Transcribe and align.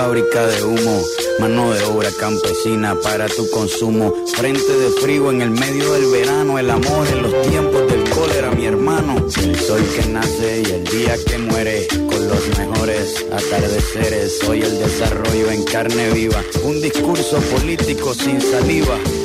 fábrica 0.00 0.46
de 0.46 0.62
humo, 0.64 1.02
mano 1.40 1.74
de 1.74 1.84
obra 1.84 2.10
campesina 2.18 2.98
para 3.00 3.28
tu 3.28 3.50
consumo. 3.50 4.14
Frente 4.34 4.72
de 4.72 4.88
frío 4.92 5.30
en 5.30 5.42
el 5.42 5.50
medio 5.50 5.92
del 5.92 6.06
verano, 6.06 6.58
el 6.58 6.70
amor 6.70 7.06
en 7.08 7.22
los 7.22 7.42
tiempos 7.42 7.86
del 7.92 8.08
cólera, 8.08 8.50
mi 8.52 8.64
hermano. 8.64 9.16
El 9.18 9.84
que 9.94 10.08
nace 10.08 10.62
y 10.66 10.70
el 10.72 10.84
día 10.84 11.16
que 11.26 11.36
muere, 11.36 11.86
con 12.08 12.28
los 12.28 12.58
mejores 12.58 13.26
atardeceres. 13.30 14.38
Soy 14.38 14.62
el 14.62 14.78
desarrollo 14.78 15.50
en 15.50 15.64
carne 15.64 16.10
viva, 16.12 16.42
un 16.64 16.80
discurso 16.80 17.38
político 17.54 18.14
sin 18.14 18.40
saliva. 18.40 18.96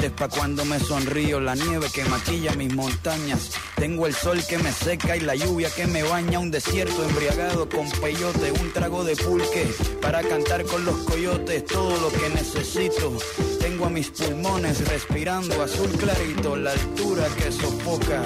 dientes 0.00 0.18
pa' 0.18 0.28
cuando 0.28 0.64
me 0.64 0.78
sonrío, 0.78 1.40
la 1.40 1.54
nieve 1.54 1.88
que 1.92 2.04
maquilla 2.04 2.52
mis 2.54 2.74
montañas. 2.74 3.50
Tengo 3.80 4.06
el 4.06 4.14
sol 4.14 4.38
que 4.46 4.58
me 4.58 4.72
seca 4.72 5.16
y 5.16 5.20
la 5.20 5.34
lluvia 5.34 5.70
que 5.74 5.86
me 5.86 6.02
baña. 6.02 6.38
Un 6.38 6.50
desierto 6.50 7.02
embriagado 7.02 7.66
con 7.66 7.90
peyote, 7.90 8.52
un 8.60 8.70
trago 8.74 9.04
de 9.04 9.16
pulque 9.16 9.66
para 10.02 10.20
cantar 10.22 10.66
con 10.66 10.84
los 10.84 10.96
coyotes. 10.98 11.64
Todo 11.64 11.98
lo 11.98 12.10
que 12.10 12.28
necesito. 12.28 13.16
Tengo 13.58 13.86
a 13.86 13.88
mis 13.88 14.10
pulmones 14.10 14.86
respirando 14.86 15.62
azul 15.62 15.88
clarito, 15.92 16.56
la 16.56 16.72
altura 16.72 17.26
que 17.38 17.50
sofoca. 17.50 18.22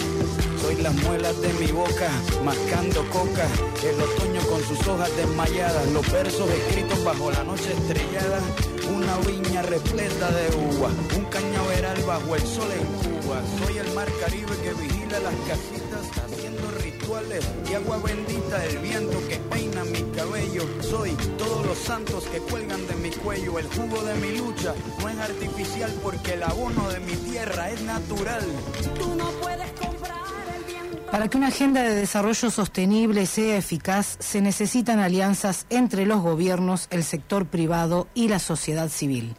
Soy 0.60 0.82
las 0.82 0.94
muelas 1.04 1.40
de 1.40 1.52
mi 1.52 1.70
boca, 1.70 2.10
mascando 2.44 3.08
coca. 3.10 3.46
El 3.84 4.02
otoño 4.02 4.40
con 4.50 4.60
sus 4.64 4.84
hojas 4.88 5.16
desmayadas, 5.16 5.86
los 5.92 6.10
versos 6.10 6.50
escritos 6.50 7.04
bajo 7.04 7.30
la 7.30 7.44
noche 7.44 7.72
estrellada 7.72 8.40
una 8.90 9.16
viña 9.18 9.62
repleta 9.62 10.30
de 10.30 10.56
uva, 10.56 10.90
un 11.16 11.24
cañaveral 11.26 12.02
bajo 12.06 12.36
el 12.36 12.42
sol 12.42 12.68
en 12.72 13.22
Cuba. 13.22 13.40
Soy 13.58 13.78
el 13.78 13.90
Caribe 14.24 14.56
que 14.62 14.72
vigila 14.72 15.18
las 15.20 15.34
casitas 15.46 16.24
haciendo 16.24 16.70
rituales 16.82 17.44
y 17.70 17.74
agua 17.74 17.98
bendita 17.98 18.58
del 18.58 18.78
viento 18.78 19.28
que 19.28 19.36
peina 19.36 19.84
mi 19.84 20.02
cabello. 20.16 20.62
Soy 20.80 21.10
todos 21.36 21.66
los 21.66 21.76
santos 21.76 22.24
que 22.28 22.38
cuelgan 22.38 22.86
de 22.86 22.94
mi 22.94 23.10
cuello. 23.10 23.58
El 23.58 23.66
jugo 23.66 24.02
de 24.02 24.14
mi 24.14 24.38
lucha 24.38 24.74
no 24.98 25.08
es 25.10 25.18
artificial 25.18 25.92
porque 26.02 26.32
el 26.32 26.42
abono 26.42 26.88
de 26.88 27.00
mi 27.00 27.12
tierra 27.16 27.68
es 27.68 27.82
natural. 27.82 28.46
Tú 28.98 29.14
no 29.14 29.30
puedes 29.42 29.70
para 31.10 31.28
que 31.28 31.36
una 31.36 31.48
agenda 31.48 31.84
de 31.84 31.94
desarrollo 31.94 32.50
sostenible 32.50 33.26
sea 33.26 33.56
eficaz, 33.56 34.16
se 34.18 34.40
necesitan 34.40 34.98
alianzas 34.98 35.64
entre 35.70 36.06
los 36.06 36.22
gobiernos, 36.22 36.88
el 36.90 37.04
sector 37.04 37.46
privado 37.46 38.08
y 38.14 38.26
la 38.26 38.40
sociedad 38.40 38.88
civil. 38.88 39.36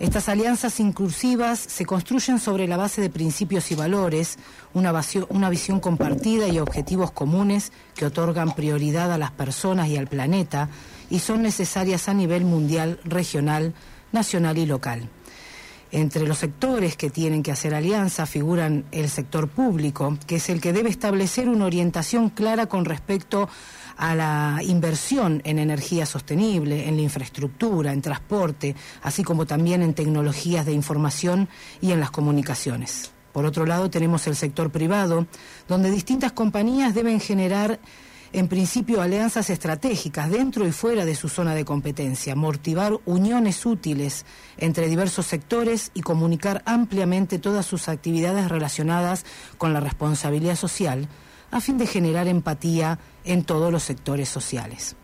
Estas 0.00 0.30
alianzas 0.30 0.80
inclusivas 0.80 1.58
se 1.58 1.84
construyen 1.84 2.38
sobre 2.38 2.66
la 2.66 2.78
base 2.78 3.02
de 3.02 3.10
principios 3.10 3.70
y 3.70 3.74
valores, 3.74 4.38
una, 4.72 5.50
visión 5.50 5.78
compartida 5.78 6.48
y 6.48 6.58
objetivos 6.58 7.10
comunes 7.10 7.70
que 7.94 8.06
otorgan 8.06 8.54
prioridad 8.54 9.12
a 9.12 9.18
las 9.18 9.30
personas 9.30 9.88
y 9.88 9.98
al 9.98 10.06
planeta 10.06 10.70
y 11.10 11.18
son 11.18 11.42
necesarias 11.42 12.08
a 12.08 12.14
nivel 12.14 12.46
mundial, 12.46 12.98
regional, 13.04 13.74
nacional 14.10 14.56
y 14.56 14.64
local. 14.64 15.06
Entre 15.92 16.26
los 16.26 16.38
sectores 16.38 16.96
que 16.96 17.10
tienen 17.10 17.42
que 17.42 17.52
hacer 17.52 17.74
alianza 17.74 18.24
figuran 18.24 18.86
el 18.92 19.10
sector 19.10 19.48
público, 19.48 20.16
que 20.26 20.36
es 20.36 20.48
el 20.48 20.62
que 20.62 20.72
debe 20.72 20.88
establecer 20.88 21.46
una 21.46 21.66
orientación 21.66 22.30
clara 22.30 22.66
con 22.66 22.86
respecto 22.86 23.50
a 24.00 24.14
la 24.14 24.60
inversión 24.62 25.42
en 25.44 25.58
energía 25.58 26.06
sostenible, 26.06 26.88
en 26.88 26.96
la 26.96 27.02
infraestructura, 27.02 27.92
en 27.92 28.00
transporte, 28.00 28.74
así 29.02 29.22
como 29.22 29.44
también 29.44 29.82
en 29.82 29.92
tecnologías 29.92 30.64
de 30.64 30.72
información 30.72 31.48
y 31.82 31.92
en 31.92 32.00
las 32.00 32.10
comunicaciones. 32.10 33.12
Por 33.32 33.44
otro 33.44 33.66
lado, 33.66 33.90
tenemos 33.90 34.26
el 34.26 34.36
sector 34.36 34.70
privado, 34.70 35.26
donde 35.68 35.90
distintas 35.90 36.32
compañías 36.32 36.94
deben 36.94 37.20
generar 37.20 37.78
en 38.32 38.48
principio 38.48 39.02
alianzas 39.02 39.50
estratégicas 39.50 40.30
dentro 40.30 40.66
y 40.66 40.72
fuera 40.72 41.04
de 41.04 41.14
su 41.14 41.28
zona 41.28 41.54
de 41.54 41.66
competencia, 41.66 42.34
motivar 42.34 42.98
uniones 43.04 43.66
útiles 43.66 44.24
entre 44.56 44.88
diversos 44.88 45.26
sectores 45.26 45.90
y 45.92 46.00
comunicar 46.00 46.62
ampliamente 46.64 47.38
todas 47.38 47.66
sus 47.66 47.88
actividades 47.88 48.48
relacionadas 48.48 49.26
con 49.58 49.74
la 49.74 49.80
responsabilidad 49.80 50.56
social, 50.56 51.08
a 51.50 51.60
fin 51.60 51.78
de 51.78 51.86
generar 51.86 52.28
empatía 52.28 52.98
en 53.24 53.44
todos 53.44 53.72
los 53.72 53.82
sectores 53.82 54.28
sociales. 54.28 54.96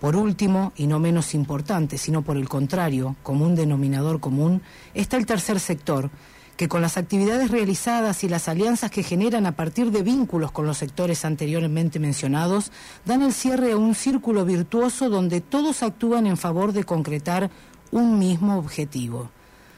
Por 0.00 0.16
último, 0.16 0.72
y 0.74 0.88
no 0.88 0.98
menos 0.98 1.32
importante, 1.32 1.96
sino 1.96 2.22
por 2.22 2.36
el 2.36 2.48
contrario, 2.48 3.14
como 3.22 3.44
un 3.44 3.54
denominador 3.54 4.18
común, 4.18 4.62
está 4.94 5.16
el 5.16 5.26
tercer 5.26 5.60
sector, 5.60 6.10
que 6.56 6.68
con 6.68 6.82
las 6.82 6.96
actividades 6.96 7.50
realizadas 7.50 8.24
y 8.24 8.28
las 8.28 8.48
alianzas 8.48 8.90
que 8.90 9.02
generan 9.02 9.46
a 9.46 9.52
partir 9.52 9.90
de 9.90 10.02
vínculos 10.02 10.52
con 10.52 10.66
los 10.66 10.78
sectores 10.78 11.24
anteriormente 11.24 11.98
mencionados, 11.98 12.72
dan 13.04 13.22
el 13.22 13.32
cierre 13.32 13.72
a 13.72 13.76
un 13.76 13.94
círculo 13.94 14.44
virtuoso 14.44 15.08
donde 15.08 15.40
todos 15.40 15.82
actúan 15.82 16.26
en 16.26 16.36
favor 16.36 16.72
de 16.72 16.84
concretar 16.84 17.50
un 17.90 18.18
mismo 18.18 18.58
objetivo, 18.58 19.30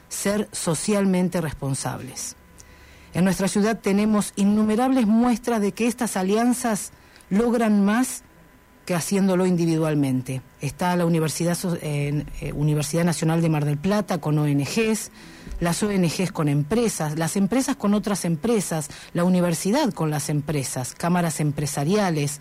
ser 0.09 0.49
socialmente 0.53 1.41
responsables. 1.41 2.37
En 3.15 3.25
nuestra 3.25 3.47
ciudad 3.47 3.79
tenemos 3.81 4.33
innumerables 4.35 5.07
muestras 5.07 5.61
de 5.61 5.73
que 5.73 5.87
estas 5.87 6.17
alianzas 6.17 6.91
logran 7.31 7.85
más 7.85 8.25
que 8.85 8.95
haciéndolo 8.95 9.47
individualmente. 9.47 10.43
Está 10.61 10.95
la 10.97 11.07
Universidad, 11.07 11.57
eh, 11.81 13.05
Nacional 13.05 13.41
de 13.41 13.49
Mar 13.49 13.65
del 13.65 13.79
Plata 13.79 14.19
con 14.19 14.37
ONGs, 14.39 15.11
las 15.61 15.83
ONGs 15.83 16.33
con 16.33 16.49
empresas, 16.49 17.17
las 17.17 17.37
empresas 17.37 17.77
con 17.77 17.95
otras 17.95 18.25
empresas, 18.25 18.89
la 19.13 19.25
universidad 19.25 19.93
con 19.93 20.11
las 20.11 20.29
empresas, 20.29 20.95
cámaras 20.95 21.39
empresariales, 21.39 22.41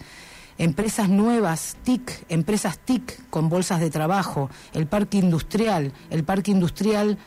empresas 0.58 1.08
nuevas, 1.08 1.78
TIC, 1.84 2.26
empresas 2.30 2.80
TIC 2.80 3.30
con 3.30 3.48
bolsas 3.48 3.80
de 3.80 3.92
trabajo, 3.92 4.50
el 4.74 4.88
parque 4.88 5.20
industrial, 5.20 5.94
el 6.10 6.24
parque 6.24 6.52
industrial 6.52 7.20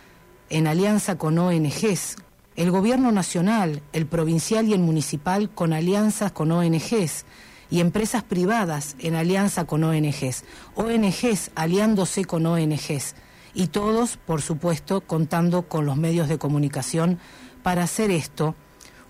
en 0.50 0.66
alianza 0.66 1.16
con 1.16 1.38
ONGs, 1.38 2.16
el 2.56 2.70
gobierno 2.70 3.12
nacional, 3.12 3.82
el 3.92 4.06
provincial 4.06 4.66
y 4.66 4.72
el 4.72 4.80
municipal 4.80 5.50
con 5.50 5.72
alianzas 5.72 6.32
con 6.32 6.50
ONGs 6.50 7.26
y 7.70 7.80
empresas 7.80 8.22
privadas 8.22 8.96
en 8.98 9.14
alianza 9.14 9.66
con 9.66 9.84
ONGs, 9.84 10.44
ONGs 10.74 11.50
aliándose 11.54 12.24
con 12.24 12.46
ONGs 12.46 13.14
y 13.54 13.68
todos, 13.68 14.16
por 14.16 14.42
supuesto, 14.42 15.02
contando 15.02 15.62
con 15.62 15.84
los 15.86 15.96
medios 15.96 16.28
de 16.28 16.38
comunicación 16.38 17.18
para 17.62 17.82
hacer 17.84 18.10
esto 18.10 18.54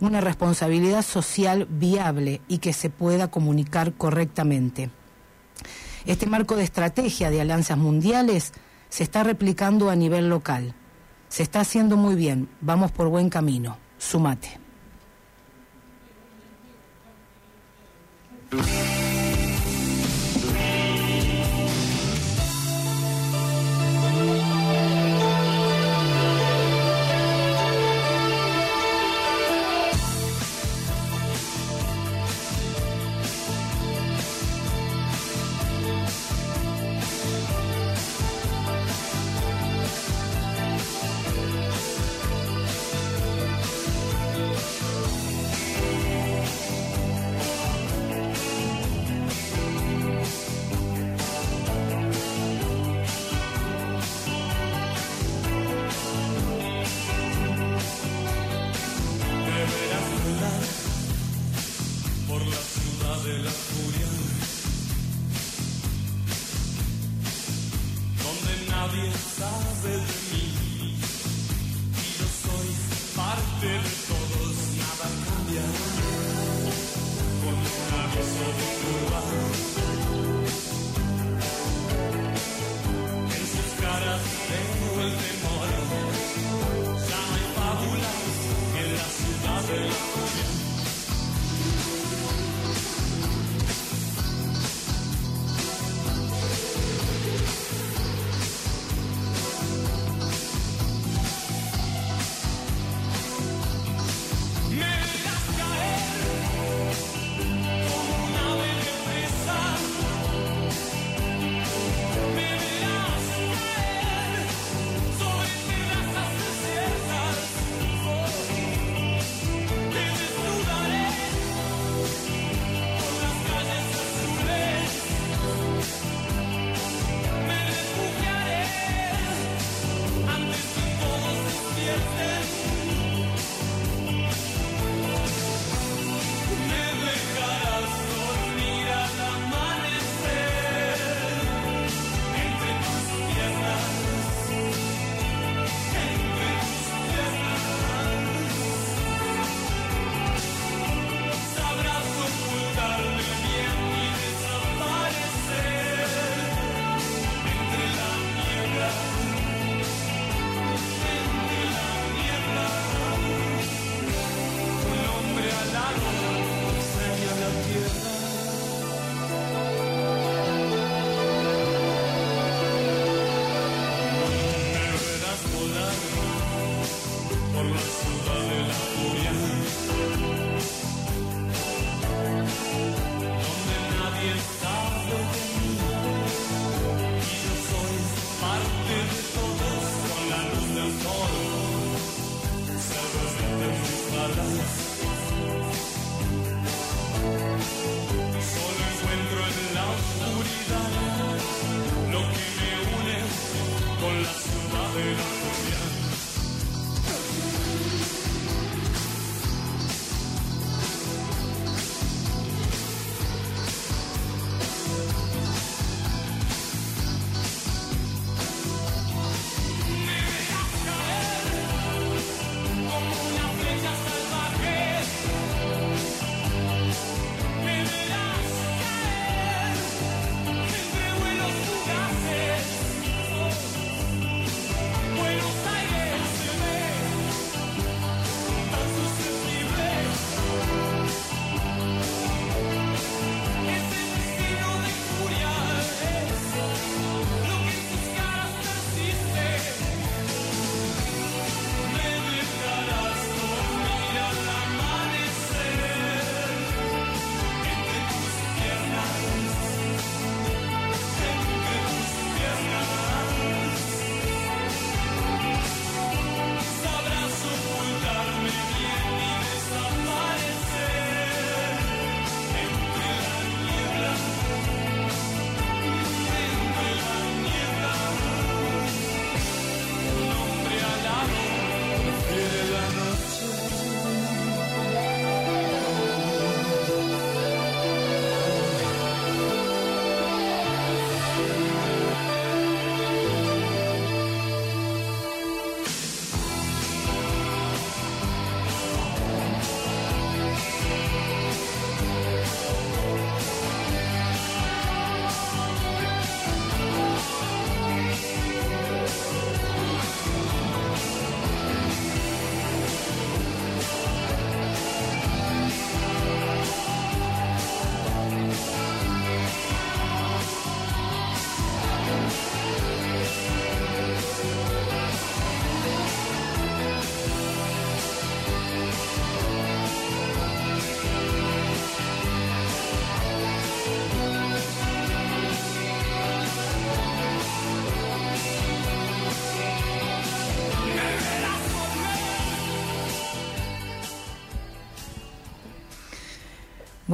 una 0.00 0.20
responsabilidad 0.20 1.02
social 1.02 1.66
viable 1.70 2.40
y 2.48 2.58
que 2.58 2.72
se 2.72 2.90
pueda 2.90 3.30
comunicar 3.30 3.94
correctamente. 3.94 4.90
Este 6.04 6.26
marco 6.26 6.56
de 6.56 6.64
estrategia 6.64 7.30
de 7.30 7.40
alianzas 7.40 7.78
mundiales 7.78 8.52
se 8.88 9.02
está 9.02 9.22
replicando 9.22 9.90
a 9.90 9.96
nivel 9.96 10.28
local. 10.28 10.74
Se 11.28 11.42
está 11.42 11.60
haciendo 11.60 11.96
muy 11.96 12.14
bien, 12.14 12.48
vamos 12.60 12.92
por 12.92 13.08
buen 13.08 13.28
camino. 13.28 13.76
Sumate. 13.98 14.58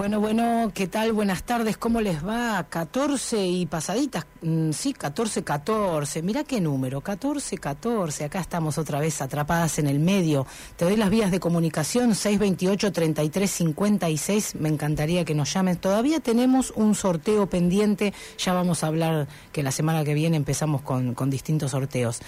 Bueno, 0.03 0.19
bueno, 0.19 0.73
¿qué 0.75 0.89
tal? 0.89 1.13
Buenas 1.13 1.45
tardes, 1.45 1.77
¿cómo 1.77 2.01
les 2.01 2.27
va? 2.27 2.67
14 2.69 3.47
y 3.47 3.67
pasaditas, 3.67 4.27
mm, 4.41 4.73
sí, 4.73 4.95
14, 4.95 5.45
14, 5.45 6.23
mira 6.23 6.43
qué 6.43 6.61
número, 6.61 7.03
14, 7.03 7.57
14, 7.57 8.25
acá 8.25 8.41
estamos 8.41 8.79
otra 8.79 8.99
vez 8.99 9.23
atrapadas 9.23 9.79
en 9.79 9.87
el 9.87 10.01
medio. 10.01 10.45
Te 10.75 10.87
doy 10.87 10.97
las 10.97 11.09
vías 11.09 11.31
de 11.31 11.39
comunicación, 11.39 12.15
628-3356, 12.15 14.57
me 14.57 14.71
encantaría 14.71 15.25
que 15.25 15.37
nos 15.37 15.55
llamen. 15.55 15.77
Todavía 15.77 16.19
tenemos 16.19 16.73
un 16.75 16.97
sorteo 16.97 17.49
pendiente, 17.49 18.13
ya 18.39 18.55
vamos 18.55 18.83
a 18.83 18.89
hablar 18.89 19.29
que 19.53 19.63
la 19.63 19.71
semana 19.71 20.03
que 20.03 20.15
viene 20.15 20.37
empezamos 20.37 20.83
con, 20.83 21.15
con 21.15 21.31
distintos 21.31 21.71
sorteos. 21.71 22.19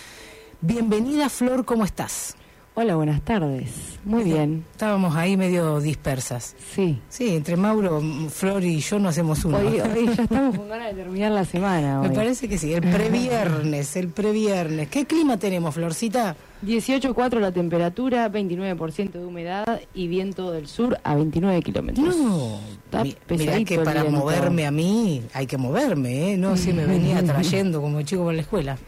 Bienvenida 0.61 1.28
Flor, 1.28 1.64
¿cómo 1.64 1.85
estás? 1.85 2.37
Hola, 2.76 2.97
buenas 2.97 3.23
tardes. 3.23 3.71
Muy 4.04 4.25
bien. 4.25 4.64
Estábamos 4.73 5.14
ahí 5.14 5.37
medio 5.37 5.78
dispersas. 5.81 6.57
Sí. 6.75 6.99
Sí, 7.09 7.37
entre 7.37 7.57
Mauro, 7.57 8.02
Flor 8.31 8.64
y 8.64 8.81
yo 8.81 8.99
no 8.99 9.11
hacemos 9.11 9.45
uno. 9.45 9.59
Hoy, 9.59 9.81
hoy 9.97 10.07
ya 10.12 10.25
estamos 10.25 10.57
con 10.57 10.69
ganas 10.69 10.88
de 10.88 11.02
terminar 11.04 11.31
la 11.31 11.45
semana. 11.45 12.00
Me 12.00 12.11
parece 12.11 12.49
que 12.49 12.59
sí, 12.59 12.73
el 12.75 12.81
previernes, 12.81 13.95
el 13.95 14.09
previernes. 14.09 14.88
¿Qué 14.88 15.07
clima 15.07 15.37
tenemos, 15.38 15.73
Florcita? 15.73 16.35
18.4 16.66 17.38
la 17.38 17.52
temperatura, 17.52 18.28
29% 18.33 19.12
de 19.12 19.25
humedad 19.25 19.81
y 19.95 20.09
viento 20.09 20.50
del 20.50 20.66
sur 20.66 20.99
a 21.04 21.14
29 21.14 21.62
kilómetros. 21.62 22.16
No, 22.16 22.59
Está 22.87 23.04
mi- 23.04 23.14
mirá 23.31 23.62
que 23.64 23.78
para 23.78 24.02
moverme 24.02 24.66
a 24.66 24.73
mí 24.73 25.23
hay 25.33 25.47
que 25.47 25.59
moverme, 25.59 26.33
¿eh? 26.33 26.37
No, 26.37 26.57
si 26.57 26.73
me 26.73 26.87
venía 26.87 27.23
trayendo 27.25 27.81
como 27.81 28.02
chico 28.02 28.25
por 28.25 28.35
la 28.35 28.40
escuela. 28.40 28.78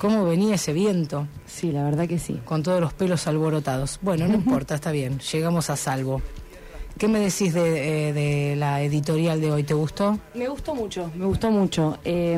¿Cómo 0.00 0.24
venía 0.24 0.54
ese 0.54 0.72
viento? 0.72 1.26
Sí, 1.46 1.72
la 1.72 1.84
verdad 1.84 2.08
que 2.08 2.18
sí. 2.18 2.40
Con 2.46 2.62
todos 2.62 2.80
los 2.80 2.94
pelos 2.94 3.26
alborotados. 3.26 3.98
Bueno, 4.00 4.26
no 4.26 4.34
importa, 4.34 4.74
está 4.74 4.90
bien, 4.90 5.18
llegamos 5.18 5.68
a 5.68 5.76
salvo. 5.76 6.22
¿Qué 6.96 7.06
me 7.06 7.18
decís 7.18 7.54
de, 7.54 8.08
eh, 8.08 8.12
de 8.12 8.56
la 8.56 8.82
editorial 8.82 9.40
de 9.40 9.52
hoy? 9.52 9.62
¿Te 9.62 9.74
gustó? 9.74 10.18
Me 10.34 10.48
gustó 10.48 10.74
mucho, 10.74 11.10
me 11.14 11.24
gustó 11.26 11.50
mucho. 11.50 11.98
Eh, 12.04 12.36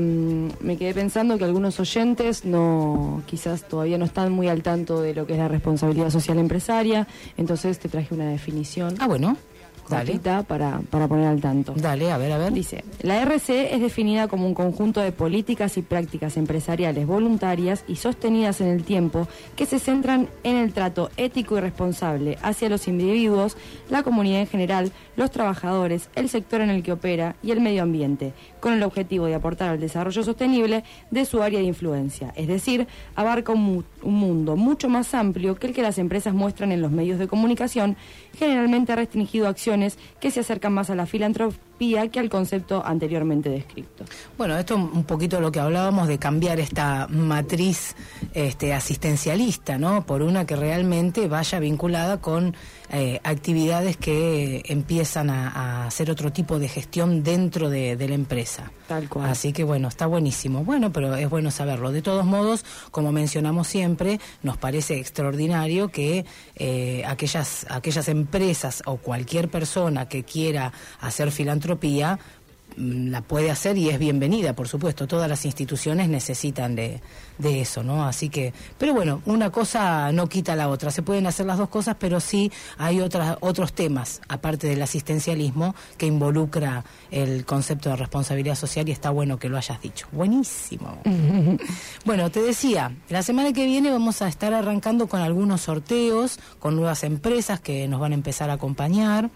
me 0.60 0.76
quedé 0.76 0.92
pensando 0.94 1.38
que 1.38 1.44
algunos 1.44 1.78
oyentes 1.80 2.44
no, 2.44 3.22
quizás 3.26 3.62
todavía 3.68 3.98
no 3.98 4.04
están 4.04 4.32
muy 4.32 4.48
al 4.48 4.62
tanto 4.62 5.00
de 5.00 5.14
lo 5.14 5.26
que 5.26 5.32
es 5.32 5.38
la 5.38 5.48
responsabilidad 5.48 6.10
social 6.10 6.38
empresaria, 6.38 7.06
entonces 7.36 7.78
te 7.78 7.88
traje 7.88 8.14
una 8.14 8.28
definición 8.28 8.94
Ah, 9.00 9.06
bueno. 9.06 9.36
Cortita 9.82 10.42
para, 10.42 10.80
para 10.90 11.08
poner 11.08 11.26
al 11.26 11.40
tanto. 11.40 11.74
Dale, 11.76 12.10
a 12.10 12.18
ver, 12.18 12.32
a 12.32 12.38
ver. 12.38 12.52
Dice, 12.52 12.84
la 13.02 13.20
RC 13.22 13.74
es 13.74 13.80
definida 13.80 14.28
como 14.28 14.46
un 14.46 14.54
conjunto 14.54 15.00
de 15.00 15.12
políticas 15.12 15.76
y 15.76 15.82
prácticas 15.82 16.36
empresariales 16.36 17.06
voluntarias 17.06 17.84
y 17.88 17.96
sostenidas 17.96 18.60
en 18.60 18.68
el 18.68 18.84
tiempo 18.84 19.28
que 19.56 19.66
se 19.66 19.78
centran 19.78 20.28
en 20.44 20.56
el 20.56 20.72
trato 20.72 21.10
ético 21.16 21.56
y 21.56 21.60
responsable 21.60 22.38
hacia 22.42 22.68
los 22.68 22.88
individuos, 22.88 23.56
la 23.90 24.02
comunidad 24.02 24.40
en 24.40 24.46
general, 24.46 24.92
los 25.16 25.30
trabajadores, 25.30 26.08
el 26.14 26.28
sector 26.28 26.60
en 26.60 26.70
el 26.70 26.82
que 26.82 26.92
opera 26.92 27.36
y 27.42 27.50
el 27.50 27.60
medio 27.60 27.82
ambiente, 27.82 28.32
con 28.60 28.72
el 28.72 28.82
objetivo 28.82 29.26
de 29.26 29.34
aportar 29.34 29.68
al 29.70 29.80
desarrollo 29.80 30.22
sostenible 30.22 30.84
de 31.10 31.24
su 31.24 31.42
área 31.42 31.58
de 31.58 31.66
influencia. 31.66 32.32
Es 32.36 32.48
decir, 32.48 32.86
abarca 33.14 33.52
un, 33.52 33.62
mu- 33.62 33.82
un 34.02 34.14
mundo 34.14 34.56
mucho 34.56 34.88
más 34.88 35.14
amplio 35.14 35.56
que 35.56 35.66
el 35.66 35.74
que 35.74 35.82
las 35.82 35.98
empresas 35.98 36.32
muestran 36.34 36.72
en 36.72 36.80
los 36.80 36.90
medios 36.90 37.18
de 37.18 37.28
comunicación, 37.28 37.96
generalmente 38.38 38.94
restringido 38.96 39.46
a 39.46 39.50
acciones 39.50 39.98
que 40.20 40.30
se 40.30 40.40
acercan 40.40 40.72
más 40.72 40.90
a 40.90 40.94
la 40.94 41.06
filantropía 41.06 41.71
que 42.12 42.20
al 42.20 42.28
concepto 42.28 42.84
anteriormente 42.84 43.48
descrito. 43.48 44.04
Bueno, 44.38 44.56
esto 44.56 44.76
un 44.76 45.04
poquito 45.04 45.40
lo 45.40 45.50
que 45.50 45.58
hablábamos 45.58 46.06
de 46.06 46.16
cambiar 46.16 46.60
esta 46.60 47.08
matriz 47.08 47.96
este, 48.34 48.72
asistencialista, 48.72 49.78
¿no? 49.78 50.06
Por 50.06 50.22
una 50.22 50.46
que 50.46 50.54
realmente 50.54 51.26
vaya 51.26 51.58
vinculada 51.58 52.20
con 52.20 52.54
eh, 52.90 53.20
actividades 53.24 53.96
que 53.96 54.62
empiezan 54.66 55.28
a, 55.30 55.48
a 55.48 55.86
hacer 55.86 56.10
otro 56.10 56.32
tipo 56.32 56.58
de 56.60 56.68
gestión 56.68 57.24
dentro 57.24 57.68
de, 57.68 57.96
de 57.96 58.08
la 58.08 58.14
empresa. 58.14 58.70
Tal 58.86 59.08
cual. 59.08 59.30
Así 59.30 59.52
que 59.52 59.64
bueno, 59.64 59.88
está 59.88 60.06
buenísimo. 60.06 60.64
Bueno, 60.64 60.92
pero 60.92 61.14
es 61.16 61.28
bueno 61.28 61.50
saberlo. 61.50 61.90
De 61.90 62.02
todos 62.02 62.24
modos, 62.24 62.64
como 62.90 63.10
mencionamos 63.10 63.66
siempre, 63.66 64.20
nos 64.42 64.56
parece 64.56 64.98
extraordinario 64.98 65.88
que 65.88 66.26
eh, 66.56 67.02
aquellas, 67.06 67.66
aquellas 67.70 68.08
empresas 68.08 68.82
o 68.86 68.98
cualquier 68.98 69.48
persona 69.48 70.08
que 70.08 70.22
quiera 70.22 70.72
hacer 71.00 71.32
filantropía 71.32 71.71
mm, 71.76 73.10
la 73.10 73.20
puede 73.22 73.50
hacer 73.50 73.76
y 73.78 73.90
es 73.90 73.98
bienvenida, 73.98 74.54
por 74.54 74.68
supuesto. 74.68 75.06
Todas 75.06 75.28
las 75.28 75.44
instituciones 75.44 76.08
necesitan 76.08 76.74
de, 76.74 77.00
de 77.38 77.60
eso, 77.60 77.82
¿no? 77.82 78.06
Así 78.06 78.28
que, 78.28 78.52
pero 78.78 78.94
bueno, 78.94 79.20
una 79.26 79.50
cosa 79.50 80.12
no 80.12 80.28
quita 80.28 80.56
la 80.56 80.68
otra. 80.68 80.90
Se 80.90 81.02
pueden 81.02 81.26
hacer 81.26 81.46
las 81.46 81.58
dos 81.58 81.68
cosas, 81.68 81.96
pero 81.98 82.20
sí 82.20 82.50
hay 82.78 83.00
otras, 83.00 83.36
otros 83.40 83.72
temas, 83.72 84.20
aparte 84.28 84.68
del 84.68 84.80
asistencialismo, 84.80 85.74
que 85.98 86.06
involucra 86.06 86.84
el 87.10 87.44
concepto 87.44 87.90
de 87.90 87.96
responsabilidad 87.96 88.54
social 88.54 88.88
y 88.88 88.92
está 88.92 89.10
bueno 89.10 89.38
que 89.38 89.48
lo 89.48 89.58
hayas 89.58 89.80
dicho. 89.82 90.06
Buenísimo. 90.12 90.98
Bueno, 92.04 92.30
te 92.30 92.42
decía, 92.42 92.92
la 93.08 93.22
semana 93.22 93.52
que 93.52 93.64
viene 93.64 93.90
vamos 93.90 94.22
a 94.22 94.28
estar 94.28 94.52
arrancando 94.52 95.06
con 95.06 95.20
algunos 95.20 95.62
sorteos, 95.62 96.38
con 96.58 96.76
nuevas 96.76 97.04
empresas 97.04 97.60
que 97.60 97.86
nos 97.88 98.00
van 98.00 98.12
a 98.12 98.14
empezar 98.14 98.50
a 98.50 98.54
acompañar. 98.54 99.30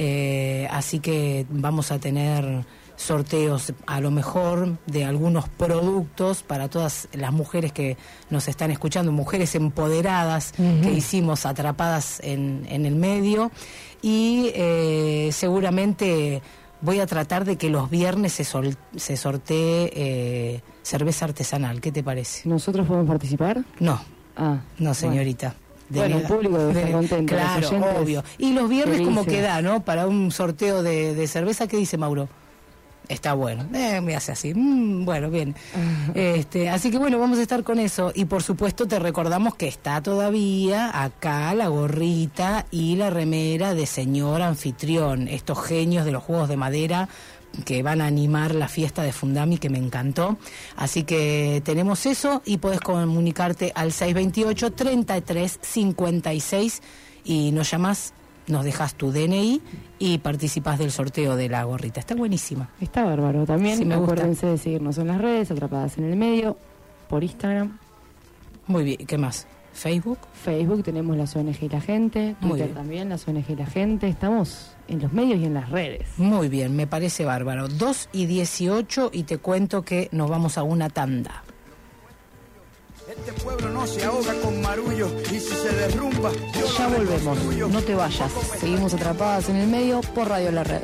Eh, 0.00 0.68
así 0.70 1.00
que 1.00 1.44
vamos 1.50 1.90
a 1.90 1.98
tener 1.98 2.64
sorteos 2.94 3.72
a 3.86 4.00
lo 4.00 4.10
mejor 4.12 4.78
de 4.86 5.04
algunos 5.04 5.48
productos 5.48 6.42
para 6.44 6.68
todas 6.68 7.08
las 7.12 7.32
mujeres 7.32 7.72
que 7.72 7.96
nos 8.30 8.46
están 8.48 8.70
escuchando, 8.70 9.10
mujeres 9.12 9.54
empoderadas 9.56 10.52
que 10.82 10.92
hicimos 10.92 11.46
atrapadas 11.46 12.20
en, 12.22 12.64
en 12.68 12.86
el 12.86 12.94
medio 12.96 13.50
y 14.02 14.50
eh, 14.54 15.30
seguramente 15.32 16.42
voy 16.80 17.00
a 17.00 17.06
tratar 17.06 17.44
de 17.44 17.56
que 17.56 17.70
los 17.70 17.90
viernes 17.90 18.32
se, 18.34 18.44
sol- 18.44 18.76
se 18.96 19.16
sortee 19.16 19.90
eh, 19.94 20.60
cerveza 20.82 21.24
artesanal. 21.24 21.80
¿Qué 21.80 21.90
te 21.90 22.02
parece? 22.04 22.48
¿Nosotros 22.48 22.86
podemos 22.86 23.08
participar? 23.08 23.64
No, 23.80 24.00
Ah, 24.40 24.60
no, 24.78 24.94
señorita. 24.94 25.48
Bueno, 25.48 25.67
el 25.94 26.22
público 26.22 26.58
debe 26.58 26.72
estar 26.72 26.92
contento, 26.92 27.34
los 27.34 27.70
Claro, 27.70 28.00
obvio. 28.00 28.24
Y 28.38 28.52
los 28.52 28.68
viernes 28.68 29.00
como 29.00 29.24
queda, 29.24 29.62
¿no? 29.62 29.84
Para 29.84 30.06
un 30.06 30.30
sorteo 30.30 30.82
de, 30.82 31.14
de 31.14 31.26
cerveza, 31.26 31.66
¿qué 31.66 31.76
dice 31.76 31.96
Mauro? 31.96 32.28
Está 33.08 33.32
bueno. 33.32 33.66
Eh, 33.72 34.00
me 34.02 34.14
hace 34.14 34.32
así. 34.32 34.52
Mm, 34.54 35.04
bueno, 35.04 35.30
bien. 35.30 35.54
Este, 36.14 36.68
así 36.68 36.90
que 36.90 36.98
bueno, 36.98 37.18
vamos 37.18 37.38
a 37.38 37.42
estar 37.42 37.62
con 37.62 37.78
eso. 37.78 38.12
Y 38.14 38.24
por 38.24 38.42
supuesto 38.42 38.86
te 38.86 38.98
recordamos 38.98 39.54
que 39.54 39.68
está 39.68 40.02
todavía 40.02 41.02
acá 41.02 41.54
la 41.54 41.68
gorrita 41.68 42.66
y 42.70 42.96
la 42.96 43.10
remera 43.10 43.74
de 43.74 43.86
señor 43.86 44.42
anfitrión. 44.42 45.28
Estos 45.28 45.62
genios 45.64 46.04
de 46.04 46.12
los 46.12 46.22
juegos 46.22 46.48
de 46.48 46.56
madera 46.56 47.08
que 47.64 47.82
van 47.82 48.00
a 48.00 48.06
animar 48.06 48.54
la 48.54 48.68
fiesta 48.68 49.02
de 49.02 49.12
Fundami 49.12 49.58
que 49.58 49.70
me 49.70 49.78
encantó. 49.78 50.36
Así 50.76 51.02
que 51.04 51.62
tenemos 51.64 52.06
eso 52.06 52.42
y 52.44 52.58
puedes 52.58 52.80
comunicarte 52.80 53.72
al 53.74 53.92
628 53.92 54.72
33 54.72 55.58
56 55.62 56.82
y 57.24 57.50
nos 57.52 57.70
llamas, 57.70 58.14
nos 58.46 58.64
dejas 58.64 58.94
tu 58.94 59.10
DNI 59.12 59.60
y 59.98 60.18
participas 60.18 60.78
del 60.78 60.90
sorteo 60.92 61.36
de 61.36 61.48
la 61.48 61.64
gorrita. 61.64 62.00
Está 62.00 62.14
buenísima. 62.14 62.70
Está 62.80 63.04
bárbaro. 63.04 63.44
También 63.44 63.78
Sí, 63.78 63.84
me 63.84 63.96
gusta. 63.96 64.12
acuérdense 64.12 64.46
de 64.46 64.58
seguirnos 64.58 64.98
en 64.98 65.08
las 65.08 65.18
redes, 65.18 65.50
atrapadas 65.50 65.98
en 65.98 66.04
el 66.04 66.16
medio, 66.16 66.56
por 67.08 67.24
Instagram, 67.24 67.78
Muy 68.66 68.84
bien, 68.84 69.06
¿qué 69.06 69.16
más? 69.18 69.46
Facebook. 69.78 70.18
Facebook, 70.44 70.82
tenemos 70.82 71.16
las 71.16 71.34
ONG 71.36 71.56
y 71.62 71.68
la 71.68 71.80
gente, 71.80 72.36
Muy 72.40 72.50
Twitter 72.50 72.66
bien. 72.66 72.74
también, 72.76 73.08
las 73.08 73.26
ONG 73.28 73.44
y 73.48 73.56
la 73.56 73.66
gente. 73.66 74.08
Estamos 74.08 74.72
en 74.88 75.00
los 75.00 75.12
medios 75.12 75.38
y 75.38 75.44
en 75.44 75.54
las 75.54 75.70
redes. 75.70 76.06
Muy 76.18 76.48
bien, 76.48 76.74
me 76.76 76.86
parece 76.86 77.24
bárbaro. 77.24 77.68
2 77.68 78.08
y 78.12 78.26
18 78.26 79.10
y 79.12 79.22
te 79.24 79.38
cuento 79.38 79.82
que 79.82 80.08
nos 80.12 80.28
vamos 80.28 80.58
a 80.58 80.62
una 80.62 80.88
tanda. 80.90 81.42
Este 83.08 83.32
pueblo 83.42 83.70
no 83.70 83.86
se 83.86 84.04
ahoga 84.04 84.34
con 84.42 84.60
marullo 84.60 85.08
y 85.32 85.40
si 85.40 85.40
se 85.40 85.72
derrumba, 85.74 86.30
yo 86.54 86.66
Ya 86.76 86.88
volvemos, 86.88 87.38
no 87.70 87.80
te 87.82 87.94
vayas. 87.94 88.30
Seguimos 88.60 88.92
atrapadas 88.92 89.48
en 89.48 89.56
el 89.56 89.68
medio 89.68 90.00
por 90.14 90.28
Radio 90.28 90.52
La 90.52 90.62
Red. 90.64 90.82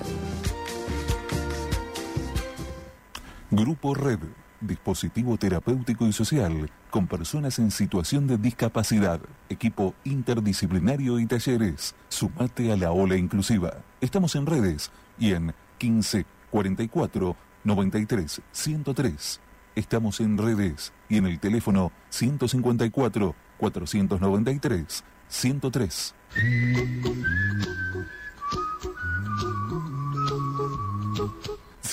Grupo 3.51 3.95
Red, 3.95 4.21
dispositivo 4.67 5.37
terapéutico 5.37 6.07
y 6.07 6.13
social 6.13 6.71
con 6.91 7.07
personas 7.07 7.59
en 7.59 7.71
situación 7.71 8.27
de 8.27 8.39
discapacidad, 8.39 9.21
equipo 9.49 9.95
interdisciplinario 10.05 11.19
y 11.19 11.27
talleres. 11.27 11.95
Sumate 12.09 12.73
a 12.73 12.77
la 12.77 12.93
ola 12.93 13.17
inclusiva. 13.17 13.75
Estamos 14.01 14.35
en 14.37 14.47
redes 14.47 14.91
y 15.19 15.33
en 15.33 15.55
15 15.79 16.27
44 16.51 17.37
93 17.65 18.43
103. 18.53 19.41
Estamos 19.75 20.21
en 20.21 20.39
redes 20.39 20.93
y 21.09 21.17
en 21.17 21.27
el 21.27 21.41
teléfono 21.41 21.91
154 22.11 23.35
493 23.59 25.05
103. 25.29 26.15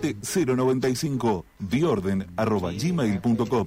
095 0.00 1.44
biorden 1.58 2.26
arroba 2.36 2.72
gmail.com 2.72 3.66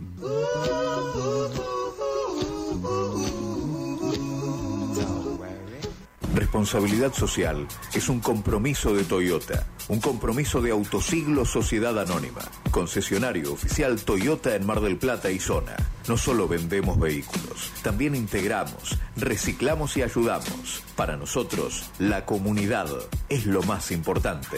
Responsabilidad 6.34 7.14
social 7.14 7.68
es 7.94 8.10
un 8.10 8.20
compromiso 8.20 8.96
de 8.96 9.04
Toyota, 9.04 9.68
un 9.88 10.00
compromiso 10.00 10.62
de 10.62 10.72
Autosiglo 10.72 11.46
Sociedad 11.46 12.00
Anónima, 12.00 12.42
concesionario 12.72 13.54
oficial 13.54 14.02
Toyota 14.02 14.56
en 14.56 14.66
Mar 14.66 14.82
del 14.82 14.98
Plata 14.98 15.30
y 15.30 15.40
zona. 15.40 15.76
No 16.08 16.18
solo 16.18 16.48
vendemos 16.48 17.00
vehículos, 17.00 17.72
también 17.84 18.16
integramos, 18.16 18.98
reciclamos 19.16 19.96
y 19.98 20.02
ayudamos. 20.02 20.84
Para 20.96 21.18
nosotros, 21.18 21.90
la 22.00 22.26
comunidad 22.26 22.88
es 23.30 23.46
lo 23.46 23.62
más 23.64 23.92
importante. 23.92 24.58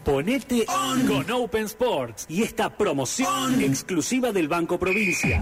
Ponete 0.03 0.65
con 1.07 1.29
Open 1.31 1.65
Sports 1.65 2.25
y 2.27 2.41
esta 2.41 2.75
promoción 2.75 3.61
exclusiva 3.61 4.31
del 4.31 4.47
Banco 4.47 4.79
Provincia. 4.79 5.39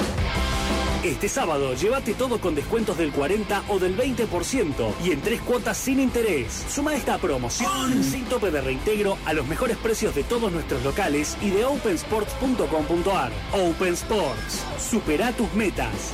Este 1.02 1.30
sábado 1.30 1.74
llévate 1.76 2.14
todo 2.14 2.42
con 2.42 2.56
descuentos 2.56 2.98
del 2.98 3.12
40 3.14 3.64
o 3.70 3.80
del 3.80 3.96
20% 3.96 4.94
y 5.06 5.12
en 5.12 5.22
tres 5.22 5.40
cuotas 5.42 5.78
sin 5.78 6.02
interés. 6.02 6.66
Suma 6.70 6.94
esta 6.94 7.18
promoción 7.18 8.04
sin 8.04 8.26
tope 8.26 8.52
de 8.52 8.60
reintegro 8.60 9.18
a 9.26 9.32
los 9.32 9.48
mejores 9.48 9.78
precios 9.78 10.14
de 10.14 10.24
todos 10.24 10.52
nuestros 10.52 10.84
locales 10.84 11.38
y 11.42 11.52
de 11.52 11.64
opensports.com.ar. 11.64 13.32
Open 13.54 13.94
Sports. 13.94 14.66
Supera 14.78 15.32
tus 15.32 15.54
metas. 15.54 16.14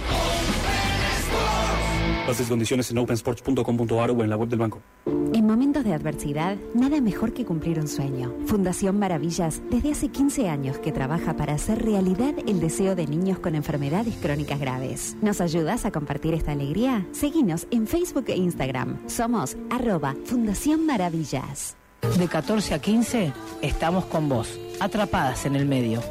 Bases 2.28 2.48
y 2.48 2.50
condiciones 2.50 2.90
en 2.90 2.98
opensports.com.ar 2.98 4.12
o 4.12 4.24
en 4.24 4.30
la 4.30 4.36
web 4.36 4.50
del 4.50 4.60
banco. 4.60 4.82
En 5.06 5.46
momentos 5.46 5.84
de 5.84 5.94
adversidad, 5.94 6.58
nada 6.74 7.00
mejor 7.02 7.34
que 7.34 7.46
cumplir 7.46 7.80
un 7.80 7.88
sueño. 7.88 8.34
Fundación 8.48 8.98
Maravillas, 8.98 9.62
desde 9.70 9.92
hace 9.92 10.08
15 10.08 10.50
años 10.50 10.80
que 10.80 10.92
trabaja 10.92 11.36
para 11.36 11.54
hacer 11.54 11.84
realidad 11.84 12.34
el 12.48 12.60
deseo 12.60 12.96
de 12.96 13.06
niños 13.06 13.40
con 13.40 13.54
enfermedades 13.54 14.16
crónicas 14.16 14.60
graves. 14.60 15.16
¿Nos 15.22 15.42
ayudas 15.42 15.86
a 15.86 15.92
compartir 15.92 16.34
esta 16.34 16.54
alegría? 16.54 17.06
Seguinos 17.12 17.68
en 17.70 17.86
Facebook 17.86 18.26
e 18.30 18.38
Instagram. 18.38 19.08
Somos 19.08 19.56
arroba 19.70 20.16
Fundación 20.26 20.86
Maravillas. 20.86 21.76
De 22.18 22.28
14 22.28 22.74
a 22.74 22.80
15 22.80 23.34
estamos 23.62 24.06
con 24.06 24.30
vos, 24.30 24.60
atrapadas 24.80 25.46
en 25.46 25.56
el 25.56 25.66
medio. 25.66 26.02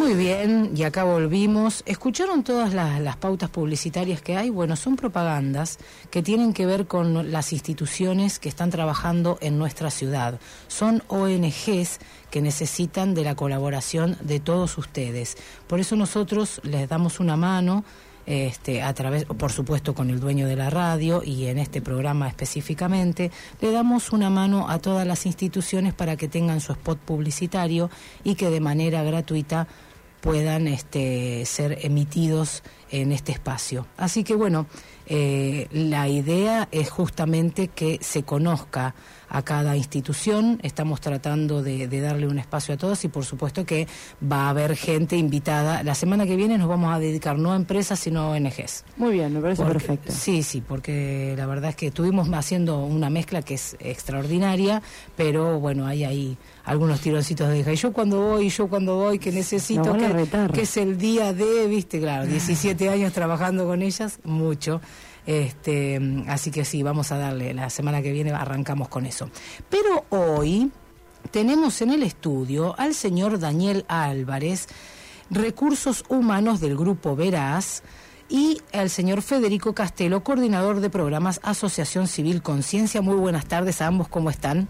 Muy 0.00 0.14
bien, 0.14 0.72
y 0.74 0.84
acá 0.84 1.04
volvimos. 1.04 1.82
¿Escucharon 1.84 2.42
todas 2.42 2.72
las, 2.72 3.02
las 3.02 3.18
pautas 3.18 3.50
publicitarias 3.50 4.22
que 4.22 4.34
hay? 4.34 4.48
Bueno, 4.48 4.74
son 4.74 4.96
propagandas 4.96 5.78
que 6.10 6.22
tienen 6.22 6.54
que 6.54 6.64
ver 6.64 6.86
con 6.86 7.30
las 7.30 7.52
instituciones 7.52 8.38
que 8.38 8.48
están 8.48 8.70
trabajando 8.70 9.36
en 9.42 9.58
nuestra 9.58 9.90
ciudad. 9.90 10.40
Son 10.68 11.02
ONGs 11.08 11.98
que 12.30 12.40
necesitan 12.40 13.12
de 13.12 13.24
la 13.24 13.34
colaboración 13.34 14.16
de 14.22 14.40
todos 14.40 14.78
ustedes. 14.78 15.36
Por 15.66 15.80
eso 15.80 15.96
nosotros 15.96 16.62
les 16.64 16.88
damos 16.88 17.20
una 17.20 17.36
mano 17.36 17.84
este, 18.24 18.80
a 18.80 18.94
través, 18.94 19.24
por 19.24 19.50
supuesto, 19.50 19.94
con 19.94 20.08
el 20.08 20.20
dueño 20.20 20.46
de 20.46 20.56
la 20.56 20.70
radio 20.70 21.22
y 21.24 21.46
en 21.46 21.58
este 21.58 21.82
programa 21.82 22.28
específicamente, 22.28 23.30
le 23.60 23.72
damos 23.72 24.12
una 24.12 24.30
mano 24.30 24.68
a 24.70 24.78
todas 24.78 25.06
las 25.06 25.26
instituciones 25.26 25.94
para 25.94 26.16
que 26.16 26.28
tengan 26.28 26.60
su 26.60 26.72
spot 26.72 26.98
publicitario 27.00 27.90
y 28.22 28.36
que 28.36 28.48
de 28.48 28.60
manera 28.60 29.02
gratuita 29.02 29.66
puedan 30.20 30.68
este, 30.68 31.44
ser 31.46 31.78
emitidos 31.82 32.62
en 32.90 33.12
este 33.12 33.32
espacio. 33.32 33.86
Así 33.96 34.24
que 34.24 34.34
bueno, 34.34 34.66
eh, 35.06 35.66
la 35.72 36.08
idea 36.08 36.68
es 36.70 36.90
justamente 36.90 37.68
que 37.68 37.98
se 38.00 38.22
conozca 38.22 38.94
a 39.30 39.42
cada 39.42 39.76
institución, 39.76 40.58
estamos 40.62 41.00
tratando 41.00 41.62
de, 41.62 41.86
de 41.88 42.00
darle 42.00 42.26
un 42.26 42.38
espacio 42.38 42.74
a 42.74 42.76
todos 42.76 43.04
y 43.04 43.08
por 43.08 43.24
supuesto 43.24 43.64
que 43.64 43.86
va 44.30 44.46
a 44.46 44.50
haber 44.50 44.76
gente 44.76 45.16
invitada. 45.16 45.82
La 45.84 45.94
semana 45.94 46.26
que 46.26 46.34
viene 46.36 46.58
nos 46.58 46.68
vamos 46.68 46.92
a 46.92 46.98
dedicar 46.98 47.38
no 47.38 47.52
a 47.52 47.56
empresas 47.56 47.98
sino 48.00 48.20
a 48.22 48.28
ONGs. 48.30 48.84
Muy 48.96 49.12
bien, 49.12 49.32
me 49.32 49.40
parece 49.40 49.62
Porque- 49.62 49.78
perfecto. 49.78 50.12
Sí, 50.12 50.42
sí, 50.42 50.60
porque 50.60 51.34
la 51.36 51.46
verdad 51.46 51.70
es 51.70 51.76
que 51.76 51.86
estuvimos 51.86 52.28
haciendo 52.32 52.84
una 52.84 53.08
mezcla 53.08 53.40
que 53.42 53.54
es 53.54 53.76
extraordinaria, 53.78 54.82
pero 55.16 55.60
bueno, 55.60 55.86
hay 55.86 56.04
ahí 56.04 56.36
algunos 56.64 57.00
tironcitos 57.00 57.48
de 57.48 57.60
hija. 57.60 57.72
Y 57.72 57.76
yo 57.76 57.92
cuando 57.92 58.20
voy, 58.20 58.48
yo 58.50 58.68
cuando 58.68 58.96
voy, 58.96 59.18
que 59.18 59.30
necesito, 59.32 59.96
que, 59.96 60.28
que 60.52 60.62
es 60.62 60.76
el 60.76 60.98
día 60.98 61.32
de, 61.32 61.66
viste, 61.68 62.00
claro, 62.00 62.26
17 62.30 62.88
años 62.88 63.12
trabajando 63.12 63.64
con 63.66 63.80
ellas, 63.82 64.18
mucho. 64.24 64.80
Este, 65.26 66.00
así 66.28 66.50
que 66.50 66.64
sí, 66.64 66.82
vamos 66.82 67.12
a 67.12 67.18
darle, 67.18 67.54
la 67.54 67.70
semana 67.70 68.02
que 68.02 68.12
viene 68.12 68.32
arrancamos 68.32 68.88
con 68.88 69.06
eso. 69.06 69.30
Pero 69.68 70.04
hoy 70.10 70.70
tenemos 71.30 71.80
en 71.82 71.90
el 71.90 72.02
estudio 72.02 72.74
al 72.78 72.94
señor 72.94 73.38
Daniel 73.38 73.84
Álvarez, 73.88 74.68
Recursos 75.30 76.04
Humanos 76.08 76.60
del 76.60 76.76
Grupo 76.76 77.14
Veraz, 77.14 77.82
y 78.30 78.62
al 78.72 78.90
señor 78.90 79.22
Federico 79.22 79.74
Castelo, 79.74 80.22
coordinador 80.22 80.80
de 80.80 80.88
programas 80.88 81.40
Asociación 81.42 82.06
Civil 82.06 82.42
Conciencia. 82.42 83.02
Muy 83.02 83.16
buenas 83.16 83.46
tardes 83.46 83.82
a 83.82 83.88
ambos, 83.88 84.08
¿cómo 84.08 84.30
están? 84.30 84.68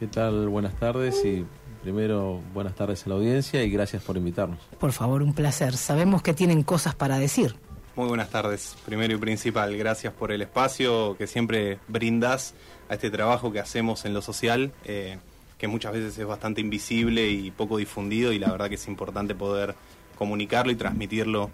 ¿Qué 0.00 0.06
tal? 0.06 0.48
Buenas 0.48 0.74
tardes 0.74 1.22
y 1.24 1.44
primero 1.82 2.40
buenas 2.54 2.74
tardes 2.74 3.04
a 3.06 3.10
la 3.10 3.16
audiencia 3.16 3.62
y 3.62 3.70
gracias 3.70 4.02
por 4.02 4.16
invitarnos. 4.16 4.58
Por 4.80 4.92
favor, 4.92 5.22
un 5.22 5.34
placer. 5.34 5.76
Sabemos 5.76 6.22
que 6.22 6.32
tienen 6.32 6.62
cosas 6.62 6.94
para 6.94 7.18
decir. 7.18 7.54
Muy 7.94 8.08
buenas 8.08 8.30
tardes, 8.30 8.74
primero 8.86 9.12
y 9.12 9.18
principal. 9.18 9.76
Gracias 9.76 10.14
por 10.14 10.32
el 10.32 10.40
espacio 10.40 11.14
que 11.18 11.26
siempre 11.26 11.78
brindas 11.88 12.54
a 12.88 12.94
este 12.94 13.10
trabajo 13.10 13.52
que 13.52 13.60
hacemos 13.60 14.06
en 14.06 14.14
lo 14.14 14.22
social, 14.22 14.72
eh, 14.86 15.18
que 15.58 15.68
muchas 15.68 15.92
veces 15.92 16.16
es 16.16 16.26
bastante 16.26 16.62
invisible 16.62 17.28
y 17.28 17.50
poco 17.50 17.76
difundido 17.76 18.32
y 18.32 18.38
la 18.38 18.50
verdad 18.50 18.70
que 18.70 18.76
es 18.76 18.88
importante 18.88 19.34
poder 19.34 19.74
comunicarlo 20.16 20.72
y 20.72 20.76
transmitirlo 20.76 21.50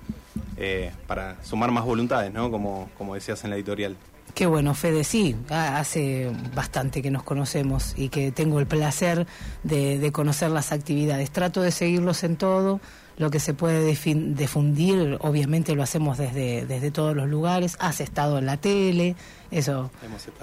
eh, 0.56 0.92
para 1.08 1.42
sumar 1.42 1.72
más 1.72 1.84
voluntades, 1.84 2.32
¿no? 2.32 2.52
Como, 2.52 2.88
como 2.96 3.16
decías 3.16 3.42
en 3.42 3.50
la 3.50 3.56
editorial. 3.56 3.96
Qué 4.34 4.46
bueno, 4.46 4.74
Fede, 4.74 5.02
sí, 5.04 5.34
ha- 5.50 5.78
hace 5.78 6.30
bastante 6.54 7.02
que 7.02 7.10
nos 7.10 7.22
conocemos 7.24 7.94
y 7.96 8.08
que 8.08 8.30
tengo 8.30 8.60
el 8.60 8.66
placer 8.66 9.26
de, 9.64 9.98
de 9.98 10.12
conocer 10.12 10.50
las 10.50 10.70
actividades. 10.70 11.30
Trato 11.32 11.60
de 11.60 11.72
seguirlos 11.72 12.22
en 12.22 12.36
todo, 12.36 12.80
lo 13.16 13.30
que 13.30 13.40
se 13.40 13.52
puede 13.52 13.84
difundir, 13.84 15.18
obviamente 15.22 15.74
lo 15.74 15.82
hacemos 15.82 16.18
desde, 16.18 16.66
desde 16.66 16.92
todos 16.92 17.16
los 17.16 17.28
lugares. 17.28 17.76
Has 17.80 18.00
estado 18.00 18.38
en 18.38 18.46
la 18.46 18.58
tele, 18.58 19.16
eso 19.50 19.90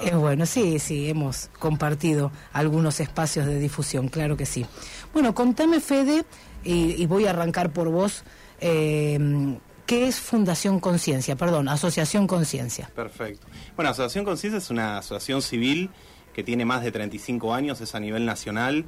es 0.03 0.13
bueno, 0.15 0.45
sí, 0.45 0.77
sí, 0.79 1.09
hemos 1.09 1.49
compartido 1.57 2.31
algunos 2.51 2.99
espacios 2.99 3.45
de 3.45 3.59
difusión, 3.59 4.09
claro 4.09 4.35
que 4.35 4.45
sí. 4.45 4.65
Bueno, 5.13 5.33
contame, 5.33 5.79
Fede, 5.79 6.25
y, 6.65 7.01
y 7.01 7.05
voy 7.05 7.27
a 7.27 7.29
arrancar 7.29 7.71
por 7.71 7.87
vos. 7.89 8.23
eh, 8.59 9.57
¿Qué 9.85 10.07
es 10.07 10.19
Fundación 10.19 10.79
Conciencia? 10.79 11.35
Perdón, 11.35 11.69
Asociación 11.69 12.25
Conciencia. 12.25 12.89
Perfecto. 12.95 13.45
Bueno, 13.75 13.91
Asociación 13.91 14.25
Conciencia 14.25 14.57
es 14.57 14.69
una 14.71 14.97
asociación 14.97 15.41
civil 15.41 15.91
que 16.33 16.43
tiene 16.43 16.65
más 16.65 16.83
de 16.83 16.91
35 16.91 17.53
años, 17.53 17.79
es 17.81 17.93
a 17.93 17.99
nivel 17.99 18.25
nacional. 18.25 18.85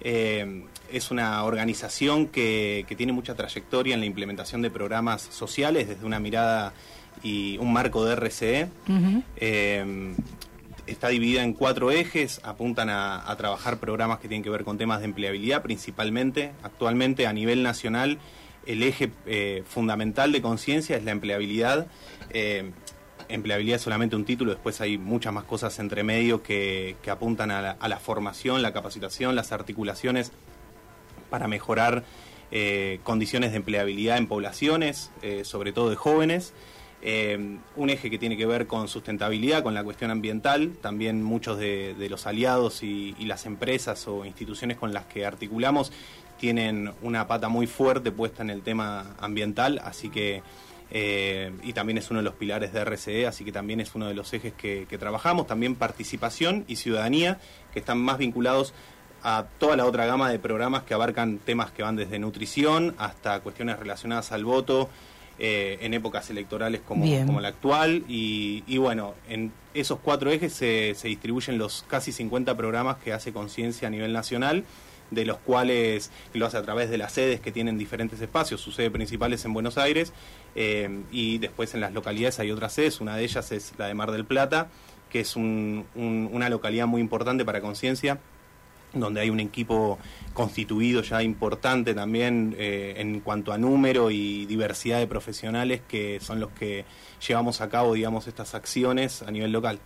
Eh, 0.00 0.64
es 0.90 1.10
una 1.10 1.44
organización 1.44 2.28
que, 2.28 2.86
que 2.88 2.96
tiene 2.96 3.12
mucha 3.12 3.34
trayectoria 3.34 3.94
en 3.94 4.00
la 4.00 4.06
implementación 4.06 4.62
de 4.62 4.70
programas 4.70 5.22
sociales 5.22 5.88
desde 5.88 6.06
una 6.06 6.18
mirada 6.18 6.72
y 7.22 7.58
un 7.58 7.72
marco 7.72 8.04
de 8.04 8.16
RCE. 8.16 8.68
Eh, 9.36 10.14
está 10.86 11.08
dividida 11.08 11.42
en 11.42 11.52
cuatro 11.52 11.90
ejes, 11.90 12.40
apuntan 12.42 12.88
a, 12.88 13.30
a 13.30 13.36
trabajar 13.36 13.78
programas 13.78 14.18
que 14.18 14.28
tienen 14.28 14.42
que 14.42 14.50
ver 14.50 14.64
con 14.64 14.78
temas 14.78 15.00
de 15.00 15.06
empleabilidad 15.06 15.62
principalmente. 15.62 16.52
Actualmente 16.62 17.26
a 17.26 17.32
nivel 17.34 17.62
nacional 17.62 18.18
el 18.68 18.82
eje 18.82 19.10
eh, 19.26 19.64
fundamental 19.66 20.30
de 20.30 20.42
conciencia 20.42 20.96
es 20.96 21.02
la 21.02 21.10
empleabilidad. 21.10 21.86
Eh, 22.30 22.70
empleabilidad 23.30 23.76
es 23.76 23.82
solamente 23.82 24.14
un 24.14 24.26
título, 24.26 24.52
después 24.52 24.80
hay 24.82 24.98
muchas 24.98 25.32
más 25.32 25.44
cosas 25.44 25.78
entre 25.78 26.04
medio 26.04 26.42
que, 26.42 26.96
apuntan 27.10 27.50
a 27.50 27.88
la, 27.88 27.98
formación, 27.98 28.60
la 28.60 28.74
capacitación, 28.74 29.34
las 29.34 29.52
articulaciones 29.52 30.32
para 31.30 31.48
mejorar 31.48 32.04
eh, 32.50 33.00
condiciones 33.04 33.52
de 33.52 33.56
empleabilidad 33.56 34.18
en 34.18 34.26
poblaciones, 34.26 35.10
sobre 35.42 35.72
todo 35.72 35.88
de 35.88 35.96
jóvenes. 35.96 36.52
Un 37.02 37.90
eje 37.90 38.10
que 38.10 38.18
tiene 38.18 38.36
que 38.36 38.44
ver 38.44 38.66
con 38.66 38.88
sustentabilidad, 38.88 39.62
con 39.62 39.72
la 39.72 39.82
cuestión 39.82 40.10
ambiental. 40.10 40.72
También 40.82 41.22
muchos 41.22 41.58
de, 41.58 42.06
los 42.10 42.26
aliados 42.26 42.82
y 42.82 43.14
las 43.24 43.46
empresas 43.46 44.06
o 44.08 44.26
instituciones 44.26 44.76
con 44.76 44.92
las 44.92 45.06
que 45.06 45.24
articulamos 45.24 45.90
tienen 46.38 46.92
una 47.02 47.26
pata 47.26 47.48
muy 47.48 47.66
fuerte 47.66 48.10
puesta 48.10 48.42
en 48.42 48.50
el 48.50 48.62
tema 48.62 49.14
ambiental, 49.20 49.80
así 49.84 50.08
que 50.08 50.42
eh, 50.90 51.52
y 51.62 51.72
también 51.74 51.98
es 51.98 52.10
uno 52.10 52.20
de 52.20 52.24
los 52.24 52.34
pilares 52.34 52.72
de 52.72 52.84
RCE, 52.84 53.26
así 53.26 53.44
que 53.44 53.52
también 53.52 53.80
es 53.80 53.94
uno 53.94 54.06
de 54.06 54.14
los 54.14 54.32
ejes 54.32 54.54
que, 54.54 54.86
que 54.88 54.98
trabajamos. 54.98 55.46
También 55.46 55.74
participación 55.74 56.64
y 56.66 56.76
ciudadanía, 56.76 57.38
que 57.72 57.80
están 57.80 57.98
más 57.98 58.18
vinculados 58.18 58.72
a 59.22 59.46
toda 59.58 59.76
la 59.76 59.84
otra 59.84 60.06
gama 60.06 60.30
de 60.30 60.38
programas 60.38 60.84
que 60.84 60.94
abarcan 60.94 61.38
temas 61.38 61.72
que 61.72 61.82
van 61.82 61.96
desde 61.96 62.18
nutrición 62.18 62.94
hasta 62.98 63.40
cuestiones 63.40 63.78
relacionadas 63.78 64.30
al 64.30 64.44
voto 64.44 64.88
eh, 65.40 65.78
en 65.80 65.92
épocas 65.92 66.30
electorales 66.30 66.80
como, 66.86 67.04
como 67.26 67.40
la 67.40 67.48
actual. 67.48 68.04
Y, 68.08 68.64
y 68.66 68.78
bueno, 68.78 69.14
en 69.28 69.52
esos 69.74 69.98
cuatro 69.98 70.30
ejes 70.30 70.52
se, 70.52 70.94
se 70.94 71.08
distribuyen 71.08 71.58
los 71.58 71.84
casi 71.88 72.12
50 72.12 72.56
programas 72.56 72.96
que 72.98 73.12
hace 73.12 73.32
Conciencia 73.32 73.88
a 73.88 73.90
nivel 73.90 74.12
nacional 74.12 74.64
de 75.10 75.24
los 75.24 75.38
cuales 75.38 76.10
lo 76.34 76.46
hace 76.46 76.56
a 76.56 76.62
través 76.62 76.90
de 76.90 76.98
las 76.98 77.12
sedes 77.12 77.40
que 77.40 77.52
tienen 77.52 77.78
diferentes 77.78 78.20
espacios. 78.20 78.60
Su 78.60 78.72
sede 78.72 78.90
principal 78.90 79.32
es 79.32 79.44
en 79.44 79.52
Buenos 79.54 79.78
Aires 79.78 80.12
eh, 80.54 80.88
y 81.10 81.38
después 81.38 81.74
en 81.74 81.80
las 81.80 81.92
localidades 81.92 82.38
hay 82.40 82.50
otras 82.50 82.72
sedes. 82.74 83.00
Una 83.00 83.16
de 83.16 83.24
ellas 83.24 83.50
es 83.52 83.72
la 83.78 83.86
de 83.86 83.94
Mar 83.94 84.10
del 84.12 84.24
Plata, 84.24 84.68
que 85.10 85.20
es 85.20 85.36
un- 85.36 85.86
un- 85.94 86.28
una 86.32 86.48
localidad 86.48 86.86
muy 86.86 87.00
importante 87.00 87.44
para 87.44 87.60
Conciencia 87.60 88.18
donde 88.94 89.20
hay 89.20 89.28
un 89.28 89.38
equipo 89.38 89.98
constituido 90.32 91.02
ya 91.02 91.22
importante 91.22 91.92
también 91.92 92.54
eh, 92.58 92.94
en 92.96 93.20
cuanto 93.20 93.52
a 93.52 93.58
número 93.58 94.10
y 94.10 94.46
diversidad 94.46 94.98
de 94.98 95.06
profesionales 95.06 95.82
que 95.86 96.20
son 96.20 96.40
los 96.40 96.50
que 96.52 96.86
llevamos 97.26 97.60
a 97.60 97.68
cabo, 97.68 97.92
digamos, 97.92 98.26
estas 98.28 98.54
acciones 98.54 99.20
a 99.22 99.30
nivel 99.30 99.52
local. 99.52 99.78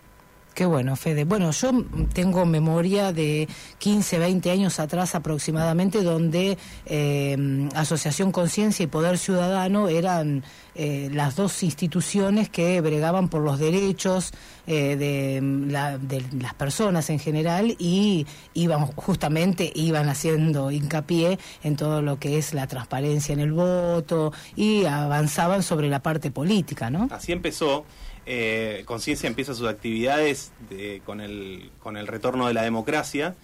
Qué 0.53 0.67
bueno, 0.67 0.95
Fede. 0.95 1.23
Bueno, 1.23 1.49
yo 1.49 1.71
tengo 2.13 2.45
memoria 2.45 3.11
de 3.11 3.47
15, 3.79 4.19
20 4.19 4.51
años 4.51 4.79
atrás 4.79 5.15
aproximadamente, 5.15 6.03
donde 6.03 6.59
eh, 6.85 7.69
Asociación 7.73 8.31
Conciencia 8.31 8.83
y 8.83 8.87
Poder 8.87 9.17
Ciudadano 9.17 9.87
eran 9.89 10.43
eh, 10.75 11.09
las 11.11 11.35
dos 11.35 11.63
instituciones 11.63 12.49
que 12.49 12.81
bregaban 12.81 13.29
por 13.29 13.41
los 13.41 13.57
derechos 13.57 14.31
eh, 14.67 14.95
de, 14.95 15.41
la- 15.71 15.97
de 15.97 16.23
las 16.39 16.53
personas 16.53 17.09
en 17.09 17.17
general 17.17 17.75
y 17.79 18.27
iban 18.53 18.85
justamente 18.85 19.71
iban 19.73 20.07
haciendo 20.07 20.69
hincapié 20.69 21.39
en 21.63 21.75
todo 21.75 22.03
lo 22.03 22.19
que 22.19 22.37
es 22.37 22.53
la 22.53 22.67
transparencia 22.67 23.33
en 23.33 23.39
el 23.39 23.53
voto 23.53 24.31
y 24.55 24.85
avanzaban 24.85 25.63
sobre 25.63 25.89
la 25.89 26.01
parte 26.03 26.29
política, 26.29 26.91
¿no? 26.91 27.07
Así 27.11 27.31
empezó. 27.31 27.85
Eh, 28.25 28.83
Conciencia 28.85 29.27
empieza 29.27 29.53
sus 29.53 29.67
actividades 29.67 30.51
de- 30.69 31.01
con, 31.05 31.21
el, 31.21 31.69
con 31.79 31.97
el 31.97 32.07
retorno 32.07 32.47
de 32.47 32.53
la 32.53 32.63
democracia 32.63 33.35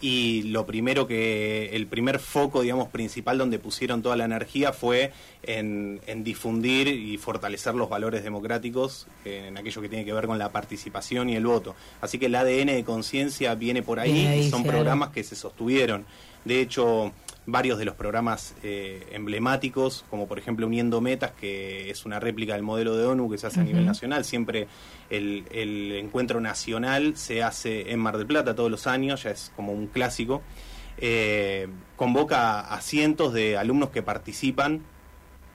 y 0.00 0.42
lo 0.42 0.66
primero 0.66 1.06
que, 1.06 1.70
el 1.72 1.86
primer 1.86 2.18
foco, 2.18 2.60
digamos, 2.62 2.88
principal 2.88 3.38
donde 3.38 3.58
pusieron 3.58 4.02
toda 4.02 4.16
la 4.16 4.24
energía 4.24 4.72
fue 4.72 5.12
en, 5.44 6.00
en 6.06 6.24
difundir 6.24 6.88
y 6.88 7.16
fortalecer 7.16 7.74
los 7.74 7.88
valores 7.88 8.22
democráticos 8.24 9.06
eh, 9.24 9.46
en 9.48 9.56
aquello 9.56 9.80
que 9.80 9.88
tiene 9.88 10.04
que 10.04 10.12
ver 10.12 10.26
con 10.26 10.38
la 10.38 10.50
participación 10.50 11.30
y 11.30 11.36
el 11.36 11.46
voto. 11.46 11.74
Así 12.02 12.18
que 12.18 12.26
el 12.26 12.34
ADN 12.34 12.66
de 12.66 12.84
Conciencia 12.84 13.54
viene 13.54 13.82
por 13.82 13.98
ahí 14.00 14.26
ahí, 14.26 14.40
y 14.40 14.50
son 14.50 14.62
programas 14.72 15.10
que 15.10 15.22
se 15.24 15.36
sostuvieron. 15.36 16.04
De 16.44 16.60
hecho, 16.60 17.12
varios 17.46 17.78
de 17.78 17.84
los 17.84 17.94
programas 17.94 18.54
eh, 18.62 19.06
emblemáticos, 19.12 20.04
como 20.10 20.26
por 20.26 20.38
ejemplo 20.38 20.66
Uniendo 20.66 21.00
Metas, 21.00 21.32
que 21.32 21.90
es 21.90 22.06
una 22.06 22.18
réplica 22.20 22.54
del 22.54 22.62
modelo 22.62 22.96
de 22.96 23.06
ONU 23.06 23.30
que 23.30 23.38
se 23.38 23.46
hace 23.46 23.60
a 23.60 23.64
nivel 23.64 23.84
nacional. 23.84 24.24
Siempre 24.24 24.66
el, 25.10 25.44
el 25.50 25.92
encuentro 25.92 26.40
nacional 26.40 27.16
se 27.16 27.42
hace 27.42 27.92
en 27.92 28.00
Mar 28.00 28.16
del 28.18 28.26
Plata 28.26 28.54
todos 28.54 28.70
los 28.70 28.86
años, 28.86 29.24
ya 29.24 29.30
es 29.30 29.52
como 29.56 29.72
un 29.72 29.86
clásico. 29.88 30.42
Eh, 30.96 31.68
convoca 31.96 32.60
a 32.60 32.80
cientos 32.80 33.32
de 33.32 33.56
alumnos 33.56 33.90
que 33.90 34.02
participan, 34.02 34.82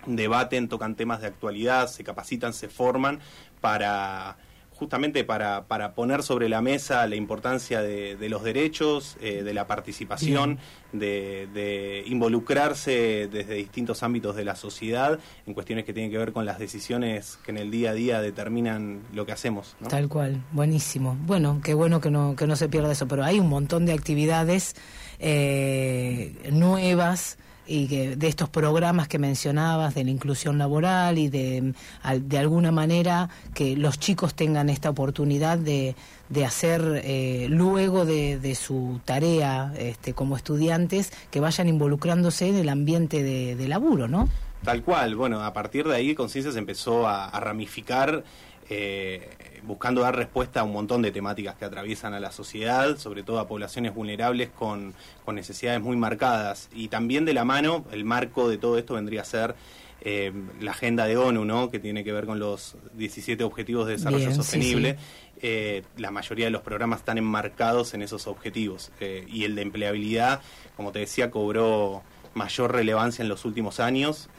debaten, 0.06 0.67
tocan 0.67 0.95
temas 0.95 1.21
de 1.21 1.28
actualidad, 1.28 1.88
se 1.88 2.04
capacitan, 2.04 2.54
se 2.54 2.67
forman 2.67 3.19
para 3.62 4.38
justamente 4.80 5.26
para, 5.26 5.65
para 5.68 5.94
poner 5.94 6.24
sobre 6.24 6.48
la 6.48 6.62
mesa 6.62 7.06
la 7.06 7.18
importancia 7.18 7.82
de, 7.82 8.15
de 8.15 8.30
los 8.30 8.44
derechos, 8.44 9.18
eh, 9.22 9.44
de 9.44 9.54
la 9.54 9.68
participación, 9.68 10.58
de, 10.94 11.50
de 11.54 12.04
involucrarse 12.08 13.28
desde 13.30 13.56
distintos 13.56 14.02
ámbitos 14.04 14.38
de 14.38 14.46
la 14.46 14.56
sociedad 14.56 15.20
en 15.46 15.54
cuestiones 15.54 15.84
que 15.84 15.92
tienen 15.92 16.10
que 16.10 16.18
ver 16.18 16.32
con 16.32 16.46
las 16.46 16.60
decisiones 16.60 17.38
que 17.44 17.52
en 17.52 17.58
el 17.58 17.72
día 17.72 17.92
a 17.92 17.94
día 17.94 18.22
determinan 18.22 19.02
lo 19.13 19.26
que 19.26 19.34
hacemos. 19.34 19.76
¿no? 19.82 19.89
Tal 19.89 20.08
cual, 20.08 20.42
buenísimo. 20.54 21.18
Bueno, 21.26 21.60
qué 21.62 21.74
bueno 21.74 22.00
que 22.00 22.10
no, 22.10 22.38
que 22.38 22.48
no 22.48 22.56
se 22.56 22.70
pierda 22.70 22.94
eso, 22.94 23.08
pero 23.08 23.26
hay 23.26 23.39
un 23.39 23.50
montón 23.50 23.86
de 23.86 23.92
actividades 23.92 24.76
eh, 25.20 26.50
nuevas 26.52 27.38
y 27.69 27.88
que 27.88 28.15
de 28.15 28.27
estos 28.27 28.49
programas 28.49 29.08
que 29.08 29.19
mencionabas 29.19 29.93
de 29.93 30.03
la 30.03 30.10
inclusión 30.10 30.58
laboral 30.58 31.19
y 31.19 31.29
de, 31.29 31.73
al- 32.01 32.27
de 32.27 32.38
alguna 32.39 32.71
manera 32.71 33.29
que 33.53 33.75
los 33.77 33.99
chicos 33.99 34.34
tengan 34.34 34.69
esta 34.69 34.89
oportunidad 34.89 35.60
de, 35.60 35.95
de 36.29 36.45
hacer 36.45 37.01
eh, 37.03 37.45
luego 37.49 38.05
de, 38.05 38.39
de 38.39 38.55
su 38.55 38.99
tarea 39.05 39.71
este, 39.77 40.13
como 40.13 40.36
estudiantes 40.36 41.12
que 41.29 41.39
vayan 41.39 41.69
involucrándose 41.69 42.47
en 42.49 42.55
el 42.55 42.69
ambiente 42.69 43.21
de, 43.21 43.55
de 43.55 43.67
laburo, 43.67 44.08
¿no? 44.08 44.27
Tal 44.63 44.82
cual, 44.84 45.15
bueno, 45.15 45.41
a 45.43 45.53
partir 45.53 45.88
de 45.88 45.95
ahí 45.95 46.15
Conciencia 46.15 46.51
se 46.51 46.60
empezó 46.60 47.08
a, 47.08 47.29
a 47.29 47.39
ramificar, 47.39 48.23
eh, 48.69 49.29
buscando 49.63 50.02
dar 50.02 50.15
respuesta 50.15 50.62
a 50.62 50.63
un 50.63 50.74
montón 50.74 51.02
de 51.02 51.12
temáticas 51.12 51.56
que 51.56 51.65
atraviesan 51.65 52.13
a 52.13 52.19
la 52.19 52.32
sociedad, 52.32 52.98
sobre 52.98 53.24
todo 53.24 53.39
a 53.39 53.48
poblaciones 53.48 53.93
vulnerables 53.93 54.50
con, 54.50 54.93
con 55.26 55.36
necesidades 55.36 55.82
muy 55.82 55.98
marcadas. 55.98 56.69
Y 56.74 56.88
también 56.88 57.26
de 57.26 57.34
la 57.34 57.45
mano, 57.45 57.86
el 57.91 58.06
marco 58.06 58.50
de 58.50 58.58
todo 58.58 58.78
esto 58.78 58.95
vendría 58.95 59.22
a 59.22 59.26
ser 59.26 59.56
eh, 60.02 60.32
la 60.62 60.72
agenda 60.72 61.06
de 61.08 61.17
ONU, 61.17 61.43
¿no? 61.43 61.69
que 61.69 61.80
tiene 61.80 62.06
que 62.06 62.13
ver 62.13 62.26
con 62.26 62.39
los 62.39 62.78
17 62.93 63.43
Objetivos 63.43 63.86
de 63.86 63.93
Desarrollo 63.93 64.28
Bien, 64.28 64.36
Sostenible. 64.36 64.93
sí. 64.93 65.06
Eh, 65.41 65.84
la 65.98 66.12
mayoría 66.12 66.45
de 66.45 66.52
los 66.52 66.62
programas 66.62 67.00
están 67.00 67.17
enmarcados 67.17 67.93
en 67.93 68.02
esos 68.02 68.28
objetivos. 68.28 68.91
Eh, 69.02 69.26
y 69.30 69.43
el 69.43 69.56
de 69.56 69.62
empleabilidad, 69.62 70.41
como 70.78 70.91
te 70.91 71.00
decía, 71.00 71.32
cobró 71.32 72.02
mayor 72.34 72.74
relevancia 72.74 73.24
en 73.24 73.30
los 73.30 73.43
últimos 73.43 73.80
años, 73.80 74.30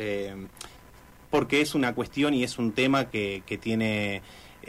porque 1.28 1.60
es 1.60 1.74
una 1.74 1.94
cuestión 1.94 2.34
y 2.34 2.44
es 2.44 2.58
un 2.58 2.72
tema 2.72 3.10
que, 3.10 3.42
que 3.46 3.58
tiene 3.58 4.22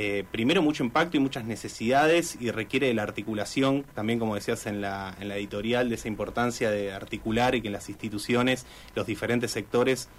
eh, 0.03 0.23
primero 0.31 0.63
mucho 0.63 0.83
impacto 0.83 1.17
y 1.17 1.19
muchas 1.19 1.45
necesidades 1.45 2.35
y 2.39 2.49
requiere 2.49 2.87
de 2.87 2.95
la 2.95 3.03
articulación, 3.03 3.85
también 3.93 4.17
como 4.17 4.33
decías 4.33 4.65
en 4.65 4.81
la, 4.81 5.15
en 5.19 5.27
la 5.27 5.37
editorial, 5.37 5.89
de 5.89 5.95
esa 5.95 6.07
importancia 6.07 6.71
de 6.71 6.91
articular 6.91 7.53
y 7.53 7.61
que 7.61 7.69
las 7.69 7.87
instituciones, 7.87 8.65
los 8.95 9.05
diferentes 9.05 9.51
sectores 9.51 10.09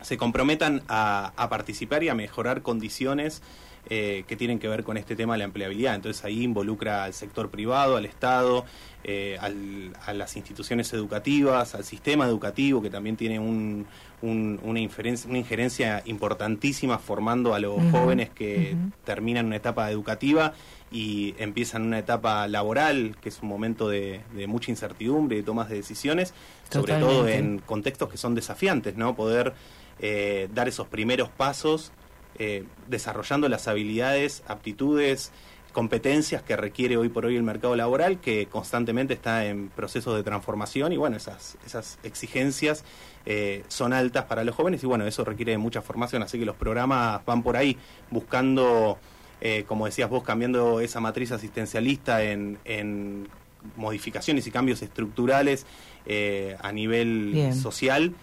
se 0.00 0.16
comprometan 0.16 0.82
a, 0.88 1.34
a 1.36 1.50
participar 1.50 2.04
y 2.04 2.08
a 2.08 2.14
mejorar 2.14 2.62
condiciones 2.62 3.42
eh, 3.88 4.24
que 4.26 4.36
tienen 4.36 4.58
que 4.58 4.68
ver 4.68 4.82
con 4.84 4.96
este 4.96 5.14
tema 5.16 5.34
de 5.34 5.38
la 5.38 5.44
empleabilidad. 5.44 5.94
Entonces 5.94 6.24
ahí 6.24 6.42
involucra 6.42 7.04
al 7.04 7.12
sector 7.14 7.50
privado, 7.50 7.96
al 7.96 8.04
Estado, 8.04 8.64
eh, 9.04 9.38
al- 9.40 9.92
a 10.04 10.12
las 10.12 10.36
instituciones 10.36 10.92
educativas, 10.92 11.74
al 11.76 11.84
sistema 11.84 12.26
educativo, 12.26 12.82
que 12.82 12.90
también 12.90 13.16
tiene 13.16 13.38
un- 13.38 13.86
un- 14.22 14.58
una, 14.64 14.80
inferencia, 14.80 15.28
una 15.30 15.38
injerencia 15.38 16.02
importantísima 16.06 16.98
formando 16.98 17.54
a 17.54 17.60
los 17.60 17.76
jóvenes 17.92 18.30
que 18.30 18.74
terminan 19.04 19.46
una 19.46 19.56
etapa 19.56 19.90
educativa 19.90 20.52
y 20.90 21.34
empiezan 21.38 21.82
una 21.82 21.98
etapa 21.98 22.48
laboral, 22.48 23.16
que 23.20 23.28
es 23.28 23.40
un 23.42 23.48
momento 23.48 23.88
de, 23.88 24.20
de 24.34 24.46
mucha 24.46 24.70
incertidumbre 24.70 25.36
de 25.36 25.42
tomas 25.44 25.68
de 25.68 25.76
decisiones, 25.76 26.34
sobre 26.70 26.94
todo 27.00 27.24
en 27.28 27.58
contextos 27.60 28.08
que 28.08 28.16
son 28.16 28.34
desafiantes, 28.34 28.96
¿no? 28.96 29.14
Poder 29.14 29.52
eh, 30.00 30.48
dar 30.54 30.68
esos 30.68 30.88
primeros 30.88 31.28
pasos 31.30 31.90
eh, 32.38 32.64
desarrollando 32.88 33.48
las 33.48 33.68
habilidades, 33.68 34.42
aptitudes, 34.46 35.32
competencias 35.76 36.42
que 36.42 36.56
requiere 36.56 36.96
hoy 36.96 37.10
por 37.10 37.26
hoy 37.26 37.36
el 37.36 37.42
mercado 37.42 37.76
laboral, 37.76 38.18
que 38.18 38.46
constantemente 38.46 39.12
está 39.12 39.44
en 39.44 39.68
procesos 39.68 40.16
de 40.16 40.22
transformación 40.22 40.90
y 40.94 40.96
bueno, 40.96 41.18
esas, 41.18 41.58
esas 41.66 41.98
exigencias 42.02 42.82
eh, 43.26 43.62
son 43.68 43.92
altas 43.92 44.24
para 44.24 44.42
los 44.42 44.54
jóvenes 44.54 44.82
y 44.82 44.86
bueno, 44.86 45.06
eso 45.06 45.22
requiere 45.22 45.58
mucha 45.58 45.82
formación, 45.82 46.22
así 46.22 46.38
que 46.38 46.46
los 46.46 46.56
programas 46.56 47.22
van 47.26 47.42
por 47.42 47.58
ahí 47.58 47.76
buscando, 48.10 48.96
eh, 49.42 49.64
como 49.68 49.84
decías 49.84 50.08
vos, 50.08 50.22
cambiando 50.22 50.80
esa 50.80 51.00
matriz 51.00 51.30
asistencialista 51.32 52.22
en, 52.22 52.56
en 52.64 53.28
modificaciones 53.76 54.46
y 54.46 54.50
cambios 54.50 54.80
estructurales 54.80 55.66
eh, 56.06 56.56
a 56.62 56.72
nivel 56.72 57.32
Bien. 57.34 57.54
social 57.54 58.14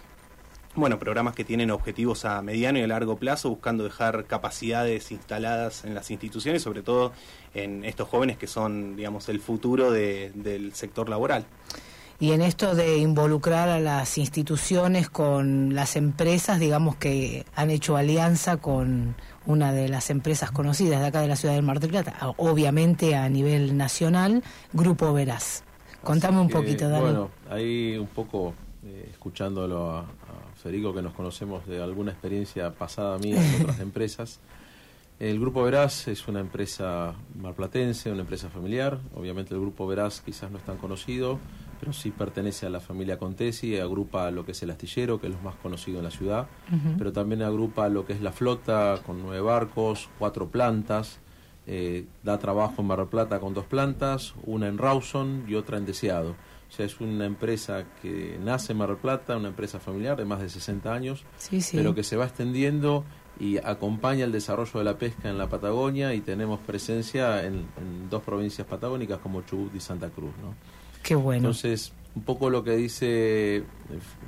bueno, 0.76 0.98
programas 0.98 1.34
que 1.34 1.44
tienen 1.44 1.70
objetivos 1.70 2.24
a 2.24 2.42
mediano 2.42 2.78
y 2.78 2.82
a 2.82 2.86
largo 2.86 3.16
plazo, 3.16 3.48
buscando 3.50 3.84
dejar 3.84 4.24
capacidades 4.24 5.12
instaladas 5.12 5.84
en 5.84 5.94
las 5.94 6.10
instituciones, 6.10 6.62
sobre 6.62 6.82
todo 6.82 7.12
en 7.54 7.84
estos 7.84 8.08
jóvenes 8.08 8.36
que 8.38 8.46
son, 8.46 8.96
digamos, 8.96 9.28
el 9.28 9.40
futuro 9.40 9.90
de- 9.92 10.32
del 10.34 10.74
sector 10.74 11.08
laboral. 11.08 11.44
Y 12.20 12.30
en 12.30 12.42
esto 12.42 12.74
de 12.76 12.98
involucrar 12.98 13.68
a 13.68 13.80
las 13.80 14.18
instituciones 14.18 15.10
con 15.10 15.74
las 15.74 15.96
empresas, 15.96 16.60
digamos 16.60 16.94
que 16.96 17.44
han 17.56 17.70
hecho 17.70 17.96
alianza 17.96 18.56
con 18.56 19.16
una 19.46 19.72
de 19.72 19.88
las 19.88 20.10
empresas 20.10 20.50
conocidas 20.52 21.00
de 21.00 21.06
acá 21.08 21.20
de 21.20 21.28
la 21.28 21.36
ciudad 21.36 21.54
del 21.54 21.64
Mar 21.64 21.80
del 21.80 21.90
Plata, 21.90 22.14
obviamente 22.36 23.16
a 23.16 23.28
nivel 23.28 23.76
nacional, 23.76 24.42
Grupo 24.72 25.12
Veraz. 25.12 25.64
Contame 26.02 26.40
un 26.40 26.48
poquito, 26.48 26.88
Dani. 26.88 27.02
Bueno, 27.02 27.30
ahí 27.50 27.96
un 27.98 28.06
poco 28.06 28.54
eh, 28.86 29.08
escuchándolo 29.10 29.90
a 29.98 30.04
Federico, 30.64 30.94
que 30.94 31.02
nos 31.02 31.12
conocemos 31.12 31.66
de 31.66 31.82
alguna 31.82 32.10
experiencia 32.10 32.72
pasada 32.72 33.18
mía 33.18 33.36
en 33.36 33.62
otras 33.62 33.80
empresas. 33.88 34.40
El 35.20 35.38
Grupo 35.38 35.62
Veraz 35.62 36.08
es 36.08 36.26
una 36.26 36.40
empresa 36.40 37.12
marplatense, 37.38 38.10
una 38.10 38.22
empresa 38.22 38.48
familiar. 38.48 38.98
Obviamente 39.14 39.52
el 39.52 39.60
Grupo 39.60 39.86
Veraz 39.86 40.22
quizás 40.22 40.50
no 40.50 40.56
es 40.56 40.64
tan 40.64 40.78
conocido, 40.78 41.38
pero 41.78 41.92
sí 41.92 42.10
pertenece 42.10 42.64
a 42.64 42.70
la 42.70 42.80
familia 42.80 43.18
Contesi, 43.18 43.78
agrupa 43.78 44.30
lo 44.30 44.46
que 44.46 44.52
es 44.52 44.62
el 44.62 44.70
astillero, 44.70 45.20
que 45.20 45.26
es 45.26 45.34
lo 45.34 45.40
más 45.40 45.54
conocido 45.56 45.98
en 45.98 46.04
la 46.04 46.10
ciudad, 46.10 46.46
pero 46.96 47.12
también 47.12 47.42
agrupa 47.42 47.90
lo 47.90 48.06
que 48.06 48.14
es 48.14 48.22
la 48.22 48.32
flota 48.32 48.98
con 49.04 49.22
nueve 49.22 49.42
barcos, 49.42 50.08
cuatro 50.18 50.48
plantas, 50.48 51.20
eh, 51.66 52.06
da 52.22 52.38
trabajo 52.38 52.80
en 52.80 52.86
Mar 52.86 52.98
del 53.00 53.08
Plata 53.08 53.38
con 53.38 53.52
dos 53.52 53.66
plantas, 53.66 54.34
una 54.44 54.66
en 54.66 54.78
Rawson 54.78 55.44
y 55.46 55.56
otra 55.56 55.76
en 55.76 55.84
Deseado. 55.84 56.36
O 56.74 56.76
sea, 56.76 56.86
es 56.86 57.00
una 57.00 57.24
empresa 57.24 57.84
que 58.02 58.36
nace 58.42 58.72
en 58.72 58.78
Mar 58.78 58.88
del 58.88 58.96
Plata, 58.98 59.36
una 59.36 59.46
empresa 59.50 59.78
familiar 59.78 60.16
de 60.16 60.24
más 60.24 60.40
de 60.40 60.48
60 60.48 60.92
años, 60.92 61.22
Sí, 61.38 61.60
sí. 61.60 61.76
pero 61.76 61.94
que 61.94 62.02
se 62.02 62.16
va 62.16 62.24
extendiendo 62.24 63.04
y 63.38 63.58
acompaña 63.58 64.24
el 64.24 64.32
desarrollo 64.32 64.80
de 64.80 64.84
la 64.84 64.98
pesca 64.98 65.30
en 65.30 65.38
la 65.38 65.48
Patagonia 65.48 66.14
y 66.14 66.20
tenemos 66.20 66.58
presencia 66.58 67.44
en, 67.44 67.66
en 67.76 68.10
dos 68.10 68.24
provincias 68.24 68.66
patagónicas 68.66 69.20
como 69.20 69.42
Chubut 69.42 69.72
y 69.72 69.78
Santa 69.78 70.10
Cruz. 70.10 70.32
¿no? 70.42 70.56
Qué 71.04 71.14
bueno. 71.14 71.38
Entonces, 71.48 71.92
un 72.16 72.22
poco 72.22 72.50
lo 72.50 72.64
que 72.64 72.72
dice 72.76 73.58
eh, 73.58 73.64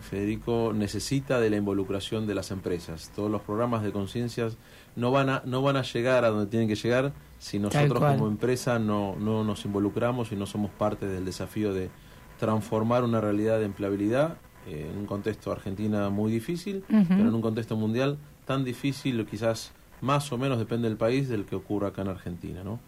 Federico 0.08 0.72
necesita 0.72 1.40
de 1.40 1.50
la 1.50 1.56
involucración 1.56 2.28
de 2.28 2.34
las 2.36 2.52
empresas. 2.52 3.10
Todos 3.16 3.28
los 3.28 3.42
programas 3.42 3.82
de 3.82 3.90
conciencias 3.90 4.56
no 4.94 5.10
van 5.10 5.30
a 5.30 5.42
no 5.44 5.62
van 5.62 5.76
a 5.76 5.82
llegar 5.82 6.24
a 6.24 6.28
donde 6.30 6.46
tienen 6.46 6.68
que 6.68 6.76
llegar 6.76 7.12
si 7.38 7.58
nosotros 7.58 7.98
como 7.98 8.28
empresa 8.28 8.78
no, 8.78 9.16
no 9.16 9.44
nos 9.44 9.64
involucramos 9.64 10.30
y 10.32 10.36
no 10.36 10.46
somos 10.46 10.70
parte 10.70 11.06
del 11.06 11.24
desafío 11.24 11.74
de 11.74 11.90
transformar 12.38 13.04
una 13.04 13.20
realidad 13.20 13.58
de 13.58 13.64
empleabilidad 13.64 14.36
eh, 14.66 14.88
en 14.90 14.98
un 14.98 15.06
contexto 15.06 15.52
Argentina 15.52 16.08
muy 16.10 16.32
difícil, 16.32 16.84
pero 16.88 17.28
en 17.28 17.34
un 17.34 17.42
contexto 17.42 17.76
mundial 17.76 18.18
tan 18.44 18.64
difícil, 18.64 19.20
o 19.20 19.26
quizás 19.26 19.72
más 20.00 20.32
o 20.32 20.38
menos 20.38 20.58
depende 20.58 20.88
del 20.88 20.96
país, 20.96 21.28
del 21.28 21.44
que 21.44 21.56
ocurra 21.56 21.88
acá 21.88 22.02
en 22.02 22.08
Argentina. 22.08 22.62
¿no? 22.64 22.80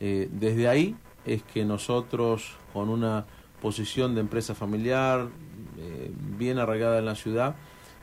Eh, 0.00 0.28
desde 0.32 0.68
ahí 0.68 0.96
es 1.24 1.42
que 1.42 1.64
nosotros, 1.64 2.56
con 2.72 2.88
una 2.88 3.24
posición 3.60 4.14
de 4.14 4.20
empresa 4.20 4.54
familiar 4.54 5.28
eh, 5.78 6.10
bien 6.38 6.58
arraigada 6.58 6.98
en 6.98 7.04
la 7.04 7.14
ciudad, 7.14 7.54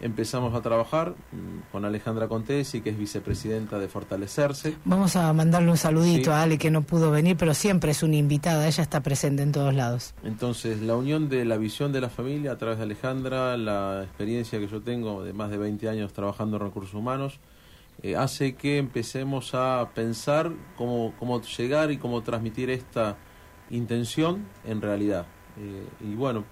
empezamos 0.01 0.53
a 0.55 0.61
trabajar 0.61 1.15
mm, 1.31 1.71
con 1.71 1.85
Alejandra 1.85 2.27
Contesi, 2.27 2.81
que 2.81 2.89
es 2.91 2.97
vicepresidenta 2.97 3.77
de 3.79 3.87
Fortalecerse. 3.87 4.75
Vamos 4.85 5.15
a 5.15 5.31
mandarle 5.33 5.71
un 5.71 5.77
saludito 5.77 6.25
Sí. 6.25 6.29
a 6.29 6.41
Ale 6.43 6.57
que 6.57 6.71
no 6.71 6.81
pudo 6.83 7.11
venir, 7.11 7.35
pero 7.37 7.53
siempre 7.53 7.91
es 7.91 8.01
una 8.03 8.15
invitada, 8.15 8.67
ella 8.67 8.83
está 8.83 9.01
presente 9.01 9.43
en 9.43 9.51
todos 9.51 9.73
lados. 9.73 10.13
Entonces, 10.23 10.81
la 10.81 10.95
unión 10.95 11.27
de 11.29 11.45
la 11.45 11.57
visión 11.57 11.91
de 11.91 12.01
la 12.01 12.09
familia 12.09 12.53
a 12.53 12.57
través 12.57 12.77
de 12.77 12.83
Alejandra, 12.85 13.57
la 13.57 14.03
experiencia 14.03 14.57
que 14.59 14.67
yo 14.67 14.81
tengo 14.81 15.23
de 15.23 15.33
más 15.33 15.49
de 15.51 15.57
20 15.57 15.89
años 15.89 16.13
trabajando 16.13 16.57
en 16.57 16.63
recursos 16.63 16.93
humanos, 16.93 17.39
eh, 18.01 18.15
hace 18.15 18.55
que 18.55 18.77
empecemos 18.77 19.53
a 19.53 19.89
pensar 19.93 20.51
cómo, 20.77 21.13
cómo 21.19 21.41
llegar 21.41 21.91
y 21.91 21.97
cómo 21.97 22.21
transmitir 22.23 22.69
esta 22.69 23.17
intención 23.69 24.45
en 24.65 24.81
realidad. 24.81 25.25
Eh, 25.57 25.85
y 26.09 26.15
bueno, 26.15 26.45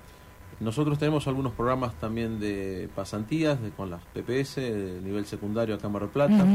nosotros 0.59 0.97
tenemos 0.97 1.27
algunos 1.27 1.53
programas 1.53 1.93
también 1.95 2.39
de 2.39 2.89
pasantías 2.95 3.61
de, 3.61 3.69
con 3.69 3.89
las 3.91 4.01
PPS 4.13 4.55
de 4.55 5.01
nivel 5.03 5.25
secundario 5.25 5.75
acá 5.75 5.87
en 5.87 5.93
Mar 5.93 6.01
del 6.03 6.11
Plata. 6.11 6.45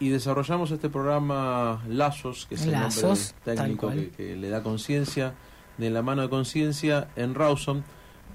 Y 0.00 0.08
desarrollamos 0.08 0.70
este 0.70 0.90
programa 0.90 1.82
Lazos, 1.88 2.46
que 2.46 2.56
es 2.56 2.66
el 2.66 2.72
nombre 2.72 3.16
técnico 3.44 3.92
que 4.16 4.36
le 4.36 4.48
da 4.50 4.62
conciencia, 4.62 5.34
de 5.78 5.90
la 5.90 6.02
mano 6.02 6.22
de 6.22 6.28
conciencia 6.28 7.08
en 7.16 7.34
Rawson, 7.34 7.84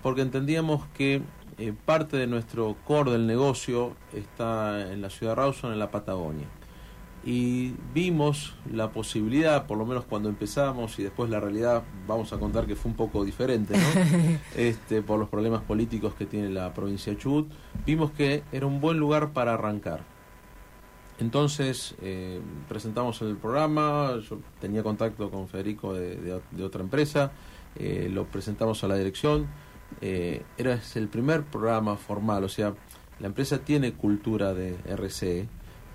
porque 0.01 0.21
entendíamos 0.21 0.85
que 0.93 1.21
eh, 1.57 1.73
parte 1.85 2.17
de 2.17 2.27
nuestro 2.27 2.75
core 2.85 3.11
del 3.11 3.27
negocio 3.27 3.95
está 4.13 4.91
en 4.91 5.01
la 5.01 5.09
ciudad 5.09 5.33
de 5.33 5.41
Rawson, 5.41 5.73
en 5.73 5.79
la 5.79 5.91
Patagonia. 5.91 6.47
Y 7.25 7.73
vimos 7.93 8.55
la 8.71 8.91
posibilidad, 8.91 9.67
por 9.67 9.77
lo 9.77 9.85
menos 9.85 10.05
cuando 10.05 10.29
empezamos, 10.29 10.97
y 10.99 11.03
después 11.03 11.29
la 11.29 11.39
realidad, 11.39 11.83
vamos 12.07 12.31
a 12.31 12.39
contar 12.39 12.65
que 12.65 12.75
fue 12.77 12.91
un 12.91 12.97
poco 12.97 13.25
diferente, 13.25 13.75
¿no? 13.77 14.37
este, 14.55 15.01
por 15.01 15.19
los 15.19 15.27
problemas 15.27 15.61
políticos 15.63 16.13
que 16.17 16.25
tiene 16.25 16.49
la 16.49 16.73
provincia 16.73 17.11
de 17.13 17.19
Chubut, 17.19 17.51
vimos 17.85 18.11
que 18.11 18.43
era 18.53 18.65
un 18.65 18.79
buen 18.79 18.97
lugar 18.99 19.31
para 19.33 19.53
arrancar. 19.55 20.01
Entonces 21.19 21.95
eh, 22.01 22.39
presentamos 22.69 23.21
el 23.21 23.35
programa, 23.35 24.13
yo 24.29 24.39
tenía 24.61 24.83
contacto 24.83 25.29
con 25.29 25.49
Federico 25.49 25.93
de, 25.93 26.15
de- 26.15 26.41
de 26.51 26.63
otra 26.63 26.81
empresa, 26.81 27.31
eh, 27.75 28.07
lo 28.11 28.25
presentamos 28.25 28.83
a 28.85 28.87
la 28.87 28.95
dirección, 28.95 29.47
eh, 29.99 30.43
era 30.57 30.75
es 30.75 30.95
el 30.95 31.09
primer 31.09 31.43
programa 31.43 31.97
formal, 31.97 32.45
o 32.45 32.49
sea, 32.49 32.73
la 33.19 33.27
empresa 33.27 33.59
tiene 33.59 33.91
cultura 33.93 34.53
de 34.53 34.77
RCE, 34.95 35.49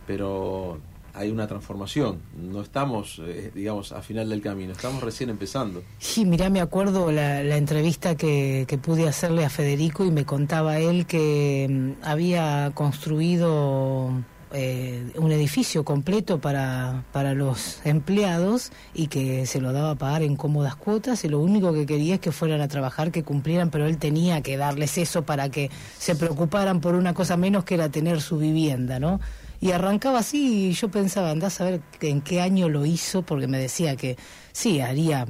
pero 0.07 0.79
hay 1.15 1.31
una 1.31 1.47
transformación, 1.47 2.21
no 2.37 2.61
estamos, 2.61 3.21
eh, 3.25 3.53
digamos, 3.55 3.93
a 3.93 4.03
final 4.03 4.29
del 4.29 4.43
camino, 4.43 4.73
estamos 4.73 5.03
recién 5.03 5.31
empezando. 5.31 5.83
Sí, 5.99 6.25
mirá, 6.25 6.51
me 6.51 6.61
acuerdo 6.61 7.13
la, 7.13 7.43
la 7.43 7.57
entrevista 7.57 8.17
que, 8.17 8.65
que 8.67 8.79
pude 8.79 9.09
hacerle 9.09 9.45
a 9.45 9.51
Federico 9.51 10.05
y 10.05 10.11
me 10.11 10.25
contaba 10.25 10.79
él 10.79 11.07
que 11.07 11.69
mm, 11.71 12.05
había 12.05 12.73
construido 12.75 14.11
eh, 14.57 15.11
un 15.17 15.33
edificio 15.33 15.85
completo 15.85 16.41
para, 16.41 17.03
para 17.11 17.35
los 17.35 17.81
empleados 17.85 18.71
y 18.95 19.09
que 19.09 19.47
se 19.47 19.61
lo 19.61 19.73
daba 19.73 19.91
a 19.91 19.95
pagar 19.97 20.23
en 20.23 20.37
cómodas 20.37 20.77
cuotas 20.77 21.25
y 21.25 21.29
lo 21.29 21.41
único 21.41 21.73
que 21.73 21.87
quería 21.87 22.15
es 22.15 22.21
que 22.21 22.31
fueran 22.31 22.61
a 22.61 22.69
trabajar, 22.69 23.11
que 23.11 23.25
cumplieran, 23.25 23.71
pero 23.71 23.87
él 23.87 23.99
tenía 23.99 24.43
que 24.43 24.57
darles 24.57 24.97
eso 24.97 25.23
para 25.23 25.49
que 25.49 25.73
se 25.99 26.15
preocuparan 26.15 26.81
por 26.81 26.95
una 26.95 27.15
cosa 27.15 27.37
menos 27.37 27.65
que 27.65 27.75
era 27.75 27.89
tener 27.89 28.21
su 28.21 28.39
vivienda, 28.39 29.01
¿no? 29.01 29.21
Y 29.65 29.73
arrancaba 29.73 30.19
así 30.19 30.69
y 30.69 30.73
yo 30.73 30.91
pensaba, 30.91 31.31
andás 31.31 31.59
a 31.63 31.65
ver 31.65 31.81
en 32.03 32.21
qué 32.21 32.43
año 32.43 32.69
lo 32.69 32.85
hizo, 32.85 33.23
porque 33.23 33.47
me 33.47 33.57
decía 33.59 33.97
que 33.97 34.19
sí, 34.53 34.83
haría, 34.83 35.27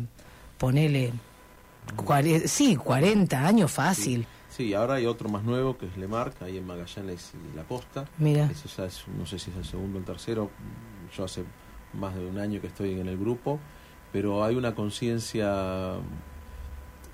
ponele, 0.59 1.13
cuare- 1.97 2.49
sí, 2.49 2.75
40 2.75 3.47
años 3.47 3.71
fácil. 3.71 4.27
Sí, 4.51 4.75
ahora 4.75 4.95
hay 4.95 5.07
otro 5.07 5.29
más 5.29 5.45
nuevo 5.45 5.79
que 5.79 5.87
es 5.87 5.97
Lemarc, 5.97 6.43
ahí 6.43 6.57
en 6.59 6.67
Magallanes 6.67 7.31
y 7.53 7.57
La 7.57 7.63
Costa. 7.63 8.07
Mira. 8.19 8.51
Ya 8.77 8.85
es, 8.87 9.05
no 9.17 9.25
sé 9.25 9.39
si 9.39 9.53
es 9.53 9.57
el 9.57 9.65
segundo 9.65 9.99
o 9.99 10.01
el 10.01 10.05
tercero. 10.05 10.51
Yo 11.17 11.25
hace 11.25 11.45
más 11.93 12.17
de 12.17 12.27
un 12.27 12.37
año 12.39 12.61
que 12.61 12.67
estoy 12.67 12.91
en 12.99 13.07
el 13.07 13.17
grupo, 13.17 13.61
pero 14.13 14.43
hay 14.43 14.57
una 14.57 14.75
conciencia 14.75 15.95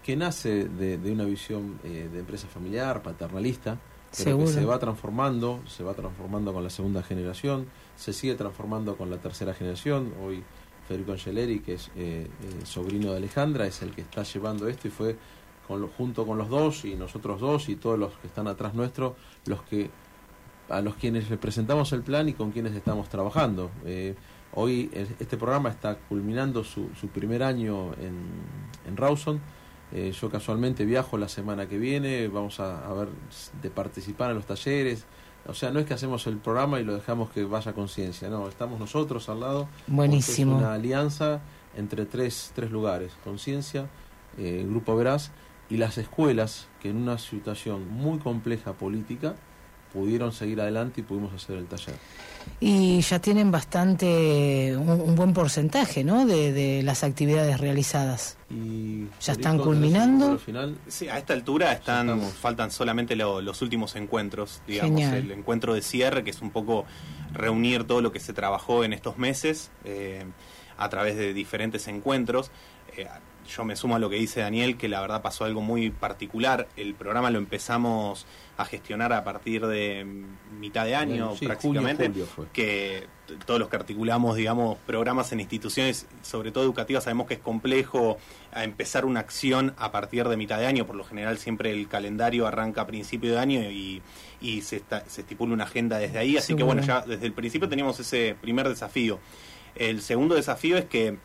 que 0.02 0.16
nace 0.16 0.64
de, 0.68 0.96
de 0.96 1.12
una 1.12 1.24
visión 1.24 1.78
eh, 1.84 2.08
de 2.10 2.18
empresa 2.20 2.46
familiar, 2.48 3.02
paternalista, 3.02 3.78
pero 4.24 4.38
que 4.38 4.44
se 4.52 4.64
va 4.66 4.78
transformando, 4.78 5.60
se 5.66 5.82
va 5.84 5.94
transformando 5.94 6.52
con 6.52 6.62
la 6.64 6.70
segunda 6.70 7.02
generación, 7.02 7.66
se 7.96 8.12
sigue 8.12 8.34
transformando 8.34 8.96
con 8.96 9.10
la 9.10 9.18
tercera 9.18 9.54
generación. 9.54 10.12
Hoy 10.24 10.42
Federico 10.88 11.12
Angeleri, 11.12 11.60
que 11.60 11.74
es 11.74 11.88
eh, 11.96 12.26
eh, 12.26 12.28
sobrino 12.64 13.12
de 13.12 13.18
Alejandra, 13.18 13.66
es 13.66 13.82
el 13.82 13.92
que 13.92 14.00
está 14.00 14.22
llevando 14.24 14.66
esto 14.68 14.88
y 14.88 14.90
fue 14.90 15.16
con 15.68 15.80
lo- 15.80 15.88
junto 15.88 16.26
con 16.26 16.36
los 16.38 16.48
dos 16.48 16.84
y 16.84 16.96
nosotros 16.96 17.40
dos 17.40 17.68
y 17.68 17.76
todos 17.76 17.98
los 17.98 18.12
que 18.18 18.26
están 18.26 18.48
atrás 18.48 18.74
nuestro, 18.74 19.14
los 19.46 19.62
que 19.62 19.90
a 20.68 20.80
los 20.80 20.94
quienes 20.96 21.28
les 21.30 21.38
presentamos 21.38 21.92
el 21.92 22.02
plan 22.02 22.28
y 22.28 22.32
con 22.32 22.50
quienes 22.52 22.74
estamos 22.74 23.08
trabajando. 23.08 23.70
Eh, 23.84 24.14
hoy 24.54 24.90
este 24.94 25.36
programa 25.36 25.68
está 25.68 25.96
culminando 25.96 26.64
su, 26.64 26.88
su 27.00 27.08
primer 27.08 27.42
año 27.44 27.92
en, 27.94 28.16
en 28.86 28.96
Rawson. 28.96 29.40
Eh, 29.92 30.12
yo 30.18 30.30
casualmente 30.30 30.84
viajo 30.84 31.18
la 31.18 31.28
semana 31.28 31.66
que 31.66 31.78
viene, 31.78 32.28
vamos 32.28 32.60
a, 32.60 32.86
a 32.86 32.92
ver 32.94 33.08
de 33.60 33.70
participar 33.70 34.30
en 34.30 34.36
los 34.36 34.46
talleres. 34.46 35.04
O 35.46 35.54
sea, 35.54 35.70
no 35.70 35.80
es 35.80 35.86
que 35.86 35.94
hacemos 35.94 36.26
el 36.26 36.36
programa 36.36 36.80
y 36.80 36.84
lo 36.84 36.94
dejamos 36.94 37.30
que 37.30 37.44
vaya 37.44 37.72
conciencia, 37.72 38.28
no, 38.28 38.48
estamos 38.48 38.78
nosotros 38.78 39.28
al 39.28 39.40
lado. 39.40 39.68
Buenísimo. 39.86 40.56
Es 40.56 40.62
una 40.62 40.74
alianza 40.74 41.40
entre 41.76 42.06
tres, 42.06 42.52
tres 42.54 42.70
lugares, 42.70 43.12
conciencia, 43.24 43.88
eh, 44.38 44.64
Grupo 44.68 44.94
Veraz 44.96 45.30
y 45.68 45.76
las 45.76 45.98
escuelas 45.98 46.68
que 46.80 46.90
en 46.90 46.96
una 46.96 47.18
situación 47.18 47.88
muy 47.90 48.18
compleja 48.18 48.74
política 48.74 49.34
pudieron 49.92 50.32
seguir 50.32 50.60
adelante 50.60 51.00
y 51.00 51.04
pudimos 51.04 51.32
hacer 51.32 51.56
el 51.56 51.66
taller. 51.66 51.96
Y 52.62 53.00
ya 53.00 53.18
tienen 53.20 53.50
bastante, 53.50 54.76
un, 54.76 54.88
un 54.90 55.14
buen 55.16 55.32
porcentaje, 55.32 56.04
¿no? 56.04 56.26
De, 56.26 56.52
de 56.52 56.82
las 56.82 57.04
actividades 57.04 57.58
realizadas. 57.58 58.36
Y 58.50 59.04
¿Ya 59.22 59.32
están 59.32 59.36
¿tenés 59.52 59.58
un 59.60 59.62
culminando? 59.64 60.38
final? 60.38 60.76
Sí, 60.88 61.08
a 61.08 61.16
esta 61.18 61.32
altura 61.32 61.72
están 61.72 62.20
faltan 62.20 62.70
solamente 62.70 63.16
lo- 63.16 63.40
los 63.40 63.62
últimos 63.62 63.96
encuentros, 63.96 64.60
digamos, 64.66 65.00
Genial. 65.00 65.16
el 65.16 65.30
encuentro 65.32 65.72
de 65.74 65.82
cierre, 65.82 66.22
que 66.22 66.30
es 66.30 66.42
un 66.42 66.50
poco 66.50 66.84
reunir 67.32 67.84
todo 67.84 68.00
lo 68.02 68.12
que 68.12 68.20
se 68.20 68.32
trabajó 68.32 68.84
en 68.84 68.92
estos 68.92 69.16
meses 69.18 69.70
eh, 69.84 70.24
a 70.76 70.88
través 70.88 71.16
de 71.16 71.32
diferentes 71.32 71.88
encuentros. 71.88 72.50
Eh, 72.96 73.06
yo 73.50 73.64
me 73.64 73.76
sumo 73.76 73.96
a 73.96 73.98
lo 73.98 74.08
que 74.08 74.16
dice 74.16 74.40
Daniel, 74.40 74.76
que 74.76 74.88
la 74.88 75.00
verdad 75.00 75.22
pasó 75.22 75.44
algo 75.44 75.60
muy 75.60 75.90
particular. 75.90 76.68
El 76.76 76.94
programa 76.94 77.30
lo 77.30 77.38
empezamos 77.38 78.26
a 78.56 78.64
gestionar 78.64 79.12
a 79.12 79.24
partir 79.24 79.66
de 79.66 80.06
mitad 80.58 80.84
de 80.84 80.94
año 80.94 81.34
sí, 81.36 81.46
prácticamente, 81.46 82.04
julio 82.08 82.26
que 82.52 83.06
todos 83.46 83.60
los 83.60 83.68
que 83.68 83.76
articulamos, 83.76 84.36
digamos, 84.36 84.76
programas 84.86 85.30
en 85.32 85.40
instituciones, 85.40 86.06
sobre 86.22 86.50
todo 86.52 86.64
educativas, 86.64 87.04
sabemos 87.04 87.26
que 87.28 87.34
es 87.34 87.40
complejo 87.40 88.18
a 88.52 88.64
empezar 88.64 89.04
una 89.04 89.20
acción 89.20 89.72
a 89.78 89.92
partir 89.92 90.28
de 90.28 90.36
mitad 90.36 90.58
de 90.58 90.66
año. 90.66 90.86
Por 90.86 90.96
lo 90.96 91.04
general 91.04 91.38
siempre 91.38 91.70
el 91.70 91.86
calendario 91.88 92.46
arranca 92.46 92.82
a 92.82 92.86
principio 92.86 93.32
de 93.32 93.38
año 93.38 93.60
y, 93.70 94.02
y 94.40 94.62
se, 94.62 94.76
esta- 94.76 95.04
se 95.08 95.20
estipula 95.22 95.52
una 95.54 95.64
agenda 95.64 95.98
desde 95.98 96.18
ahí. 96.18 96.36
Así 96.36 96.54
que 96.54 96.62
bueno, 96.64 96.82
ya 96.82 97.00
desde 97.02 97.26
el 97.26 97.32
principio 97.32 97.68
teníamos 97.68 97.98
ese 98.00 98.36
primer 98.40 98.68
desafío. 98.68 99.20
El 99.76 100.02
segundo 100.02 100.34
desafío 100.34 100.76
es 100.76 100.86
que 100.86 101.16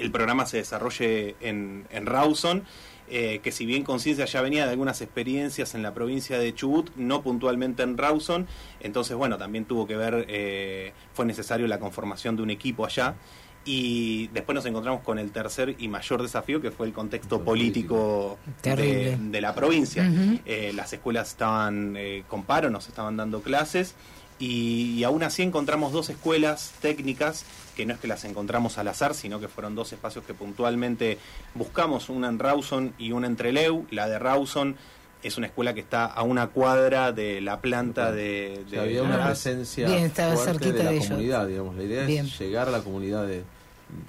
el 0.00 0.10
programa 0.10 0.46
se 0.46 0.58
desarrolle 0.58 1.36
en, 1.40 1.86
en 1.90 2.06
Rawson, 2.06 2.64
eh, 3.08 3.40
que 3.42 3.50
si 3.50 3.66
bien 3.66 3.82
Conciencia 3.82 4.24
ya 4.24 4.40
venía 4.40 4.64
de 4.66 4.70
algunas 4.70 5.00
experiencias 5.00 5.74
en 5.74 5.82
la 5.82 5.92
provincia 5.92 6.38
de 6.38 6.54
Chubut, 6.54 6.90
no 6.96 7.22
puntualmente 7.22 7.82
en 7.82 7.98
Rawson, 7.98 8.46
entonces 8.80 9.16
bueno, 9.16 9.36
también 9.36 9.64
tuvo 9.64 9.86
que 9.86 9.96
ver, 9.96 10.26
eh, 10.28 10.92
fue 11.12 11.26
necesario 11.26 11.66
la 11.66 11.80
conformación 11.80 12.36
de 12.36 12.42
un 12.42 12.50
equipo 12.50 12.86
allá. 12.86 13.16
Y 13.64 14.28
después 14.28 14.54
nos 14.54 14.64
encontramos 14.64 15.02
con 15.02 15.18
el 15.18 15.32
tercer 15.32 15.76
y 15.78 15.88
mayor 15.88 16.22
desafío, 16.22 16.62
que 16.62 16.70
fue 16.70 16.86
el 16.86 16.94
contexto 16.94 17.44
político 17.44 18.38
de, 18.62 19.40
la 19.40 19.54
provincia. 19.54 20.10
Eh, 20.46 20.72
las 20.74 20.92
escuelas 20.94 21.28
estaban 21.28 21.94
eh, 21.96 22.24
con 22.26 22.44
paro, 22.44 22.70
nos 22.70 22.88
estaban 22.88 23.18
dando 23.18 23.42
clases 23.42 23.94
y, 24.40 24.94
y 24.98 25.04
aún 25.04 25.22
así 25.22 25.42
encontramos 25.42 25.92
dos 25.92 26.10
escuelas 26.10 26.72
técnicas 26.80 27.44
que 27.76 27.86
no 27.86 27.94
es 27.94 28.00
que 28.00 28.08
las 28.08 28.24
encontramos 28.24 28.76
al 28.78 28.88
azar, 28.88 29.14
sino 29.14 29.38
que 29.38 29.46
fueron 29.48 29.74
dos 29.76 29.92
espacios 29.92 30.24
que 30.24 30.34
puntualmente 30.34 31.18
buscamos, 31.54 32.08
una 32.08 32.28
en 32.28 32.38
Rawson 32.38 32.92
y 32.98 33.12
una 33.12 33.26
en 33.28 33.36
Treleu. 33.36 33.86
La 33.90 34.08
de 34.08 34.18
Rawson 34.18 34.76
es 35.22 35.36
una 35.38 35.46
escuela 35.46 35.72
que 35.74 35.80
está 35.80 36.06
a 36.06 36.22
una 36.22 36.48
cuadra 36.48 37.12
de 37.12 37.40
la 37.40 37.60
planta 37.60 38.10
de... 38.10 38.56
O 38.58 38.64
de 38.64 38.70
sea, 38.70 38.82
había 38.82 39.02
una 39.02 39.24
presencia 39.26 39.86
Bien, 39.86 40.04
estaba 40.04 40.34
fuerte 40.34 40.52
cerquita 40.64 40.78
de 40.78 40.84
la 40.84 40.90
de 40.90 40.96
ellos. 40.96 41.08
comunidad, 41.08 41.46
digamos. 41.46 41.76
La 41.76 41.82
idea 41.82 42.04
Bien. 42.06 42.26
es 42.26 42.38
llegar 42.38 42.68
a 42.68 42.70
la 42.70 42.80
comunidad 42.80 43.26
de- 43.26 43.44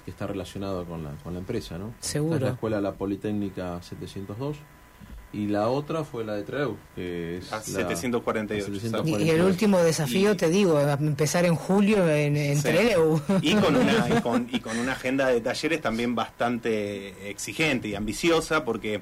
que 0.04 0.10
está 0.10 0.26
relacionada 0.26 0.84
con 0.84 1.02
la, 1.04 1.10
con 1.24 1.32
la 1.34 1.40
empresa, 1.40 1.76
¿no? 1.76 1.92
Seguro. 2.00 2.34
Esta 2.36 2.46
es 2.46 2.50
la 2.50 2.54
escuela 2.54 2.80
La 2.80 2.92
Politécnica 2.92 3.82
702 3.82 4.56
y 5.32 5.46
la 5.46 5.68
otra 5.68 6.04
fue 6.04 6.24
la 6.24 6.34
de 6.34 6.42
Treu, 6.42 6.76
que 6.94 7.38
es 7.38 7.52
A 7.52 7.56
la- 7.56 7.62
748, 7.62 8.68
la 8.68 8.76
Y, 8.76 8.80
748. 8.80 9.24
y 9.24 9.30
el 9.30 9.40
último 9.42 9.78
desafío, 9.78 10.36
te 10.36 10.50
digo, 10.50 10.76
a 10.76 10.92
empezar 10.92 11.44
en 11.46 11.54
julio 11.56 12.06
en, 12.10 12.36
en 12.36 12.56
Sí. 12.56 12.62
Trelew. 12.64 13.20
Y 13.40 13.54
con, 13.54 13.76
una, 13.76 14.08
y, 14.08 14.20
con, 14.22 14.48
y 14.52 14.60
con 14.60 14.78
una 14.78 14.92
agenda 14.92 15.28
de 15.28 15.40
talleres 15.40 15.80
también 15.80 16.14
bastante 16.14 17.30
exigente 17.30 17.88
y 17.88 17.94
ambiciosa, 17.94 18.64
porque 18.64 19.00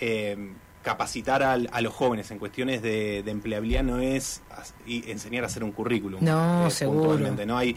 eh, 0.00 0.52
capacitar 0.82 1.42
a, 1.42 1.56
los 1.56 1.94
jóvenes 1.94 2.30
en 2.30 2.38
cuestiones 2.38 2.82
de, 2.82 3.22
de 3.22 3.30
empleabilidad 3.30 3.82
no 3.84 4.00
es 4.00 4.42
as- 4.50 4.74
y 4.86 5.10
enseñar 5.10 5.44
a 5.44 5.46
hacer 5.46 5.64
un 5.64 5.72
currículum. 5.72 6.22
No, 6.22 6.66
eh, 6.66 6.70
seguro. 6.70 7.16
¿no? 7.46 7.56
Hay 7.56 7.74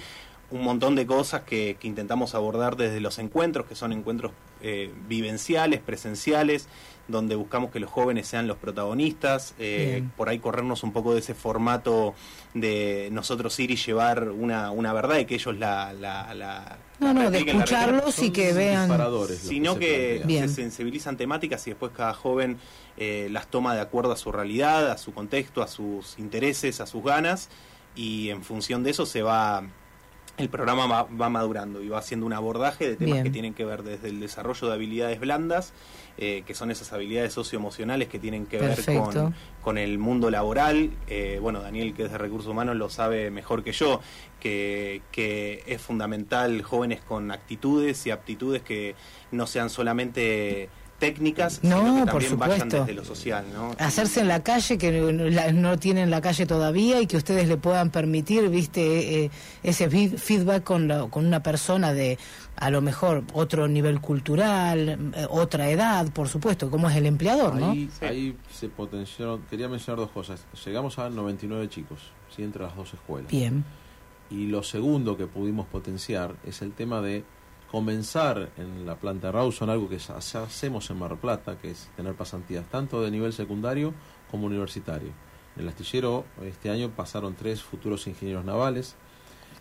un 0.50 0.64
montón 0.64 0.96
de 0.96 1.06
cosas 1.06 1.42
que, 1.42 1.78
que 1.80 1.88
intentamos 1.88 2.34
abordar 2.34 2.78
desde 2.78 3.02
los 3.02 3.20
encuentros, 3.20 3.66
que 3.66 3.76
son 3.76 3.92
encuentros 3.92 4.32
eh, 4.62 4.92
vivenciales, 5.08 5.82
presenciales, 5.82 6.68
donde 7.08 7.36
buscamos 7.36 7.72
que 7.72 7.80
los 7.80 7.90
jóvenes 7.90 8.28
sean 8.28 8.48
los 8.48 8.58
protagonistas, 8.58 9.54
eh, 9.60 10.04
por 10.16 10.30
ahí 10.30 10.40
corrernos 10.40 10.84
un 10.84 10.92
poco 10.92 11.14
de 11.14 11.20
ese 11.20 11.34
formato 11.34 12.16
de 12.54 13.10
nosotros 13.12 13.58
ir 13.60 13.72
y 13.72 13.76
llevar 13.76 14.30
una, 14.30 14.72
una 14.72 14.94
verdad 14.94 15.20
y 15.20 15.26
que 15.26 15.36
ellos 15.36 15.58
la... 15.58 15.94
la, 15.94 16.34
la 16.34 16.78
No, 17.00 17.14
la 17.14 17.24
no, 17.24 17.32
de 17.32 17.40
escucharlos 17.40 18.20
y 18.20 18.32
que 18.32 18.54
vean. 18.54 18.90
sino 19.38 19.78
que 19.78 20.24
se 20.28 20.48
sensibilizan 20.48 21.18
temáticas 21.18 21.66
y 21.68 21.72
después 21.72 21.92
cada 21.96 22.14
joven 22.14 22.58
eh, 22.98 23.28
las 23.32 23.48
toma 23.48 23.76
de 23.76 23.82
acuerdo 23.82 24.12
a 24.14 24.18
su 24.18 24.32
realidad, 24.32 24.92
a 24.92 24.98
su 24.98 25.14
contexto, 25.14 25.62
a 25.62 25.68
sus 25.68 26.18
intereses, 26.20 26.82
a 26.82 26.88
sus 26.88 27.04
ganas 27.04 27.50
y 27.96 28.30
en 28.30 28.44
función 28.44 28.84
de 28.84 28.92
eso 28.92 29.06
se 29.06 29.22
va 29.22 29.64
el 30.38 30.50
programa 30.50 30.86
va, 30.86 31.04
va 31.04 31.30
madurando 31.30 31.82
y 31.82 31.90
va 31.90 31.98
haciendo 31.98 32.26
un 32.26 32.34
abordaje 32.34 32.88
de 32.88 32.96
temas 32.96 33.14
Bien. 33.14 33.24
que 33.24 33.30
tienen 33.32 33.54
que 33.54 33.66
ver 33.66 33.84
desde 33.84 34.10
el 34.10 34.20
desarrollo 34.20 34.68
de 34.68 34.74
habilidades 34.74 35.20
blandas, 35.20 35.74
eh, 36.18 36.44
que 36.46 36.54
son 36.54 36.70
esas 36.72 36.94
habilidades 36.94 37.34
socioemocionales 37.34 38.08
que 38.08 38.20
tienen 38.20 38.46
que 38.46 38.60
ver 38.60 38.84
con, 38.86 39.34
con 39.62 39.78
el 39.78 39.98
mundo 39.98 40.30
laboral. 40.30 40.92
Eh, 41.08 41.40
bueno, 41.42 41.62
Daniel, 41.62 41.94
que 41.94 42.04
es 42.04 42.12
de 42.12 42.18
recursos 42.18 42.52
humanos, 42.52 42.76
lo 42.76 42.90
sabe 42.90 43.32
mejor 43.32 43.64
que 43.64 43.72
yo, 43.72 44.00
que, 44.40 45.02
que 45.12 45.64
es 45.66 45.82
fundamental 45.82 46.62
jóvenes 46.62 47.02
con 47.02 47.32
actitudes 47.32 48.06
y 48.06 48.12
aptitudes 48.12 48.62
que 48.62 48.96
no 49.32 49.48
sean 49.48 49.70
solamente 49.70 50.70
técnicas, 51.00 51.64
No, 51.64 51.80
sino 51.80 52.06
que 52.06 52.12
por 52.12 52.24
supuesto. 52.24 52.80
desde 52.80 52.94
lo 52.94 53.06
social. 53.06 53.46
¿no? 53.54 53.76
Hacerse 53.78 54.22
en 54.22 54.28
la 54.28 54.42
calle, 54.44 54.78
que 54.78 54.92
no, 54.92 55.26
la- 55.30 55.52
no 55.52 55.78
tienen 55.78 56.10
la 56.10 56.22
calle 56.22 56.46
todavía 56.46 57.00
y 57.02 57.08
que 57.08 57.18
ustedes 57.18 57.48
le 57.48 57.58
puedan 57.58 57.92
permitir, 57.92 58.50
viste, 58.50 59.26
eh, 59.26 59.32
ese 59.64 59.90
feed- 59.90 60.18
feedback 60.18 60.64
con, 60.64 60.88
la- 60.88 61.08
con 61.08 61.26
una 61.26 61.44
persona 61.44 61.94
de 61.94 62.18
a 62.56 62.72
lo 62.72 62.82
mejor 62.82 63.24
otro 63.34 63.68
nivel 63.68 64.02
cultural, 64.02 65.12
eh, 65.16 65.28
otra 65.30 65.70
edad, 65.70 66.12
por 66.12 66.28
supuesto, 66.28 66.72
como 66.72 66.90
es 66.90 66.96
el 66.96 67.06
empleador, 67.06 67.56
¿no? 67.56 67.72
Ahí, 67.72 67.90
ahí 68.02 68.36
se 68.52 68.68
potenciaron, 68.70 69.44
quería 69.50 69.68
mencionar 69.68 70.00
dos 70.00 70.10
cosas. 70.12 70.46
Llegamos 70.66 70.98
a 70.98 71.10
99 71.10 71.70
chicos, 71.70 72.00
¿sí? 72.36 72.42
entre 72.44 72.64
las 72.64 72.76
dos 72.76 72.94
escuelas. 72.94 73.30
Bien, 73.32 73.64
Y 74.30 74.48
lo 74.48 74.62
segundo 74.64 75.16
que 75.16 75.26
pudimos 75.28 75.68
potenciar 75.68 76.36
es 76.46 76.62
el 76.62 76.74
tema 76.74 77.00
de 77.02 77.24
comenzar 77.72 78.50
en 78.58 78.86
la 78.86 78.96
planta 78.96 79.32
Rawson, 79.32 79.70
algo 79.70 79.90
que 79.90 79.98
ya, 80.00 80.16
hacemos 80.18 80.90
en 80.90 81.00
Mar 81.00 81.18
Plata, 81.18 81.58
que 81.58 81.72
es 81.72 81.90
tener 81.96 82.14
pasantías 82.16 82.66
tanto 82.70 83.02
de 83.02 83.12
nivel 83.12 83.34
secundario 83.34 83.94
como 84.32 84.48
universitario. 84.48 85.10
En 85.56 85.64
el 85.64 85.70
astillero 85.70 86.26
este 86.44 86.70
año 86.70 86.90
pasaron 86.90 87.36
tres 87.36 87.62
futuros 87.62 88.08
ingenieros 88.08 88.46
navales. 88.46 88.96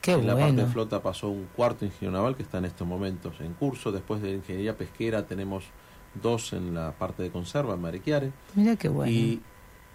qué 0.03 0.13
en 0.13 0.27
la 0.27 0.37
parte 0.37 0.57
de 0.57 0.67
flota 0.67 1.03
pasó 1.03 1.29
un 1.29 1.49
cuarto 1.57 1.85
ingeniero 1.85 2.13
naval 2.13 2.37
que 2.37 2.43
está 2.43 2.59
en 2.59 2.67
estos 2.67 2.87
momentos 2.87 3.41
en 3.41 3.55
curso. 3.55 3.91
Después 3.93 4.21
de 4.21 4.33
ingeniería 4.33 4.77
pesquera 4.77 5.27
tenemos 5.27 5.65
dos 6.15 6.53
en 6.53 6.75
la 6.75 6.93
parte 6.93 7.23
de 7.23 7.31
conserva 7.31 7.75
en 7.75 7.81
Mariquiare. 7.81 8.33
Mira 8.55 8.77
qué 8.77 8.89
bueno. 8.89 9.11
Y 9.11 9.41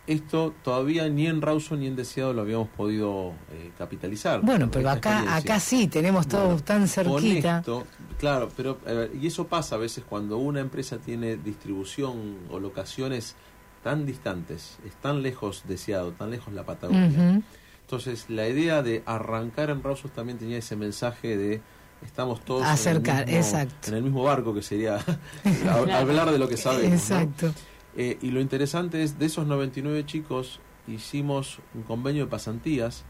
esto 0.08 0.54
todavía 0.64 1.08
ni 1.10 1.28
en 1.28 1.42
Rawson 1.42 1.80
ni 1.80 1.88
en 1.88 1.96
Deseado 1.96 2.34
lo 2.34 2.42
habíamos 2.42 2.68
podido 2.70 3.34
eh, 3.52 3.72
capitalizar. 3.78 4.42
Bueno, 4.42 4.70
pero 4.72 4.90
acá, 4.90 5.36
acá 5.36 5.60
sí, 5.60 5.88
tenemos 5.88 6.28
todo 6.28 6.46
Bueno, 6.48 6.62
tan 6.64 6.88
cerquita. 6.88 7.60
esto, 7.60 7.86
claro, 8.20 8.50
pero 8.58 8.80
y 9.20 9.28
eso 9.28 9.48
pasa 9.48 9.76
a 9.76 9.78
veces 9.78 10.04
cuando 10.08 10.38
una 10.38 10.60
empresa 10.60 10.98
tiene 10.98 11.38
distribución 11.38 12.38
o 12.50 12.60
locaciones 12.60 13.36
tan 13.84 14.06
distantes, 14.06 14.78
es 14.86 14.94
tan 14.96 15.22
lejos 15.22 15.64
deseado, 15.68 16.12
tan 16.12 16.30
lejos 16.32 16.54
la 16.54 16.64
Patagonia. 16.64 17.42
Entonces, 17.82 18.26
la 18.30 18.48
idea 18.48 18.82
de 18.82 19.04
arrancar 19.06 19.70
en 19.70 19.84
Rawson 19.84 20.12
también 20.12 20.38
tenía 20.38 20.58
ese 20.58 20.76
mensaje 20.76 21.36
de 21.38 21.62
estamos 22.06 22.44
todos 22.46 22.64
Acercar, 22.64 23.24
en, 23.24 23.30
el 23.30 23.36
mismo, 23.36 23.58
exacto. 23.58 23.88
en 23.90 23.94
el 23.96 24.04
mismo 24.04 24.24
barco, 24.24 24.54
que 24.54 24.62
sería 24.64 24.98
hab- 25.00 25.92
hablar 25.94 26.32
de 26.32 26.40
lo 26.40 26.48
que 26.48 26.58
sabemos. 26.58 27.10
¿no? 27.10 27.54
Eh, 27.96 28.18
y 28.22 28.32
lo 28.32 28.40
interesante 28.40 29.04
es, 29.04 29.20
de 29.20 29.26
esos 29.26 29.48
99 29.48 30.06
chicos, 30.06 30.60
hicimos 30.88 31.60
un 31.76 31.84
convenio 31.84 32.26
de 32.26 32.32
pasantías 32.32 33.04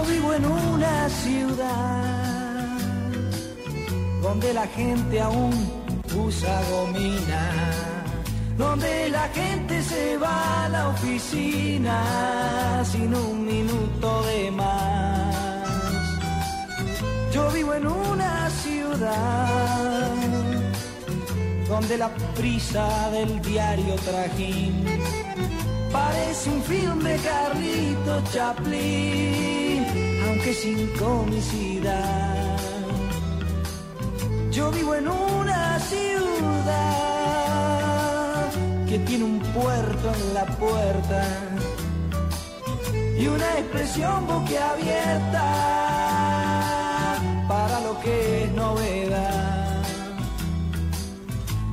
Yo 0.00 0.06
vivo 0.06 0.32
en 0.32 0.46
una 0.46 1.08
ciudad 1.10 2.78
donde 4.22 4.54
la 4.54 4.66
gente 4.68 5.20
aún 5.20 5.52
usa 6.16 6.58
gomina, 6.70 7.70
donde 8.56 9.10
la 9.10 9.28
gente 9.28 9.82
se 9.82 10.16
va 10.16 10.64
a 10.64 10.68
la 10.70 10.88
oficina 10.88 12.82
sin 12.90 13.14
un 13.14 13.44
minuto 13.44 14.22
de 14.22 14.50
más. 14.52 15.36
Yo 17.34 17.50
vivo 17.50 17.74
en 17.74 17.86
una 17.86 18.48
ciudad 18.62 20.14
donde 21.68 21.98
la 21.98 22.08
prisa 22.34 23.10
del 23.10 23.42
diario 23.42 23.96
trajín 23.96 24.86
Parece 25.92 26.50
un 26.50 26.62
film 26.62 27.00
de 27.00 27.16
Carlito 27.16 28.22
Chaplin, 28.32 29.79
aunque 30.40 30.54
sin 30.54 30.86
comicidad. 30.96 32.56
Yo 34.50 34.70
vivo 34.70 34.94
en 34.94 35.06
una 35.08 35.78
ciudad 35.80 36.80
que 38.88 38.98
tiene 39.00 39.24
un 39.24 39.40
puerto 39.40 40.14
en 40.14 40.34
la 40.34 40.46
puerta 40.46 41.22
y 43.18 43.26
una 43.26 43.58
expresión 43.58 44.26
boquiabierta 44.26 45.44
para 47.46 47.80
lo 47.80 48.00
que 48.00 48.44
es 48.44 48.52
novedad. 48.52 49.82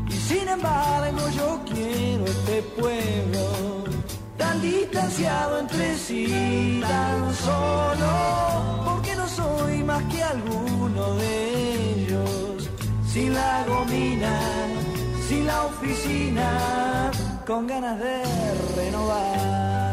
Y 0.10 0.14
sin 0.14 0.50
embargo 0.50 1.30
yo 1.38 1.62
quiero 1.66 2.26
este 2.26 2.62
pueblo 2.78 3.77
tan 4.58 4.62
distanciado 4.62 5.60
entre 5.60 5.96
sí, 5.98 6.82
tan 6.82 7.34
solo, 7.36 8.84
porque 8.86 9.16
no 9.16 9.28
soy 9.28 9.84
más 9.84 10.04
que 10.06 10.24
alguno 10.24 11.16
de 11.16 11.94
ellos, 11.94 12.70
sin 13.08 13.34
la 13.34 13.66
gomina, 13.68 14.40
sin 15.28 15.46
la 15.46 15.66
oficina, 15.66 17.12
con 17.46 17.68
ganas 17.68 18.00
de 18.00 18.24
renovar. 18.76 19.92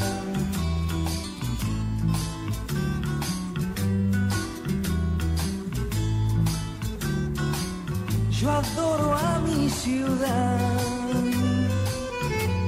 Yo 8.30 8.50
adoro 8.50 9.16
a 9.16 9.40
mi 9.40 9.70
ciudad 9.70 10.93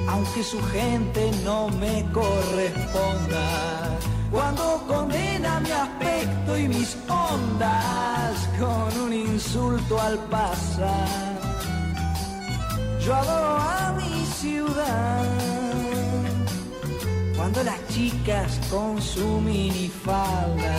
aunque 0.08 0.42
su 0.42 0.62
gente 0.62 1.30
no 1.44 1.68
me 1.68 2.04
corresponda. 2.12 3.98
Cuando 4.30 4.82
condena 4.86 5.60
mi 5.60 5.70
aspecto 5.70 6.58
y 6.58 6.68
mis 6.68 6.96
ondas 7.08 8.48
con 8.58 9.00
un 9.02 9.12
insulto 9.12 10.00
al 10.00 10.18
pasar, 10.30 11.38
yo 13.00 13.14
adoro 13.14 13.56
a 13.56 13.92
mi 13.92 14.26
ciudad. 14.26 15.24
Cuando 17.36 17.62
las 17.62 17.86
chicas 17.88 18.58
con 18.70 19.00
su 19.00 19.40
minifalda 19.40 20.74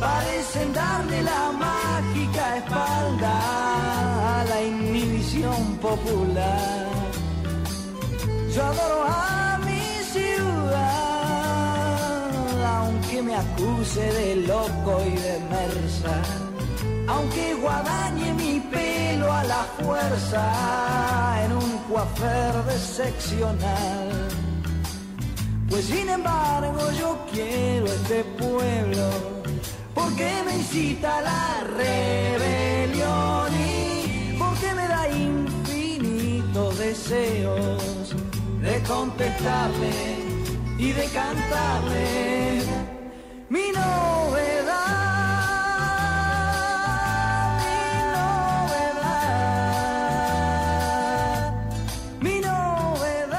parecen 0.00 0.72
darle 0.72 1.22
la 1.22 1.52
mágica 1.52 2.56
espalda 2.56 4.40
a 4.40 4.44
la 4.44 4.62
inhibición 4.62 5.76
popular. 5.82 6.93
Yo 8.54 8.62
adoro 8.62 9.04
a 9.08 9.58
mi 9.66 9.84
ciudad, 10.12 10.76
aunque 12.78 13.22
me 13.22 13.34
acuse 13.34 14.00
de 14.00 14.36
loco 14.46 15.02
y 15.06 15.16
de 15.16 15.40
mersa. 15.50 16.22
aunque 17.06 17.54
guadañe 17.54 18.32
mi 18.34 18.60
pelo 18.60 19.32
a 19.32 19.44
la 19.44 19.64
fuerza 19.82 20.42
en 21.44 21.52
un 21.52 21.78
coafer 21.88 22.54
de 22.64 22.78
seccional. 22.78 24.28
Pues 25.68 25.84
sin 25.86 26.08
embargo 26.08 26.90
yo 26.98 27.18
quiero 27.32 27.86
este 27.86 28.24
pueblo 28.38 29.10
porque 29.94 30.30
me 30.46 30.56
incita 30.56 31.18
a 31.18 31.22
la 31.22 31.64
rebelión 31.76 33.52
y 33.54 34.36
porque 34.38 34.74
me 34.74 34.88
da 34.88 35.08
infinitos 35.10 36.78
deseos 36.78 38.14
de 38.64 38.82
contestarle 38.82 39.92
y 40.78 40.92
de 40.92 41.04
cantarle 41.08 42.62
mi 43.50 43.70
novedad. 43.72 44.70
Mi 52.22 52.40
novedad. 52.40 53.34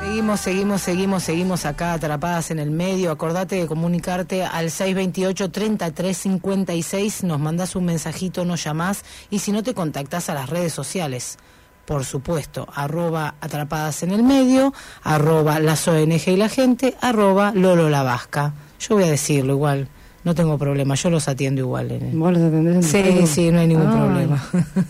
Seguimos, 0.00 0.40
seguimos, 0.40 0.82
seguimos, 0.82 1.24
seguimos 1.24 1.66
acá 1.66 1.94
atrapadas 1.94 2.52
en 2.52 2.60
el 2.60 2.70
medio. 2.70 3.10
Acordate 3.10 3.56
de 3.56 3.66
comunicarte 3.66 4.44
al 4.44 4.66
628-3356. 4.66 7.24
Nos 7.24 7.40
mandas 7.40 7.74
un 7.74 7.86
mensajito, 7.86 8.44
nos 8.44 8.62
llamás 8.62 9.04
y 9.30 9.40
si 9.40 9.50
no 9.50 9.64
te 9.64 9.74
contactás 9.74 10.30
a 10.30 10.34
las 10.34 10.48
redes 10.48 10.72
sociales. 10.72 11.38
Por 11.90 12.04
supuesto, 12.04 12.68
arroba 12.72 13.34
atrapadas 13.40 14.04
en 14.04 14.12
el 14.12 14.22
medio, 14.22 14.72
arroba 15.02 15.58
las 15.58 15.88
ONG 15.88 16.28
y 16.28 16.36
la 16.36 16.48
gente, 16.48 16.96
arroba 17.00 17.50
Lolo 17.52 17.90
la 17.90 18.04
Vasca. 18.04 18.54
Yo 18.78 18.94
voy 18.94 19.02
a 19.02 19.10
decirlo 19.10 19.54
igual, 19.54 19.88
no 20.22 20.34
tengo 20.34 20.58
problema, 20.58 20.94
yo 20.96 21.08
los 21.10 21.28
atiendo 21.28 21.60
igual. 21.62 21.90
En 21.92 22.02
el- 22.06 22.16
¿Vos 22.16 22.32
los 22.32 22.42
atendés 22.42 22.74
en 22.76 22.82
Sí, 22.82 22.90
Facebook? 22.90 23.26
sí, 23.28 23.50
no 23.50 23.60
hay 23.60 23.66
ningún 23.66 23.90
problema. 23.90 24.42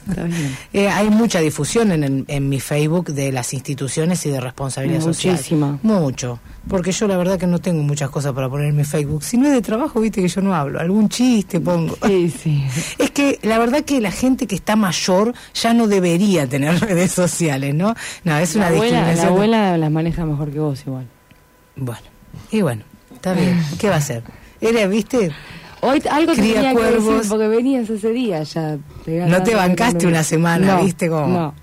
Está 0.08 0.24
bien. 0.24 0.56
Eh, 0.72 0.88
hay 0.88 1.08
mucha 1.10 1.40
difusión 1.40 1.92
en, 1.92 2.24
en 2.26 2.48
mi 2.48 2.58
Facebook 2.60 3.12
de 3.12 3.30
las 3.32 3.52
instituciones 3.54 4.24
y 4.26 4.30
de 4.30 4.40
responsabilidad 4.40 5.00
Muchísima. 5.02 5.72
social. 5.72 5.78
Mucho. 5.82 6.38
Porque 6.68 6.92
yo 6.92 7.06
la 7.08 7.16
verdad 7.16 7.38
que 7.38 7.46
no 7.46 7.58
tengo 7.60 7.82
muchas 7.82 8.10
cosas 8.10 8.32
para 8.32 8.48
poner 8.48 8.68
en 8.68 8.76
mi 8.76 8.84
Facebook. 8.84 9.22
Si 9.24 9.36
no 9.38 9.46
es 9.46 9.52
de 9.52 9.62
trabajo, 9.62 10.00
viste 10.00 10.20
que 10.20 10.28
yo 10.28 10.40
no 10.40 10.54
hablo. 10.54 10.78
Algún 10.80 11.08
chiste 11.08 11.60
pongo. 11.60 11.96
Sí, 12.06 12.30
sí. 12.30 12.64
Es 12.98 13.10
que 13.10 13.38
la 13.42 13.58
verdad 13.58 13.82
que 13.84 14.00
la 14.00 14.10
gente 14.12 14.46
que 14.46 14.54
está 14.56 14.76
mayor 14.76 15.32
ya 15.54 15.72
no 15.74 15.86
debería 15.88 16.46
tener 16.46 16.78
redes 16.80 17.12
sociales, 17.12 17.74
¿no? 17.74 17.94
No, 18.24 18.36
es 18.38 18.54
la 18.56 18.66
una 18.66 18.74
abuela, 18.74 18.82
la 18.82 18.98
discriminación. 18.98 19.28
abuela 19.32 19.78
las 19.78 19.90
maneja 19.90 20.24
mejor 20.26 20.50
que 20.50 20.58
vos 20.60 20.82
igual. 20.86 21.06
Bueno, 21.76 22.02
y 22.50 22.62
bueno, 22.62 22.82
está 23.14 23.32
bien. 23.32 23.60
¿Qué 23.78 23.88
va 23.88 23.94
a 23.94 23.98
hacer? 23.98 24.22
Era, 24.60 24.86
viste, 24.86 25.30
Hoy 25.82 26.02
algo 26.10 26.32
Cría 26.34 26.54
tenía 26.54 26.74
que 26.74 26.82
decir 26.82 27.22
porque 27.28 27.48
venías 27.48 27.88
ese 27.88 28.10
día 28.10 28.42
ya. 28.42 28.76
No 29.06 29.42
te 29.42 29.54
bancaste 29.54 30.06
una 30.06 30.22
semana, 30.22 30.76
No, 30.76 30.84
¿viste 30.84 31.08
cómo? 31.08 31.26
No. 31.26 31.54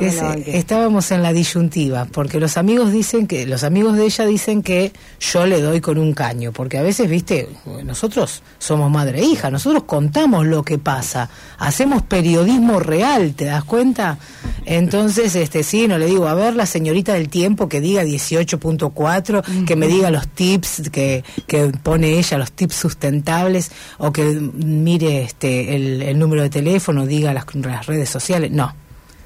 No 0.00 0.06
Es- 0.06 0.48
estábamos 0.54 1.10
en 1.10 1.22
la 1.22 1.32
disyuntiva, 1.32 2.06
porque 2.06 2.40
los 2.40 2.56
amigos 2.56 2.92
dicen 2.92 3.26
que, 3.26 3.46
los 3.46 3.64
amigos 3.64 3.96
de 3.96 4.04
ella 4.06 4.24
dicen 4.26 4.62
que 4.62 4.92
yo 5.20 5.46
le 5.46 5.60
doy 5.60 5.80
con 5.80 5.98
un 5.98 6.12
caño, 6.14 6.52
porque 6.52 6.78
a 6.78 6.82
veces, 6.82 7.08
viste, 7.08 7.48
nosotros 7.84 8.42
somos 8.58 8.90
madre 8.90 9.20
e 9.20 9.24
hija, 9.24 9.50
nosotros 9.50 9.84
contamos 9.84 10.46
lo 10.46 10.62
que 10.62 10.78
pasa, 10.78 11.28
hacemos 11.58 12.02
periodismo 12.02 12.80
real, 12.80 13.34
¿te 13.34 13.44
das 13.44 13.64
cuenta? 13.64 14.18
Entonces, 14.64 15.34
este 15.36 15.62
sí, 15.62 15.86
no 15.88 15.98
le 15.98 16.06
digo, 16.06 16.28
a 16.28 16.34
ver 16.34 16.54
la 16.56 16.66
señorita 16.66 17.14
del 17.14 17.28
tiempo 17.28 17.68
que 17.68 17.80
diga 17.80 18.02
18.4, 18.04 19.64
que 19.66 19.76
me 19.76 19.86
diga 19.88 20.10
los 20.10 20.28
tips 20.28 20.90
que, 20.90 21.24
que 21.46 21.68
pone 21.82 22.18
ella, 22.18 22.38
los 22.38 22.52
tips 22.52 22.74
sustentables, 22.76 23.70
o 23.98 24.12
que 24.12 24.24
mire 24.24 25.22
este 25.22 25.74
el, 25.76 26.02
el 26.02 26.18
número 26.18 26.42
de 26.42 26.50
teléfono, 26.50 27.06
diga 27.06 27.32
las, 27.34 27.44
las 27.54 27.86
redes 27.86 28.08
sociales, 28.08 28.50
no. 28.50 28.74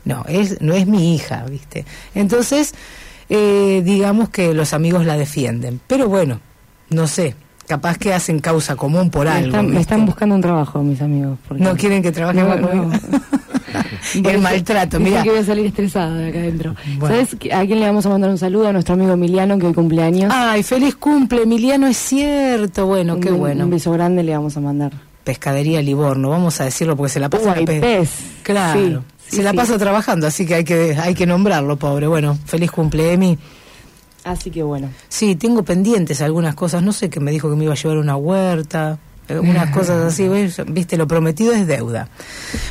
No, 0.05 0.25
es, 0.29 0.61
no 0.61 0.75
es 0.75 0.87
mi 0.87 1.15
hija, 1.15 1.45
¿viste? 1.51 1.85
Entonces, 2.15 2.75
eh, 3.29 3.83
digamos 3.85 4.29
que 4.29 4.53
los 4.55 4.73
amigos 4.75 5.07
la 5.07 5.17
defienden. 5.17 5.81
Pero 5.87 6.09
bueno, 6.09 6.41
no 6.91 7.07
sé, 7.07 7.35
capaz 7.67 7.97
que 7.99 8.13
hacen 8.13 8.39
causa 8.41 8.77
común 8.77 9.11
por 9.11 9.25
me, 9.27 9.33
algo. 9.33 9.47
están, 9.49 9.71
me 9.71 9.81
están 9.81 10.05
buscando 10.07 10.35
un 10.35 10.41
trabajo 10.43 10.83
mis 10.83 11.01
amigos. 11.01 11.39
porque- 11.49 11.63
No 11.65 11.75
quieren 11.77 12.03
que 12.03 12.13
trabaje 12.13 12.41
No, 12.41 12.55
no. 12.57 12.93
El 14.15 14.41
maltrato, 14.41 15.01
mira. 15.01 15.23
que 15.23 15.31
voy 15.31 15.39
a 15.41 15.45
salir 15.45 15.67
estresada 15.67 16.15
de 16.15 16.29
acá 16.29 16.39
adentro. 16.39 16.77
Bueno. 16.99 17.17
¿Sabes 17.17 17.35
a 17.53 17.65
quién 17.67 17.81
le 17.81 17.87
vamos 17.87 18.07
a 18.07 18.09
mandar 18.11 18.31
un 18.31 18.39
saludo? 18.39 18.69
A 18.69 18.73
nuestro 18.73 18.95
amigo 18.95 19.13
Emiliano, 19.13 19.59
que 19.59 19.67
hoy 19.67 19.75
cumpleaños. 19.75 20.31
Ay, 20.33 20.63
feliz 20.63 20.95
cumple, 20.95 21.43
Emiliano, 21.43 21.87
es 21.89 21.97
cierto. 21.97 22.87
Bueno, 22.87 23.19
qué 23.19 23.33
un, 23.33 23.39
bueno. 23.39 23.65
Un 23.65 23.71
beso 23.71 23.91
grande 23.91 24.23
le 24.23 24.33
vamos 24.37 24.57
a 24.57 24.61
mandar. 24.61 24.93
Pescadería 25.25 25.81
Livorno, 25.83 26.31
vamos 26.31 26.61
a 26.61 26.65
decirlo 26.65 26.97
porque 26.97 27.11
se 27.15 27.19
la 27.21 27.31
pasa. 27.31 27.55
Pe- 27.55 27.81
pez. 27.81 28.11
Claro. 28.43 28.79
Sí, 28.79 28.97
sí, 29.29 29.37
se 29.37 29.43
la 29.43 29.51
sí. 29.51 29.57
pasa 29.57 29.79
trabajando, 29.79 30.27
así 30.27 30.47
que 30.47 30.55
hay 30.55 30.65
que 30.65 30.97
hay 31.01 31.15
que 31.15 31.27
nombrarlo, 31.27 31.77
pobre. 31.77 32.07
Bueno, 32.07 32.39
feliz 32.47 32.71
cumple, 32.71 33.13
Emi. 33.13 33.39
Así 34.25 34.51
que 34.51 34.63
bueno. 34.63 34.91
Sí, 35.09 35.37
tengo 35.37 35.63
pendientes 35.63 36.23
algunas 36.23 36.55
cosas. 36.55 36.83
No 36.83 36.93
sé 36.93 37.11
que 37.11 37.21
me 37.21 37.31
dijo 37.31 37.51
que 37.51 37.57
me 37.57 37.65
iba 37.65 37.75
a 37.75 37.77
llevar 37.77 37.99
una 37.99 38.17
huerta, 38.17 38.99
unas 39.29 39.71
cosas 39.75 40.03
así. 40.03 40.27
¿ves? 40.29 40.61
Viste, 40.67 40.97
lo 40.97 41.07
prometido 41.07 41.53
es 41.53 41.67
deuda. 41.67 42.09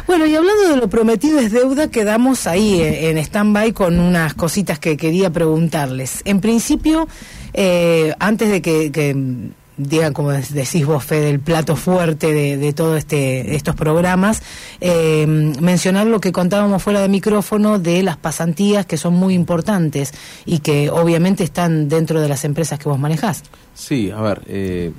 Bueno, 0.08 0.26
y 0.26 0.36
hablando 0.36 0.70
de 0.70 0.78
lo 0.78 0.90
prometido 0.90 1.40
es 1.40 1.52
deuda, 1.52 1.90
quedamos 1.90 2.48
ahí 2.48 2.82
eh, 2.82 3.10
en 3.10 3.18
stand-by 3.20 3.72
con 3.74 4.00
unas 4.00 4.34
cositas 4.34 4.80
que 4.80 4.98
quería 4.98 5.30
preguntarles. 5.30 6.22
En 6.26 6.42
principio, 6.42 7.08
eh, 7.54 8.14
antes 8.20 8.50
de 8.50 8.62
que, 8.62 8.92
que, 8.92 9.16
digan, 9.84 10.14
como 10.14 10.32
de- 10.32 10.42
decís 10.42 10.86
vos, 10.86 11.04
Fede, 11.04 11.30
el 11.30 11.40
plato 11.40 11.76
fuerte 11.76 12.34
de, 12.34 12.58
de 12.58 12.74
todos 12.74 12.98
este, 12.98 13.56
estos 13.56 13.76
programas, 13.76 14.42
eh, 14.82 15.26
mencionar 15.28 16.08
lo 16.08 16.20
que 16.20 16.32
contábamos 16.32 16.82
fuera 16.82 17.02
de 17.02 17.10
micrófono 17.10 17.80
de 17.80 18.04
las 18.04 18.18
pasantías 18.18 18.86
que 18.86 18.98
son 18.98 19.14
muy 19.14 19.34
importantes 19.34 20.14
y 20.46 20.60
que 20.60 20.90
obviamente 20.90 21.44
están 21.44 21.88
dentro 21.90 22.20
de 22.22 22.30
las 22.30 22.44
empresas 22.46 22.80
que 22.80 22.90
vos 22.90 23.00
manejás. 23.00 23.44
Sí, 23.74 24.12
a 24.12 24.22
ver, 24.22 24.42
eh, 24.48 24.92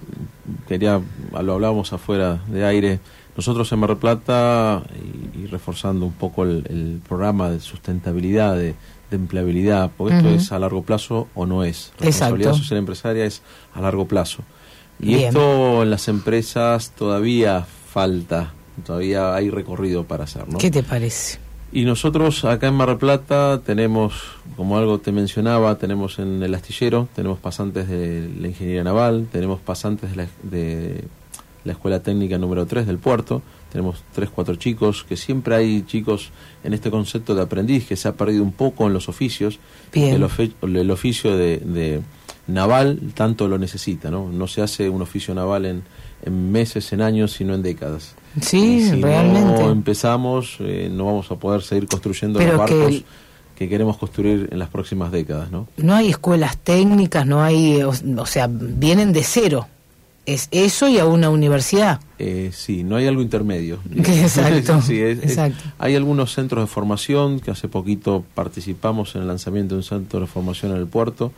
quería, 0.69 1.01
lo 1.43 1.53
hablábamos 1.55 1.93
afuera 1.93 2.43
de 2.49 2.65
aire. 2.65 3.01
Nosotros 3.37 3.71
en 3.73 3.81
Mar 3.81 3.89
del 3.91 3.99
Plata, 3.99 4.83
y, 5.35 5.41
y 5.41 5.47
reforzando 5.47 6.07
un 6.07 6.13
poco 6.13 6.45
el, 6.45 6.65
el 6.71 7.01
programa 7.09 7.51
de 7.51 7.59
sustentabilidad, 7.59 8.55
de, 8.55 8.75
de 9.11 9.17
empleabilidad, 9.17 9.91
porque 9.97 10.17
esto 10.17 10.29
es 10.31 10.53
a 10.53 10.59
largo 10.61 10.83
plazo 10.83 11.27
o 11.35 11.45
no 11.45 11.65
es. 11.65 11.89
Exacto. 11.95 12.05
Responsabilidad 12.05 12.53
social 12.55 12.79
empresaria 12.79 13.25
es 13.25 13.43
a 13.75 13.81
largo 13.81 14.07
plazo. 14.07 14.45
Y 15.01 15.07
Bien. 15.15 15.29
esto 15.29 15.83
en 15.83 15.91
las 15.91 16.09
empresas 16.09 16.91
todavía 16.91 17.67
falta, 17.93 18.53
todavía 18.85 19.35
hay 19.35 19.51
recorrido 19.51 20.05
para 20.05 20.25
hacer, 20.25 20.49
¿no? 20.49 20.59
¿Qué 20.59 20.71
te 20.71 20.83
parece? 20.83 21.39
Y 21.73 21.85
nosotros 21.85 22.45
acá 22.45 22.69
en 22.69 22.75
Mar 22.75 22.89
del 22.89 22.99
Plata 22.99 23.61
tenemos, 23.67 24.15
como 24.57 24.79
algo 24.79 24.99
te 24.99 25.11
mencionaba, 25.11 25.77
tenemos 25.77 26.21
en 26.21 26.41
el 26.43 26.55
astillero, 26.55 27.09
tenemos 27.17 27.41
pasantes 27.41 27.89
de 27.89 28.31
la 28.41 28.47
ingeniería 28.49 28.85
naval, 28.85 29.27
tenemos 29.33 29.61
pasantes 29.61 30.11
de 30.11 30.17
la, 30.17 30.27
de 30.45 31.05
la 31.65 31.73
escuela 31.73 32.01
técnica 32.01 32.39
número 32.39 32.65
3 32.67 32.87
del 32.87 32.99
puerto, 32.99 33.43
tenemos 33.73 34.05
tres, 34.15 34.31
cuatro 34.33 34.55
chicos, 34.55 35.03
que 35.03 35.17
siempre 35.17 35.57
hay 35.57 35.83
chicos 35.83 36.31
en 36.63 36.75
este 36.75 36.93
concepto 36.93 37.35
de 37.35 37.43
aprendiz 37.43 37.89
que 37.89 37.97
se 37.97 38.07
ha 38.07 38.13
perdido 38.13 38.45
un 38.45 38.53
poco 38.53 38.87
en 38.87 38.93
los 38.93 39.09
oficios, 39.09 39.59
Bien. 39.93 40.15
el, 40.63 40.77
el 40.77 40.91
oficio 40.93 41.37
de, 41.37 41.59
de 41.59 42.01
naval 42.47 42.99
tanto 43.15 43.49
lo 43.49 43.59
necesita, 43.59 44.11
¿no? 44.11 44.31
No 44.31 44.47
se 44.47 44.63
hace 44.63 44.89
un 44.89 45.03
oficio 45.03 45.35
naval 45.35 45.65
en, 45.67 45.83
en 46.25 46.53
meses, 46.53 46.93
en 46.93 47.01
años, 47.03 47.33
sino 47.33 47.55
en 47.55 47.63
décadas. 47.63 48.15
Sí, 48.41 48.89
si 48.91 49.01
realmente. 49.01 49.63
no 49.63 49.71
empezamos, 49.71 50.57
eh, 50.61 50.89
no 50.93 51.07
vamos 51.07 51.31
a 51.31 51.37
poder 51.37 51.63
seguir 51.63 51.87
construyendo 51.89 52.39
Pero 52.39 52.53
los 52.53 52.59
barcos 52.61 53.03
que 53.57 53.69
queremos 53.69 53.97
construir 53.99 54.49
en 54.51 54.59
las 54.59 54.69
próximas 54.69 55.13
décadas, 55.13 55.51
¿no? 55.53 55.69
No 55.77 55.95
hay 55.95 56.09
escuelas 56.09 56.57
técnicas, 56.59 57.25
no 57.27 57.43
hay, 57.43 57.83
o, 57.83 57.93
o 58.19 58.27
sea, 58.27 58.49
vienen 58.51 59.13
de 59.13 59.23
cero. 59.23 59.69
Es 60.27 60.49
eso 60.53 60.89
y 60.89 60.99
a 60.99 61.05
una 61.05 61.29
universidad. 61.31 62.01
Eh, 62.19 62.51
sí, 62.53 62.83
no 62.83 62.97
hay 62.97 63.07
algo 63.07 63.21
intermedio. 63.23 63.79
Exacto, 63.95 64.81
Sí, 64.83 64.99
es- 64.99 65.19
es- 65.19 65.25
exacto. 65.25 65.63
hay 65.79 65.95
algunos 65.95 66.33
centros 66.35 66.65
de 66.65 66.67
formación 66.67 67.41
que 67.41 67.51
hace 67.53 67.69
poquito 67.69 68.25
participamos 68.35 69.15
en 69.15 69.23
el 69.23 69.29
lanzamiento 69.29 69.75
de 69.75 69.81
un 69.81 69.85
centro 69.85 70.21
de 70.21 70.27
formación 70.27 70.73
en 70.73 70.79
el 70.79 70.87
puerto 70.87 71.31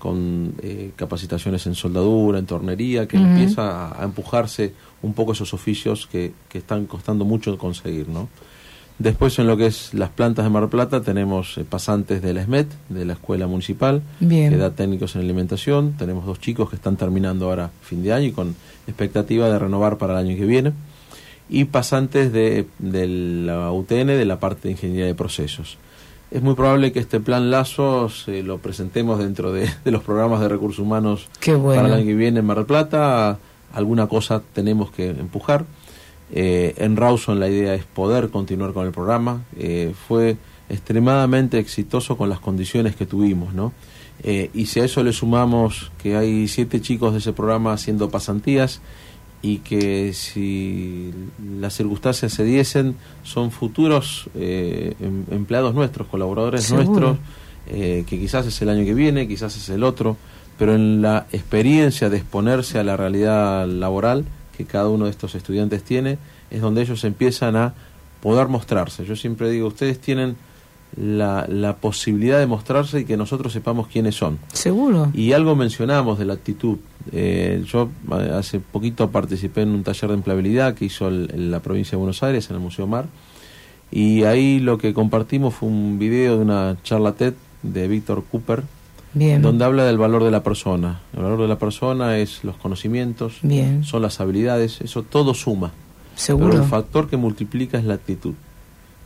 con 0.00 0.54
eh, 0.62 0.90
capacitaciones 0.96 1.64
en 1.68 1.76
soldadura, 1.76 2.40
en 2.40 2.46
tornería, 2.46 3.06
que 3.06 3.18
empieza 3.18 3.62
a, 3.86 4.02
a 4.02 4.04
empujarse 4.04 4.72
un 5.02 5.12
poco 5.14 5.32
esos 5.32 5.54
oficios 5.54 6.08
que, 6.10 6.32
que 6.48 6.58
están 6.58 6.86
costando 6.86 7.24
mucho 7.24 7.56
conseguir, 7.56 8.08
¿no? 8.08 8.28
Después 8.98 9.38
en 9.38 9.46
lo 9.46 9.56
que 9.56 9.66
es 9.66 9.94
las 9.94 10.10
plantas 10.10 10.44
de 10.44 10.50
Mar 10.50 10.68
Plata 10.68 11.00
tenemos 11.00 11.56
eh, 11.56 11.64
pasantes 11.64 12.20
de 12.20 12.34
la 12.34 12.44
SMET, 12.44 12.66
de 12.90 13.06
la 13.06 13.14
Escuela 13.14 13.46
Municipal, 13.46 14.02
Bien. 14.20 14.50
que 14.50 14.58
da 14.58 14.72
técnicos 14.72 15.14
en 15.14 15.22
alimentación. 15.22 15.94
Tenemos 15.96 16.26
dos 16.26 16.38
chicos 16.38 16.68
que 16.68 16.76
están 16.76 16.96
terminando 16.96 17.48
ahora 17.48 17.70
fin 17.80 18.02
de 18.02 18.12
año 18.12 18.26
y 18.26 18.32
con 18.32 18.54
expectativa 18.86 19.48
de 19.48 19.58
renovar 19.58 19.96
para 19.96 20.12
el 20.20 20.26
año 20.26 20.36
que 20.36 20.44
viene. 20.44 20.72
Y 21.48 21.64
pasantes 21.64 22.30
de, 22.30 22.66
de 22.78 23.08
la 23.08 23.72
UTN, 23.72 24.08
de 24.08 24.24
la 24.26 24.38
parte 24.38 24.68
de 24.68 24.72
Ingeniería 24.72 25.06
de 25.06 25.14
Procesos. 25.14 25.78
Es 26.30 26.42
muy 26.42 26.54
probable 26.54 26.92
que 26.92 27.00
este 27.00 27.18
plan 27.18 27.50
Lazo 27.50 28.08
se 28.08 28.42
lo 28.42 28.58
presentemos 28.58 29.18
dentro 29.18 29.52
de, 29.52 29.68
de 29.84 29.90
los 29.90 30.02
programas 30.02 30.40
de 30.40 30.48
recursos 30.48 30.78
humanos 30.78 31.28
bueno. 31.44 31.64
para 31.74 31.88
el 31.88 31.94
año 31.94 32.04
que 32.04 32.14
viene 32.14 32.40
en 32.40 32.46
Mar 32.46 32.58
del 32.58 32.66
Plata. 32.66 33.38
alguna 33.72 34.06
cosa 34.06 34.42
tenemos 34.52 34.90
que 34.90 35.10
empujar. 35.10 35.64
Eh, 36.32 36.74
en 36.76 36.96
Rawson 36.96 37.40
la 37.40 37.48
idea 37.48 37.74
es 37.74 37.84
poder 37.84 38.30
continuar 38.30 38.72
con 38.72 38.86
el 38.86 38.92
programa. 38.92 39.42
Eh, 39.58 39.92
fue 40.06 40.36
extremadamente 40.68 41.58
exitoso 41.58 42.16
con 42.16 42.28
las 42.28 42.38
condiciones 42.38 42.94
que 42.94 43.06
tuvimos, 43.06 43.52
¿no? 43.52 43.72
Eh, 44.22 44.50
y 44.54 44.66
si 44.66 44.80
a 44.80 44.84
eso 44.84 45.02
le 45.02 45.12
sumamos 45.12 45.90
que 46.00 46.14
hay 46.14 46.46
siete 46.46 46.80
chicos 46.80 47.12
de 47.12 47.18
ese 47.18 47.32
programa 47.32 47.72
haciendo 47.72 48.10
pasantías 48.10 48.80
y 49.42 49.58
que 49.58 50.12
si 50.12 51.12
las 51.58 51.74
circunstancias 51.74 52.32
se 52.32 52.44
diesen 52.44 52.96
son 53.22 53.50
futuros 53.50 54.28
eh, 54.34 54.94
em- 55.00 55.24
empleados 55.30 55.74
nuestros, 55.74 56.08
colaboradores 56.08 56.64
Seguro. 56.64 56.84
nuestros, 56.84 57.18
eh, 57.68 58.04
que 58.06 58.18
quizás 58.18 58.46
es 58.46 58.60
el 58.62 58.68
año 58.68 58.84
que 58.84 58.94
viene, 58.94 59.26
quizás 59.26 59.56
es 59.56 59.68
el 59.70 59.82
otro, 59.82 60.16
pero 60.58 60.74
en 60.74 61.00
la 61.00 61.26
experiencia 61.32 62.10
de 62.10 62.18
exponerse 62.18 62.78
a 62.78 62.84
la 62.84 62.96
realidad 62.96 63.66
laboral 63.66 64.24
que 64.56 64.66
cada 64.66 64.88
uno 64.88 65.06
de 65.06 65.10
estos 65.10 65.34
estudiantes 65.34 65.82
tiene, 65.84 66.18
es 66.50 66.60
donde 66.60 66.82
ellos 66.82 67.02
empiezan 67.04 67.56
a 67.56 67.72
poder 68.20 68.48
mostrarse. 68.48 69.06
Yo 69.06 69.16
siempre 69.16 69.50
digo, 69.50 69.68
ustedes 69.68 69.98
tienen 69.98 70.36
la, 70.96 71.46
la 71.48 71.76
posibilidad 71.76 72.38
de 72.38 72.46
mostrarse 72.46 73.00
y 73.00 73.04
que 73.04 73.16
nosotros 73.16 73.52
sepamos 73.52 73.86
quiénes 73.88 74.14
son. 74.16 74.38
Seguro. 74.52 75.10
Y 75.14 75.32
algo 75.32 75.54
mencionamos 75.56 76.18
de 76.18 76.24
la 76.24 76.34
actitud. 76.34 76.78
Eh, 77.12 77.62
yo 77.66 77.88
hace 78.34 78.60
poquito 78.60 79.10
participé 79.10 79.62
en 79.62 79.70
un 79.70 79.82
taller 79.84 80.08
de 80.10 80.14
empleabilidad 80.16 80.74
que 80.74 80.84
hizo 80.86 81.08
el- 81.08 81.30
en 81.32 81.50
la 81.50 81.60
provincia 81.60 81.92
de 81.92 81.96
Buenos 81.98 82.22
Aires, 82.22 82.50
en 82.50 82.56
el 82.56 82.62
Museo 82.62 82.86
Mar, 82.86 83.06
y 83.90 84.24
ahí 84.24 84.60
lo 84.60 84.78
que 84.78 84.92
compartimos 84.94 85.54
fue 85.54 85.68
un 85.68 85.98
video 85.98 86.36
de 86.36 86.42
una 86.42 86.76
charla 86.82 87.12
TED 87.12 87.34
de 87.62 87.88
Víctor 87.88 88.24
Cooper, 88.30 88.62
Bien. 89.14 89.42
donde 89.42 89.64
habla 89.64 89.84
del 89.84 89.98
valor 89.98 90.22
de 90.24 90.30
la 90.30 90.42
persona. 90.42 91.00
El 91.16 91.22
valor 91.22 91.40
de 91.42 91.48
la 91.48 91.58
persona 91.58 92.18
es 92.18 92.44
los 92.44 92.56
conocimientos, 92.56 93.38
Bien. 93.42 93.82
son 93.84 94.02
las 94.02 94.20
habilidades, 94.20 94.80
eso 94.80 95.02
todo 95.02 95.34
suma. 95.34 95.72
Seguro. 96.14 96.50
Pero 96.50 96.62
el 96.62 96.68
factor 96.68 97.08
que 97.08 97.16
multiplica 97.16 97.78
es 97.78 97.84
la 97.84 97.94
actitud. 97.94 98.34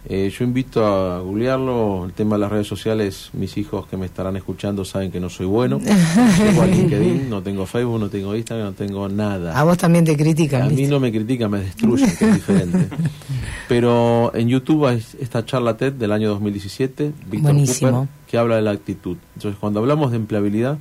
Eh, 0.06 0.30
yo 0.36 0.44
invito 0.44 0.84
a 0.86 1.20
googlearlo, 1.20 2.04
el 2.04 2.12
tema 2.12 2.36
de 2.36 2.40
las 2.40 2.52
redes 2.52 2.66
sociales, 2.66 3.30
mis 3.32 3.56
hijos 3.56 3.86
que 3.86 3.96
me 3.96 4.04
estarán 4.04 4.36
escuchando 4.36 4.84
saben 4.84 5.10
que 5.10 5.18
no 5.18 5.30
soy 5.30 5.46
bueno. 5.46 5.80
No 5.84 6.44
tengo 6.44 6.64
LinkedIn, 6.66 7.30
no 7.30 7.42
tengo 7.42 7.64
Facebook, 7.64 7.98
no 8.00 8.08
tengo 8.10 8.36
Instagram, 8.36 8.66
no 8.68 8.72
tengo 8.74 9.08
nada. 9.08 9.58
A 9.58 9.64
vos 9.64 9.78
también 9.78 10.04
te 10.04 10.14
critican. 10.16 10.62
A 10.62 10.68
mí 10.68 10.86
no 10.86 11.00
me 11.00 11.10
critica, 11.10 11.48
me 11.48 11.60
destruye, 11.60 12.04
que 12.18 12.24
es 12.28 12.34
diferente. 12.34 12.88
Pero 13.68 14.30
en 14.34 14.48
YouTube 14.48 14.86
hay 14.86 15.02
esta 15.20 15.44
charla 15.46 15.76
TED 15.78 15.94
del 15.94 16.12
año 16.12 16.28
2017, 16.30 17.12
Víctor. 17.30 17.54
Cooper, 17.56 18.08
que 18.26 18.36
habla 18.36 18.56
de 18.56 18.62
la 18.62 18.72
actitud. 18.72 19.16
Entonces, 19.36 19.58
cuando 19.58 19.80
hablamos 19.80 20.10
de 20.10 20.18
empleabilidad, 20.18 20.76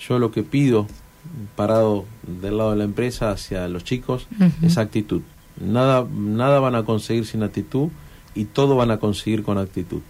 yo 0.00 0.18
lo 0.18 0.32
que 0.32 0.42
pido, 0.42 0.88
parado 1.54 2.04
del 2.26 2.58
lado 2.58 2.72
de 2.72 2.78
la 2.78 2.84
empresa 2.84 3.30
hacia 3.30 3.68
los 3.68 3.84
chicos, 3.84 4.26
Ujú. 4.40 4.66
es 4.66 4.76
actitud. 4.76 5.20
Nada, 5.60 6.04
nada 6.12 6.58
van 6.58 6.74
a 6.74 6.82
conseguir 6.84 7.26
sin 7.26 7.44
actitud 7.44 7.90
y 8.40 8.44
todo 8.46 8.76
van 8.76 8.90
a 8.90 8.98
conseguir 8.98 9.42
con 9.42 9.58
actitud. 9.58 10.00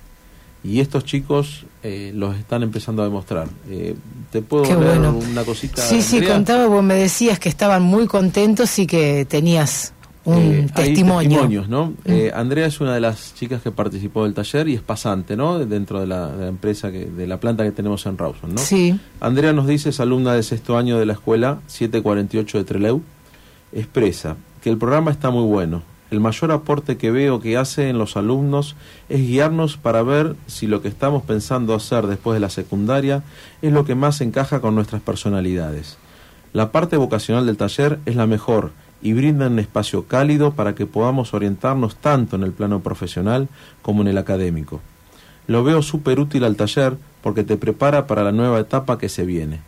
Y 0.63 0.81
estos 0.81 1.05
chicos 1.05 1.65
eh, 1.83 2.13
los 2.15 2.37
están 2.37 2.63
empezando 2.63 3.03
a 3.03 3.07
demostrar. 3.07 3.49
Eh, 3.69 3.95
¿Te 4.31 4.43
puedo 4.43 4.65
Qué 4.65 4.75
leer 4.75 4.99
bueno. 5.01 5.19
una 5.31 5.43
cosita? 5.43 5.81
Sí, 5.83 6.03
sí, 6.03 6.17
Andrea? 6.19 6.35
contaba, 6.35 6.67
vos 6.67 6.83
me 6.85 6.95
decías 6.95 7.39
que 7.39 7.49
estaban 7.49 7.83
muy 7.83 8.07
contentos 8.07 8.79
y 8.79 8.87
que 8.87 9.25
tenías 9.25 9.95
un 10.27 10.37
Eh, 10.37 10.67
hay 10.75 10.89
testimonio. 10.89 11.31
testimonios, 11.31 11.69
¿no? 11.71 11.95
Eh, 12.05 12.31
Andrea 12.35 12.67
es 12.67 12.79
una 12.83 12.93
de 12.95 13.01
las 13.01 13.35
chicas 13.35 13.63
que 13.63 13.71
participó 13.71 14.25
del 14.25 14.35
taller 14.35 14.69
y 14.69 14.75
es 14.75 14.83
pasante, 14.83 15.35
¿no? 15.35 15.59
Dentro 15.61 15.99
de 15.99 16.07
la, 16.07 16.29
de 16.29 16.43
la 16.43 16.49
empresa, 16.49 16.93
que, 16.93 17.07
de 17.07 17.27
la 17.27 17.41
planta 17.41 17.65
que 17.65 17.71
tenemos 17.73 18.05
en 18.05 18.19
Rawson, 18.19 18.55
¿no? 18.55 18.61
Sí. 18.61 19.01
Andrea 19.21 19.55
nos 19.55 19.67
dice, 19.67 19.89
es 19.89 19.99
alumna 19.99 20.35
de 20.35 20.43
sexto 20.43 20.77
año 20.77 20.99
de 20.99 21.07
la 21.07 21.15
escuela 21.15 21.61
748 21.69 22.59
de 22.59 22.65
Treleu, 22.65 23.03
expresa 23.73 24.37
que 24.63 24.69
el 24.69 24.77
programa 24.77 25.11
está 25.11 25.31
muy 25.31 25.45
bueno. 25.47 25.83
El 26.11 26.19
mayor 26.19 26.51
aporte 26.51 26.97
que 26.97 27.13
veo 27.13 27.41
que 27.41 27.57
hace 27.57 27.89
en 27.89 27.99
los 27.99 28.17
alumnos 28.17 28.75
es 29.09 29.21
guiarnos 29.21 29.77
para 29.77 30.03
ver 30.03 30.35
si 30.47 30.67
lo 30.67 30.83
que 30.83 30.89
estamos 30.89 31.23
pensando 31.23 31.73
hacer 31.73 32.09
después 32.09 32.35
de 32.35 32.41
la 32.41 32.51
secundaria 32.51 33.23
es 33.63 33.73
lo 33.73 33.85
que 33.85 33.95
más 33.95 34.21
encaja 34.21 34.61
con 34.61 34.75
nuestras 34.75 35.03
personalidades. 35.03 35.99
La 36.53 36.73
parte 36.73 36.97
vocacional 36.97 37.47
del 37.47 37.57
taller 37.57 38.01
es 38.07 38.17
la 38.17 38.27
mejor 38.27 38.73
y 39.03 39.13
brinda 39.13 39.47
un 39.47 39.61
espacio 39.61 40.07
cálido 40.07 40.51
para 40.53 40.75
que 40.75 40.85
podamos 40.85 41.33
orientarnos 41.33 41.95
tanto 41.97 42.35
en 42.35 42.43
el 42.43 42.53
plano 42.53 42.81
profesional 42.81 43.49
como 43.81 44.03
en 44.03 44.09
el 44.09 44.19
académico. 44.19 44.81
Lo 45.47 45.63
veo 45.63 45.81
súper 45.81 46.19
útil 46.19 46.43
al 46.43 46.57
taller 46.57 46.97
porque 47.23 47.45
te 47.45 47.57
prepara 47.57 48.09
para 48.09 48.25
la 48.25 48.33
nueva 48.33 48.59
etapa 48.59 48.99
que 48.99 49.09
se 49.09 49.25
viene. 49.25 49.61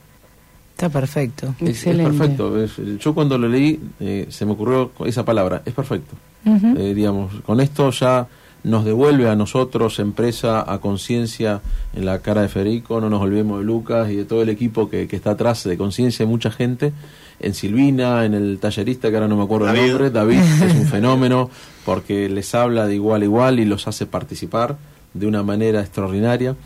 Está 0.72 0.90
perfecto. 0.90 1.54
Es, 1.60 1.86
es 1.86 1.96
perfecto. 1.96 2.66
Yo 2.98 3.14
cuando 3.14 3.38
lo 3.38 3.48
leí 3.48 3.80
eh, 4.00 4.26
se 4.28 4.44
me 4.44 4.52
ocurrió 4.52 4.90
esa 5.06 5.24
palabra, 5.24 5.62
es 5.64 5.72
perfecto. 5.72 6.16
Eh, 6.44 6.92
digamos, 6.94 7.40
con 7.42 7.60
esto 7.60 7.90
ya 7.90 8.26
nos 8.64 8.84
devuelve 8.84 9.28
a 9.28 9.36
nosotros, 9.36 9.98
empresa, 9.98 10.64
a 10.72 10.78
conciencia 10.78 11.60
en 11.94 12.04
la 12.04 12.20
cara 12.20 12.42
de 12.42 12.48
Federico, 12.48 13.00
no 13.00 13.10
nos 13.10 13.20
olvidemos 13.20 13.58
de 13.58 13.64
Lucas 13.64 14.10
y 14.10 14.16
de 14.16 14.24
todo 14.24 14.42
el 14.42 14.48
equipo 14.48 14.88
que, 14.88 15.08
que 15.08 15.16
está 15.16 15.32
atrás 15.32 15.64
de 15.64 15.76
conciencia, 15.76 16.26
mucha 16.26 16.50
gente, 16.50 16.92
en 17.40 17.54
Silvina, 17.54 18.24
en 18.24 18.34
el 18.34 18.58
tallerista, 18.58 19.10
que 19.10 19.16
ahora 19.16 19.28
no 19.28 19.36
me 19.36 19.42
acuerdo 19.42 19.68
el 19.68 19.74
David. 19.74 19.90
nombre, 19.90 20.10
David, 20.10 20.38
es 20.64 20.74
un 20.74 20.86
fenómeno, 20.86 21.50
porque 21.84 22.28
les 22.28 22.54
habla 22.54 22.86
de 22.86 22.94
igual 22.94 23.22
a 23.22 23.24
igual 23.24 23.60
y 23.60 23.64
los 23.64 23.88
hace 23.88 24.06
participar 24.06 24.76
de 25.14 25.26
una 25.26 25.42
manera 25.42 25.80
extraordinaria. 25.80 26.56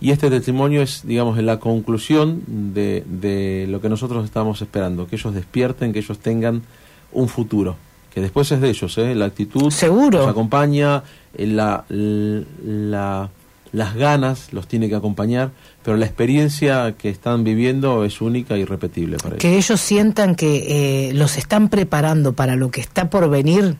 Y 0.00 0.10
este 0.10 0.28
testimonio 0.28 0.82
es, 0.82 1.06
digamos, 1.06 1.38
en 1.38 1.46
la 1.46 1.58
conclusión 1.58 2.42
de, 2.46 3.02
de 3.06 3.66
lo 3.68 3.80
que 3.80 3.88
nosotros 3.88 4.24
estamos 4.24 4.60
esperando, 4.60 5.06
que 5.06 5.16
ellos 5.16 5.32
despierten, 5.32 5.92
que 5.92 6.00
ellos 6.00 6.18
tengan 6.18 6.62
un 7.12 7.28
futuro, 7.28 7.76
que 8.16 8.22
después 8.22 8.50
es 8.50 8.62
de 8.62 8.70
ellos, 8.70 8.96
¿eh? 8.96 9.14
la 9.14 9.26
actitud 9.26 9.70
Seguro. 9.70 10.20
los 10.20 10.28
acompaña, 10.28 11.02
eh, 11.36 11.46
la, 11.46 11.84
la- 11.90 13.28
las 13.72 13.94
ganas 13.94 14.54
los 14.54 14.66
tiene 14.68 14.88
que 14.88 14.94
acompañar, 14.94 15.50
pero 15.84 15.98
la 15.98 16.06
experiencia 16.06 16.94
que 16.96 17.10
están 17.10 17.44
viviendo 17.44 18.06
es 18.06 18.22
única 18.22 18.56
y 18.56 18.62
irrepetible 18.62 19.18
para 19.18 19.30
ellos. 19.34 19.42
Que 19.42 19.58
ellos 19.58 19.78
sientan 19.82 20.34
que 20.34 21.08
eh, 21.10 21.12
los 21.12 21.36
están 21.36 21.68
preparando 21.68 22.32
para 22.32 22.56
lo 22.56 22.70
que 22.70 22.80
está 22.80 23.10
por 23.10 23.28
venir 23.28 23.76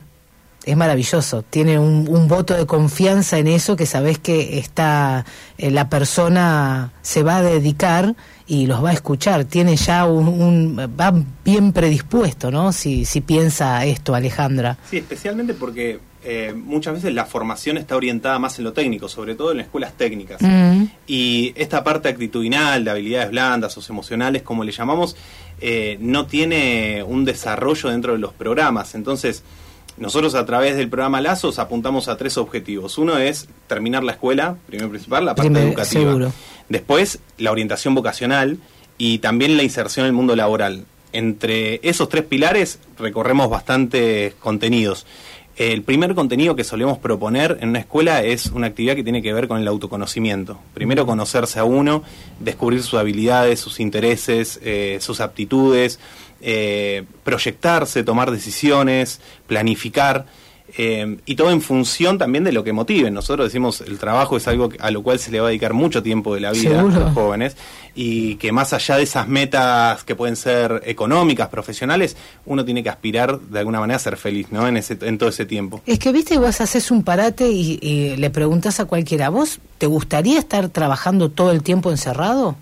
es 0.67 0.77
maravilloso. 0.77 1.41
Tienen 1.43 1.79
un, 1.79 2.07
un 2.09 2.27
voto 2.27 2.53
de 2.55 2.65
confianza 2.65 3.37
en 3.39 3.47
eso 3.47 3.75
que 3.75 3.85
sabes 3.85 4.19
que 4.19 4.59
está 4.59 5.25
eh, 5.57 5.71
la 5.71 5.89
persona 5.89 6.91
se 7.01 7.23
va 7.23 7.37
a 7.37 7.41
dedicar 7.41 8.15
y 8.45 8.67
los 8.67 8.83
va 8.83 8.89
a 8.91 8.93
escuchar. 8.93 9.45
Tiene 9.45 9.75
ya 9.75 10.05
un, 10.05 10.27
un- 10.27 10.77
va 10.99 11.13
bien 11.43 11.73
predispuesto, 11.73 12.51
¿no? 12.51 12.71
Si 12.73 13.05
si 13.05 13.21
piensa 13.21 13.83
esto, 13.85 14.13
Alejandra. 14.13 14.77
Sí, 14.89 14.97
especialmente 14.97 15.53
porque 15.53 15.99
eh, 16.23 16.53
muchas 16.55 16.95
veces 16.95 17.13
la 17.13 17.25
formación 17.25 17.77
está 17.77 17.95
orientada 17.95 18.37
más 18.39 18.57
en 18.59 18.65
lo 18.65 18.73
técnico, 18.73 19.07
sobre 19.07 19.35
todo 19.35 19.51
en 19.51 19.57
las 19.57 19.67
escuelas 19.67 19.93
técnicas. 19.93 20.41
Mm. 20.41 20.83
Y 21.07 21.53
esta 21.55 21.83
parte 21.83 22.09
actitudinal, 22.09 22.83
de 22.83 22.91
habilidades 22.91 23.31
blandas 23.31 23.77
o 23.77 23.81
emocionales, 23.93 24.41
como 24.43 24.63
le 24.65 24.71
llamamos, 24.73 25.15
eh, 25.61 25.97
no 26.01 26.25
tiene 26.27 27.01
un 27.03 27.23
desarrollo 27.23 27.89
dentro 27.89 28.13
de 28.13 28.19
los 28.19 28.33
programas. 28.33 28.93
Entonces, 28.95 29.43
nosotros 29.97 30.35
a 30.35 30.45
través 30.45 30.77
del 30.77 30.89
programa 30.89 31.21
Lazos 31.21 31.59
apuntamos 31.59 32.07
a 32.07 32.17
tres 32.17 32.37
objetivos. 32.37 32.97
Uno 32.97 33.17
es 33.17 33.47
terminar 33.67 34.03
la 34.03 34.13
escuela, 34.13 34.55
primero 34.67 34.89
principal, 34.89 35.25
la 35.25 35.35
parte 35.35 35.59
educativa. 35.59 35.85
seguro. 35.85 36.33
Después, 36.69 37.19
la 37.37 37.51
orientación 37.51 37.95
vocacional 37.95 38.59
y 38.97 39.19
también 39.19 39.57
la 39.57 39.63
inserción 39.63 40.05
en 40.05 40.09
el 40.09 40.13
mundo 40.13 40.35
laboral. 40.35 40.85
Entre 41.13 41.79
esos 41.87 42.09
tres 42.09 42.25
pilares 42.25 42.79
recorremos 42.99 43.49
bastantes 43.49 44.33
contenidos. 44.35 45.05
El 45.57 45.81
primer 45.81 46.13
contenido 46.13 46.55
que 46.55 46.63
solemos 46.63 46.99
proponer 46.99 47.57
en 47.61 47.69
una 47.69 47.79
escuela 47.79 48.21
es 48.21 48.45
una 48.47 48.67
actividad 48.67 48.95
que 48.95 49.03
tiene 49.03 49.23
que 49.23 49.33
ver 49.33 49.47
con 49.47 49.59
el 49.59 49.67
autoconocimiento. 49.67 50.59
Primero 50.75 51.07
conocerse 51.07 51.57
a 51.57 51.63
uno, 51.63 52.03
descubrir 52.39 52.83
sus 52.83 52.99
habilidades, 52.99 53.59
sus 53.59 53.79
intereses, 53.79 54.59
eh, 54.63 54.99
sus 55.01 55.19
aptitudes, 55.19 55.99
eh, 56.41 57.03
proyectarse, 57.23 58.03
tomar 58.03 58.31
decisiones, 58.31 59.19
planificar. 59.47 60.25
eh, 60.77 61.17
y 61.25 61.35
todo 61.35 61.49
en 61.51 61.61
función 61.61 62.17
también 62.17 62.43
de 62.43 62.51
lo 62.51 62.61
que 62.63 62.73
motive. 62.73 63.09
Nosotros 63.09 63.47
decimos 63.47 63.79
el 63.81 63.97
trabajo 63.97 64.35
es 64.37 64.47
algo 64.49 64.69
a 64.79 64.91
lo 64.91 65.01
cual 65.01 65.17
se 65.17 65.31
le 65.31 65.39
va 65.39 65.47
a 65.47 65.49
dedicar 65.49 65.73
mucho 65.73 66.03
tiempo 66.03 66.35
de 66.35 66.41
la 66.41 66.51
vida 66.51 66.71
Seguro. 66.81 66.95
a 66.97 66.99
los 66.99 67.13
jóvenes 67.13 67.55
y 67.95 68.35
que 68.35 68.51
más 68.51 68.73
allá 68.73 68.97
de 68.97 69.03
esas 69.03 69.27
metas 69.29 70.03
que 70.03 70.13
pueden 70.13 70.35
ser 70.35 70.83
económicas, 70.85 71.47
profesionales, 71.47 72.17
uno 72.45 72.65
tiene 72.65 72.83
que 72.83 72.89
aspirar 72.89 73.39
de 73.39 73.59
alguna 73.59 73.79
manera 73.79 73.95
a 73.95 73.99
ser 73.99 74.17
feliz, 74.17 74.47
¿no? 74.51 74.67
En 74.67 74.75
ese 74.77 74.97
en 75.01 75.17
todo 75.17 75.29
ese 75.29 75.45
tiempo. 75.45 75.81
Es 75.87 75.99
que, 75.99 76.11
viste, 76.11 76.37
vos 76.37 76.59
haces 76.61 76.91
un 76.91 77.01
parate 77.01 77.49
y, 77.49 77.79
y 77.81 78.17
le 78.17 78.29
preguntas 78.29 78.79
a 78.81 78.85
cualquiera, 78.85 79.29
¿vos 79.29 79.59
te 79.79 79.87
gustaría 79.87 80.37
estar 80.37 80.67
trabajando 80.69 81.29
todo 81.29 81.51
el 81.51 81.63
tiempo 81.63 81.89
encerrado? 81.91 82.55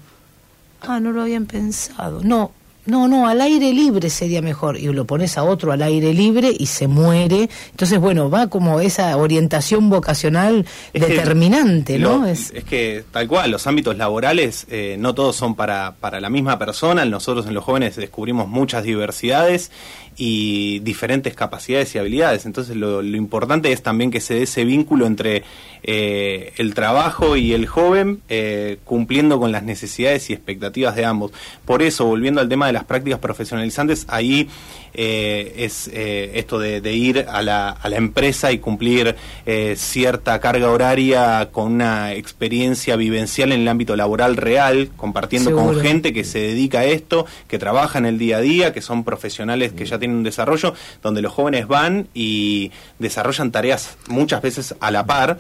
Ah, 0.82 1.00
no 1.00 1.12
lo 1.12 1.24
habían 1.24 1.48
pensado. 1.48 2.22
No, 2.24 2.52
No, 2.86 3.08
no, 3.08 3.28
al 3.28 3.42
aire 3.42 3.74
libre 3.74 4.10
sería 4.10 4.42
mejor. 4.42 4.78
Y 4.78 4.86
lo 4.88 5.06
pones 5.06 5.38
a 5.38 5.44
otro 5.44 5.72
al 5.72 5.82
aire 5.82 6.14
libre 6.14 6.52
y 6.58 6.68
se 6.68 6.88
muere. 6.88 7.50
Entonces, 7.72 8.00
bueno, 8.00 8.30
va 8.30 8.48
como 8.48 8.80
esa 8.80 9.16
orientación 9.18 9.90
vocacional 9.90 10.66
Es 10.94 11.04
que 11.04 11.14
determinante, 11.14 11.98
¿no? 11.98 12.20
Lo- 12.20 12.26
Es, 12.28 12.52
es 12.54 12.64
que 12.64 13.04
tal 13.12 13.28
cual, 13.28 13.50
los 13.52 13.66
ámbitos 13.68 13.98
laborales 13.98 14.68
eh, 14.70 14.98
no 15.00 15.16
todos 15.16 15.36
son 15.36 15.56
para, 15.56 15.96
para 16.00 16.20
la 16.22 16.30
misma 16.30 16.60
persona. 16.60 17.04
Nosotros 17.06 17.48
en 17.48 17.54
los 17.54 17.64
jóvenes 17.64 17.96
descubrimos 17.96 18.48
muchas 18.48 18.84
diversidades 18.84 19.72
y 20.18 20.80
diferentes 20.80 21.34
capacidades 21.36 21.94
y 21.96 21.98
habilidades. 21.98 22.46
Entonces 22.46 22.76
lo, 22.76 23.02
lo 23.02 23.18
importante 23.18 23.72
es 23.72 23.82
también 23.84 24.12
que 24.12 24.22
se 24.22 24.36
dé 24.36 24.44
ese 24.44 24.64
vínculo 24.64 25.06
entre 25.08 25.44
eh, 25.84 26.54
el 26.58 26.74
trabajo 26.74 27.36
y 27.36 27.54
el 27.54 27.68
joven 27.68 28.22
eh, 28.30 28.78
cumpliendo 28.86 29.40
con 29.40 29.52
las 29.52 29.64
necesidades 29.64 30.30
y 30.30 30.34
expectativas 30.34 30.96
de 30.96 31.04
ambos. 31.06 31.32
Por 31.66 31.82
eso, 31.84 32.06
volviendo 32.06 32.40
al 32.42 32.48
tema 32.50 32.68
de 32.68 32.74
las 32.76 32.84
prácticas 32.84 33.20
profesionalizantes, 33.20 34.06
ahí 34.08 34.48
eh, 34.94 35.54
es 35.58 35.90
eh, 35.92 36.32
esto 36.36 36.58
de, 36.60 36.80
de 36.80 36.94
ir 36.94 37.26
a 37.28 37.42
la, 37.42 37.70
a 37.70 37.90
la 37.90 37.98
empresa 37.98 38.52
y 38.52 38.60
cumplir 38.60 39.16
eh, 39.46 39.76
cierta 39.78 40.40
carga 40.40 40.70
horaria 40.70 41.50
con 41.52 41.74
una 41.74 42.14
experiencia 42.14 42.96
vivencial 42.96 43.52
en 43.52 43.62
el 43.62 43.68
ámbito 43.68 43.96
laboral 43.96 44.38
real, 44.38 44.90
compartiendo 44.96 45.52
con 45.52 45.80
gente 45.82 46.14
que 46.14 46.24
se 46.24 46.40
dedica 46.40 46.80
a 46.80 46.86
esto, 46.86 47.26
que 47.48 47.58
trabaja 47.60 47.98
en 47.98 48.06
el 48.06 48.18
día 48.18 48.38
a 48.38 48.42
día, 48.42 48.74
que 48.74 48.82
son 48.82 49.04
profesionales 49.04 49.74
que 49.74 49.86
ya 49.86 49.98
tienen 50.00 50.18
un 50.18 50.24
desarrollo, 50.24 50.74
donde 51.02 51.22
los 51.22 51.34
jóvenes 51.34 51.68
van 51.68 52.08
y 52.14 52.72
desarrollan 53.00 53.52
tareas 53.52 53.98
muchas 54.08 54.42
veces 54.42 54.76
a 54.80 54.92
la 54.92 55.06
par, 55.06 55.38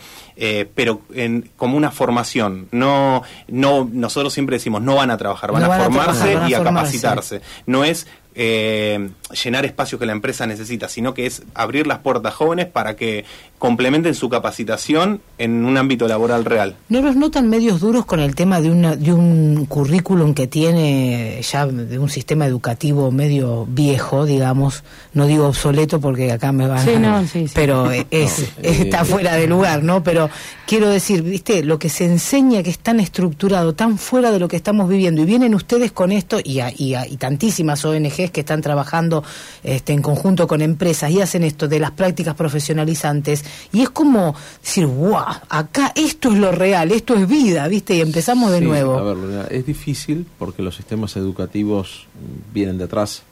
pero 0.76 1.02
en, 1.14 1.50
como 1.56 1.78
una 1.78 1.92
formación. 1.92 2.68
No, 2.72 3.24
no, 3.48 3.90
nosotros 3.92 4.34
siempre 4.34 4.56
decimos 4.58 4.82
no 4.82 4.96
van 4.96 5.12
a 5.12 5.18
trabajar, 5.18 5.52
van 5.52 5.62
No 5.62 5.66
a 5.68 5.70
van 5.70 5.82
a 5.82 5.84
formarse 5.86 6.20
trabajar, 6.22 6.36
van 6.36 6.44
a 6.46 6.50
y 6.50 6.54
a 6.54 6.58
formarse. 6.58 6.80
capacitarse. 7.02 7.25
No 7.66 7.84
es 7.84 8.08
eh, 8.36 9.10
llenar 9.44 9.66
espacios 9.66 10.00
que 10.00 10.06
la 10.06 10.12
empresa 10.12 10.46
necesita, 10.46 10.88
sino 10.88 11.14
que 11.14 11.26
es 11.26 11.42
abrir 11.56 11.88
las 11.88 12.00
puertas 12.00 12.34
a 12.34 12.36
jóvenes 12.36 12.68
para 12.68 12.96
que 12.96 13.26
complementen 13.58 14.14
su 14.14 14.30
capacitación 14.30 15.22
en 15.40 15.66
un 15.66 15.78
ámbito 15.78 16.08
laboral 16.08 16.46
real. 16.46 16.76
¿No 16.90 17.02
los 17.02 17.16
notan 17.16 17.50
medios 17.50 17.80
duros 17.80 18.06
con 18.06 18.20
el 18.20 18.36
tema 18.36 18.62
de, 18.62 18.70
una, 18.70 18.96
de 18.96 19.12
un 19.14 19.66
currículum 19.66 20.34
que 20.36 20.46
tiene 20.46 21.42
ya 21.42 21.66
de 21.66 21.98
un 21.98 22.10
sistema 22.10 22.46
educativo 22.46 23.12
medio 23.12 23.66
viejo, 23.66 24.26
digamos? 24.26 24.84
No 25.14 25.26
digo 25.26 25.48
obsoleto 25.48 26.00
porque 26.00 26.32
acá 26.32 26.52
me 26.52 26.68
van 26.68 26.86
Sí, 26.86 26.92
no, 27.00 27.22
sí, 27.26 27.48
sí. 27.48 27.54
Pero 27.56 27.92
eh, 27.92 28.06
es, 28.12 28.40
No, 28.40 28.46
eh, 28.64 28.78
está 28.82 29.06
fuera 29.06 29.36
de 29.36 29.48
lugar, 29.48 29.84
¿no? 29.84 30.04
Pero 30.04 30.30
quiero 30.68 30.90
decir, 30.90 31.24
viste, 31.24 31.64
lo 31.64 31.80
que 31.80 31.90
se 31.90 32.06
enseña 32.06 32.62
que 32.62 32.70
es 32.70 32.80
tan 32.80 33.00
estructurado, 33.00 33.74
tan 33.74 33.98
fuera 33.98 34.30
de 34.32 34.40
lo 34.40 34.48
que 34.48 34.58
estamos 34.58 34.88
viviendo, 34.90 35.22
y 35.22 35.26
vienen 35.26 35.56
ustedes 35.56 35.92
con 35.92 36.12
esto, 36.12 36.40
y, 36.44 36.60
a- 36.60 36.72
y, 36.76 36.94
a- 36.94 37.08
y 37.08 37.18
tantísimas 37.18 37.84
ONGs 37.86 38.30
que 38.32 38.42
están 38.42 38.62
trabajando 38.62 39.15
este, 39.64 39.94
en 39.94 40.02
conjunto 40.02 40.48
con 40.48 40.62
empresas 40.62 41.12
y 41.12 41.22
hacen 41.22 41.44
esto 41.44 41.68
de 41.68 41.80
las 41.80 41.92
prácticas 41.92 42.36
profesionalizantes, 42.36 43.44
y 43.72 43.82
es 43.82 43.90
como 43.90 44.36
decir, 44.62 44.86
wow, 44.88 45.24
acá 45.50 45.92
esto 45.96 46.32
es 46.32 46.38
lo 46.40 46.52
real, 46.52 46.92
esto 46.92 47.14
es 47.16 47.28
vida, 47.28 47.68
viste, 47.68 47.96
y 47.96 48.02
empezamos 48.02 48.52
de 48.52 48.60
Sí, 48.60 48.66
nuevo. 48.66 48.98
A 48.98 49.14
ver, 49.14 49.52
es 49.52 49.66
difícil 49.66 50.26
porque 50.40 50.62
los 50.64 50.76
sistemas 50.76 51.16
educativos 51.16 52.08
vienen 52.54 52.78
de 52.78 52.86
atrás, 52.86 53.24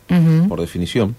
por 0.47 0.59
definición. 0.61 1.15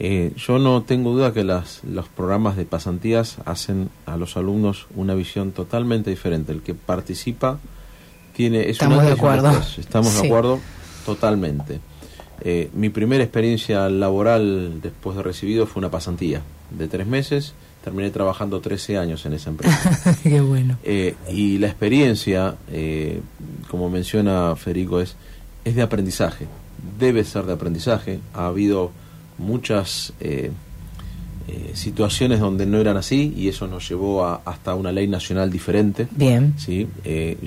Eh, 0.00 0.32
yo 0.36 0.58
no 0.58 0.82
tengo 0.82 1.10
duda 1.12 1.32
que 1.32 1.42
las, 1.42 1.80
los 1.82 2.08
programas 2.08 2.56
de 2.56 2.64
pasantías 2.64 3.38
hacen 3.46 3.88
a 4.06 4.16
los 4.16 4.36
alumnos 4.36 4.86
una 4.94 5.14
visión 5.14 5.50
totalmente 5.52 6.10
diferente. 6.10 6.52
El 6.52 6.62
que 6.62 6.74
participa 6.74 7.58
tiene 8.36 8.62
es 8.62 8.72
Estamos 8.72 9.02
de 9.04 9.12
acuerdo. 9.12 9.50
Estamos 9.78 10.08
Sí. 10.12 10.20
de 10.22 10.26
acuerdo 10.28 10.60
totalmente. 11.04 11.80
Eh, 12.42 12.70
mi 12.72 12.88
primera 12.88 13.22
experiencia 13.22 13.88
laboral 13.88 14.80
después 14.80 15.16
de 15.16 15.22
recibido 15.22 15.66
fue 15.66 15.80
una 15.80 15.90
pasantía 15.90 16.42
de 16.70 16.88
tres 16.88 17.06
meses. 17.06 17.54
Terminé 17.82 18.10
trabajando 18.10 18.60
13 18.60 18.98
años 18.98 19.24
en 19.24 19.34
esa 19.34 19.50
empresa. 19.50 20.16
Qué 20.22 20.40
bueno. 20.40 20.76
Eh, 20.82 21.14
y 21.32 21.58
la 21.58 21.68
experiencia, 21.68 22.56
eh, 22.70 23.20
como 23.70 23.88
menciona 23.88 24.54
Federico, 24.56 25.00
es, 25.00 25.16
es 25.64 25.74
de 25.74 25.82
aprendizaje. 25.82 26.46
Debe 26.98 27.24
ser 27.24 27.44
de 27.44 27.52
aprendizaje. 27.52 28.20
Ha 28.34 28.46
habido 28.46 28.90
muchas 29.38 30.12
eh, 30.20 30.50
situaciones 31.72 32.40
donde 32.40 32.66
no 32.66 32.78
eran 32.78 32.96
así 32.96 33.32
y 33.34 33.48
eso 33.48 33.66
nos 33.68 33.88
llevó 33.88 34.24
a, 34.24 34.42
hasta 34.44 34.74
una 34.74 34.92
ley 34.92 35.06
nacional 35.06 35.50
diferente. 35.50 36.08
Bien. 36.10 36.54
¿sí? 36.58 36.88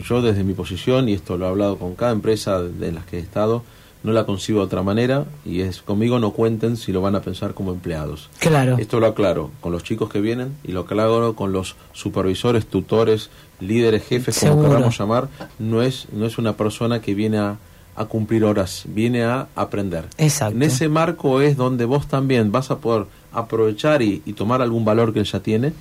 Yo 0.08 0.22
desde 0.22 0.44
mi 0.44 0.54
posición, 0.54 1.10
y 1.10 1.14
esto 1.14 1.38
lo 1.38 1.46
he 1.46 1.50
hablado 1.50 1.78
con 1.78 1.94
cada 1.96 2.14
empresa 2.14 2.62
de 2.62 2.92
las 2.94 3.06
que 3.06 3.18
he 3.18 3.22
estado, 3.22 3.64
no 4.04 4.12
la 4.14 4.26
concibo 4.26 4.60
de 4.60 4.66
otra 4.66 4.82
manera 4.84 5.26
y 5.46 5.62
es 5.62 5.82
conmigo 5.82 6.18
no 6.20 6.32
cuenten 6.32 6.76
si 6.78 6.92
lo 6.92 7.02
van 7.02 7.16
a 7.16 7.22
pensar 7.22 7.54
como 7.54 7.72
empleados. 7.72 8.30
Claro. 8.40 8.78
Esto 8.80 9.00
lo 9.00 9.08
aclaro 9.08 9.52
con 9.62 9.72
los 9.72 9.84
chicos 9.84 10.10
que 10.10 10.22
vienen 10.22 10.56
y 10.64 10.72
lo 10.72 10.82
aclaro 10.82 11.36
con 11.36 11.52
los 11.52 11.76
supervisores, 11.94 12.66
tutores, 12.66 13.30
líderes, 13.60 14.04
jefes, 14.04 14.40
como 14.40 14.54
Seguro. 14.54 14.70
queramos 14.70 14.98
llamar. 14.98 15.30
No 15.60 15.82
es, 15.82 16.08
no 16.12 16.26
es 16.26 16.38
una 16.38 16.54
persona 16.58 17.00
que 17.02 17.14
viene 17.14 17.38
a, 17.38 17.58
a 17.96 18.06
cumplir 18.06 18.44
horas, 18.44 18.84
viene 18.88 19.24
a 19.24 19.48
aprender. 19.56 20.06
Exacto. 20.18 20.56
En 20.56 20.64
ese 20.64 20.90
marco 20.90 21.42
es 21.42 21.56
donde 21.58 21.86
vos 21.86 22.08
también 22.08 22.52
vas 22.52 22.72
a 22.72 22.80
poder 22.80 23.06
aprovechar 23.34 24.02
y, 24.02 24.22
y 24.26 24.34
tomar 24.34 24.62
algún 24.62 24.84
valor 24.84 25.14
que 25.14 25.20
él 25.20 25.26
ya 25.26 25.42
tiene, 25.42 25.74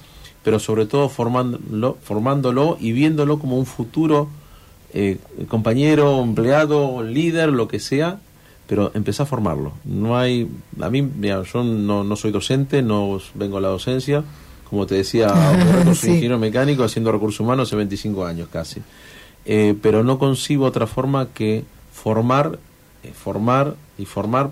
pero 0.45 0.59
sobre 0.59 0.87
todo 0.87 1.09
formándolo, 1.09 1.97
formándolo 2.03 2.77
y 2.81 2.93
viéndolo 2.93 3.39
como 3.39 3.57
un 3.59 3.67
futuro 3.67 4.29
eh, 4.95 5.19
compañero, 5.49 6.21
empleado, 6.23 7.03
líder, 7.03 7.51
lo 7.51 7.69
que 7.69 7.79
sea, 7.81 8.19
pero 8.67 8.91
empezá 8.95 9.25
a 9.25 9.27
formarlo. 9.27 9.73
No 9.85 10.17
hay, 10.19 10.49
a 10.81 10.91
mí, 10.91 11.03
mira, 11.03 11.43
yo 11.43 11.65
no, 11.65 12.05
no 12.05 12.17
soy 12.17 12.31
docente, 12.31 12.83
no 12.83 13.19
vengo 13.35 13.59
a 13.59 13.61
la 13.61 13.69
docencia, 13.69 14.23
como 14.69 14.87
te 14.87 14.95
decía, 14.97 15.29
soy 15.85 15.95
Sí. 15.95 16.07
ingeniero 16.09 16.39
mecánico 16.39 16.85
haciendo 16.85 17.11
recursos 17.13 17.41
humanos 17.41 17.69
hace 17.69 17.77
25 17.77 18.25
años 18.25 18.49
casi. 18.53 18.81
Eh, 19.47 19.75
pero 19.81 20.05
no 20.05 20.19
concibo 20.19 20.67
otra 20.67 20.87
forma 20.87 21.29
que 21.35 21.65
formar, 21.93 22.59
eh, 23.03 23.13
formar 23.13 23.75
y 23.99 24.05
formar. 24.05 24.51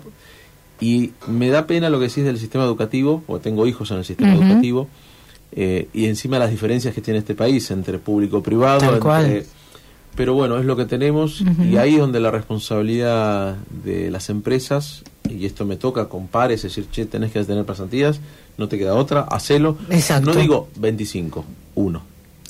Y 0.81 1.11
me 1.27 1.49
da 1.49 1.67
pena 1.67 1.89
lo 1.89 1.99
que 1.99 2.07
decís 2.07 2.23
del 2.23 2.39
sistema 2.39 2.63
educativo, 2.63 3.21
porque 3.27 3.43
tengo 3.43 3.67
hijos 3.67 3.91
en 3.91 3.97
el 3.97 4.05
sistema 4.05 4.33
educativo, 4.33 4.87
eh, 5.51 5.87
y 5.93 6.05
encima 6.05 6.39
las 6.39 6.51
diferencias 6.51 6.93
que 6.95 7.01
tiene 7.01 7.19
este 7.19 7.35
país 7.35 7.69
entre 7.71 7.99
público-privado. 7.99 8.93
Entre-. 8.95 9.45
Pero 10.19 10.33
bueno, 10.33 10.57
es 10.57 10.65
lo 10.65 10.75
que 10.75 10.83
tenemos 10.83 11.41
y 11.63 11.77
ahí 11.77 11.93
es 11.93 12.01
donde 12.01 12.19
la 12.19 12.29
responsabilidad 12.29 13.55
de 13.85 14.11
las 14.11 14.29
empresas, 14.29 15.01
y 15.29 15.45
esto 15.45 15.63
me 15.63 15.77
toca 15.77 16.09
con 16.09 16.27
pares, 16.27 16.65
es 16.65 16.75
decir, 16.75 16.91
che, 16.91 17.05
tenés 17.05 17.31
que 17.31 17.41
tener 17.45 17.63
pasantías, 17.63 18.19
no 18.57 18.67
te 18.67 18.77
queda 18.77 18.95
otra, 18.95 19.21
hacelo. 19.21 19.77
Exacto. 19.89 20.33
No 20.33 20.37
digo 20.37 20.67
25, 20.75 21.45
uno. 21.75 22.01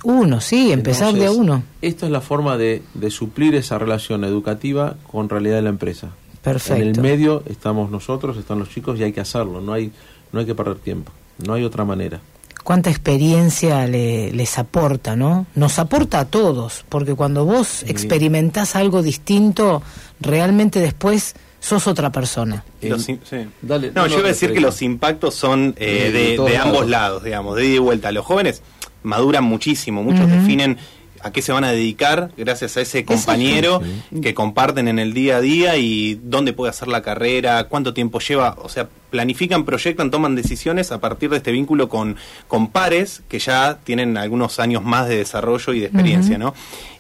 Uno, 0.03 0.41
sí, 0.41 0.71
empezar 0.71 1.13
de 1.13 1.29
uno. 1.29 1.61
Esto 1.83 2.07
es 2.07 2.11
la 2.11 2.21
forma 2.21 2.57
de, 2.57 2.81
de 2.95 3.11
suplir 3.11 3.53
esa 3.53 3.77
relación 3.77 4.23
educativa 4.23 4.95
con 5.05 5.29
realidad 5.29 5.57
de 5.57 5.61
la 5.61 5.69
empresa. 5.69 6.09
Perfecto. 6.41 6.81
En 6.81 6.95
el 6.95 6.99
medio 6.99 7.43
estamos 7.45 7.91
nosotros, 7.91 8.35
están 8.37 8.57
los 8.57 8.69
chicos 8.69 8.99
y 8.99 9.03
hay 9.03 9.13
que 9.13 9.21
hacerlo, 9.21 9.61
no 9.61 9.73
hay, 9.73 9.91
no 10.31 10.39
hay 10.39 10.47
que 10.47 10.55
perder 10.55 10.77
tiempo, 10.77 11.11
no 11.45 11.53
hay 11.53 11.63
otra 11.63 11.85
manera. 11.85 12.19
Cuánta 12.63 12.89
experiencia 12.89 13.87
le- 13.87 14.31
les 14.31 14.57
aporta, 14.59 15.15
¿no? 15.15 15.45
Nos 15.55 15.79
aporta 15.79 16.19
a 16.19 16.25
todos, 16.25 16.85
porque 16.89 17.15
cuando 17.15 17.45
vos 17.45 17.83
experimentás 17.87 18.75
algo 18.75 19.01
distinto, 19.01 19.81
realmente 20.19 20.79
después 20.79 21.35
sos 21.59 21.87
otra 21.87 22.11
persona. 22.11 22.63
Los 22.81 23.09
im- 23.09 23.19
sí. 23.23 23.37
Dale, 23.61 23.91
no, 23.93 24.03
no, 24.03 24.07
yo 24.07 24.19
iba 24.19 24.27
a 24.27 24.31
decir 24.31 24.53
que 24.53 24.61
los 24.61 24.81
impactos 24.81 25.35
son 25.35 25.73
De- 25.73 26.07
eh, 26.07 26.11
de 26.11 26.19
de, 26.29 26.35
todos 26.35 26.49
de 26.51 26.57
ambos 26.57 26.73
lados. 26.75 26.89
lados, 26.89 27.23
digamos, 27.23 27.55
de 27.55 27.65
ida 27.65 27.75
y 27.75 27.79
vuelta. 27.79 28.11
Los 28.11 28.25
jóvenes 28.25 28.61
maduran 29.03 29.43
muchísimo, 29.43 30.03
muchos 30.03 30.29
definen 30.29 30.77
a 31.21 31.31
qué 31.31 31.41
se 31.41 31.51
van 31.51 31.63
a 31.63 31.71
dedicar 31.71 32.31
gracias 32.37 32.77
a 32.77 32.81
ese 32.81 33.03
compañero 33.05 33.81
que 34.21 34.33
comparten 34.33 34.87
en 34.87 34.99
el 34.99 35.13
día 35.13 35.37
a 35.37 35.41
día 35.41 35.77
y 35.77 36.19
dónde 36.23 36.53
puede 36.53 36.69
hacer 36.69 36.87
la 36.87 37.01
carrera, 37.01 37.65
cuánto 37.65 37.93
tiempo 37.93 38.19
lleva, 38.19 38.55
o 38.61 38.69
sea, 38.69 38.87
planifican, 39.09 39.65
proyectan, 39.65 40.11
toman 40.11 40.35
decisiones 40.35 40.91
a 40.91 40.99
partir 40.99 41.29
de 41.29 41.37
este 41.37 41.51
vínculo 41.51 41.89
con, 41.89 42.15
con 42.47 42.67
pares 42.69 43.21
que 43.27 43.39
ya 43.39 43.79
tienen 43.83 44.17
algunos 44.17 44.59
años 44.59 44.83
más 44.83 45.07
de 45.09 45.17
desarrollo 45.17 45.73
y 45.73 45.79
de 45.79 45.85
experiencia. 45.87 46.37
¿no? 46.37 46.53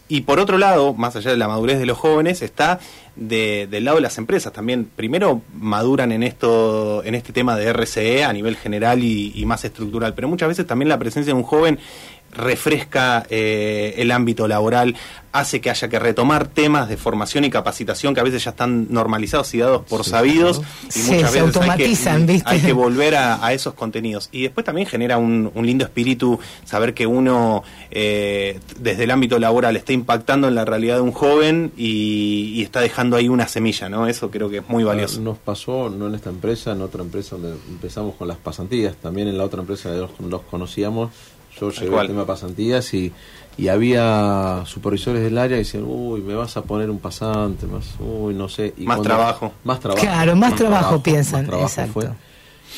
Y 0.07 0.21
por 0.21 0.39
otro 0.39 0.57
lado, 0.57 0.93
más 0.95 1.15
allá 1.15 1.29
de 1.31 1.37
la 1.37 1.47
madurez 1.47 1.77
de 1.79 1.85
los 1.85 1.97
jóvenes, 1.97 2.41
está 2.41 2.79
de- 3.15 3.67
del 3.69 3.85
lado 3.85 3.97
de 3.97 4.01
las 4.01 4.17
empresas 4.17 4.51
también. 4.51 4.89
Primero 4.95 5.41
maduran 5.53 6.11
en 6.11 6.23
esto, 6.23 7.03
en 7.03 7.13
este 7.13 7.31
tema 7.31 7.55
de 7.55 7.71
RCE 7.71 8.23
a 8.23 8.33
nivel 8.33 8.55
general 8.57 9.03
y, 9.03 9.31
y 9.35 9.45
más 9.45 9.63
estructural, 9.65 10.15
pero 10.15 10.27
muchas 10.27 10.49
veces 10.49 10.65
también 10.65 10.89
la 10.89 10.97
presencia 10.97 11.31
de 11.31 11.37
un 11.37 11.43
joven 11.45 11.77
refresca 12.31 13.25
eh, 13.29 13.95
el 13.97 14.11
ámbito 14.11 14.47
laboral, 14.47 14.95
hace 15.31 15.61
que 15.61 15.69
haya 15.69 15.87
que 15.87 15.99
retomar 15.99 16.47
temas 16.47 16.89
de 16.89 16.97
formación 16.97 17.43
y 17.45 17.49
capacitación 17.49 18.13
que 18.15 18.19
a 18.19 18.23
veces 18.23 18.43
ya 18.43 18.51
están 18.51 18.87
normalizados 18.89 19.53
y 19.53 19.59
dados 19.59 19.85
por 19.85 20.03
sabidos 20.03 20.61
y 20.87 20.91
Sí, 20.91 21.11
muchas 21.11 21.31
se 21.31 21.41
veces 21.41 21.57
hay 21.61 21.77
que, 21.77 22.41
hay 22.45 22.59
que 22.61 22.73
volver 22.73 23.15
a, 23.15 23.45
a 23.45 23.53
esos 23.53 23.73
contenidos. 23.75 24.29
Y 24.31 24.43
después 24.43 24.65
también 24.65 24.87
genera 24.87 25.17
un, 25.17 25.51
un 25.53 25.65
lindo 25.65 25.85
espíritu 25.85 26.39
saber 26.65 26.93
que 26.93 27.05
uno 27.05 27.63
eh, 27.91 28.59
desde 28.79 29.03
el 29.03 29.11
ámbito 29.11 29.37
laboral 29.39 29.75
está 29.75 29.93
impactando 29.93 30.47
en 30.47 30.55
la 30.55 30.65
realidad 30.65 30.95
de 30.95 31.01
un 31.01 31.11
joven 31.11 31.71
y, 31.77 32.53
y 32.55 32.63
está 32.63 32.81
dejando 32.81 33.15
ahí 33.15 33.29
una 33.29 33.47
semilla, 33.47 33.89
¿no? 33.89 34.07
Eso 34.07 34.31
creo 34.31 34.49
que 34.49 34.57
es 34.57 34.69
muy 34.69 34.83
valioso. 34.83 35.21
Nos 35.21 35.37
pasó, 35.37 35.89
no 35.89 36.07
en 36.07 36.15
esta 36.15 36.29
empresa, 36.29 36.71
en 36.71 36.81
otra 36.81 37.03
empresa 37.03 37.35
donde 37.35 37.57
empezamos 37.69 38.15
con 38.15 38.27
las 38.27 38.37
pasantías, 38.37 38.95
también 38.95 39.27
en 39.27 39.37
la 39.37 39.43
otra 39.43 39.59
empresa 39.61 39.89
los, 39.91 40.11
los 40.19 40.41
conocíamos, 40.41 41.11
yo 41.59 41.71
cual. 41.89 42.05
el 42.05 42.11
tema 42.11 42.25
pasantías 42.25 42.93
y, 42.93 43.11
y 43.57 43.67
había 43.67 44.63
supervisores 44.65 45.21
del 45.21 45.37
área 45.37 45.57
que 45.57 45.63
decían, 45.63 45.83
uy, 45.85 46.21
me 46.21 46.33
vas 46.33 46.55
a 46.57 46.63
poner 46.63 46.89
un 46.89 46.99
pasante, 46.99 47.65
más, 47.67 47.85
uy, 47.99 48.33
no 48.33 48.47
sé. 48.47 48.73
Y 48.77 48.85
Más 48.85 49.01
trabajo. 49.01 49.51
Más 49.63 49.79
trabajo. 49.79 50.01
Claro, 50.01 50.35
más 50.35 50.55
trabajo 50.55 51.03
piensan, 51.03 51.41
más 51.41 51.47
trabajo 51.49 51.67
exacto. 51.67 51.93
fue. 51.93 52.09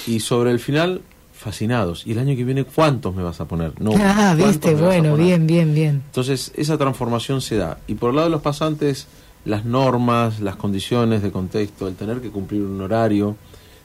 Y 0.07 0.19
sobre 0.21 0.51
el 0.51 0.59
final, 0.59 1.01
fascinados. 1.33 2.05
¿Y 2.07 2.13
el 2.13 2.19
año 2.19 2.35
que 2.35 2.43
viene 2.43 2.63
cuántos 2.63 3.13
me 3.13 3.23
vas 3.23 3.41
a 3.41 3.45
poner? 3.45 3.73
No, 3.79 3.91
ah, 3.95 4.35
¿cuántos 4.37 4.47
viste, 4.47 4.75
bueno, 4.75 5.15
bien, 5.15 5.45
bien, 5.45 5.73
bien. 5.73 6.03
Entonces, 6.07 6.51
esa 6.55 6.77
transformación 6.77 7.41
se 7.41 7.57
da. 7.57 7.77
Y 7.87 7.95
por 7.95 8.11
el 8.11 8.15
lado 8.15 8.27
de 8.27 8.31
los 8.31 8.41
pasantes, 8.41 9.07
las 9.45 9.65
normas, 9.65 10.39
las 10.39 10.55
condiciones 10.55 11.21
de 11.21 11.31
contexto, 11.31 11.87
el 11.87 11.95
tener 11.95 12.21
que 12.21 12.29
cumplir 12.29 12.61
un 12.61 12.79
horario. 12.81 13.35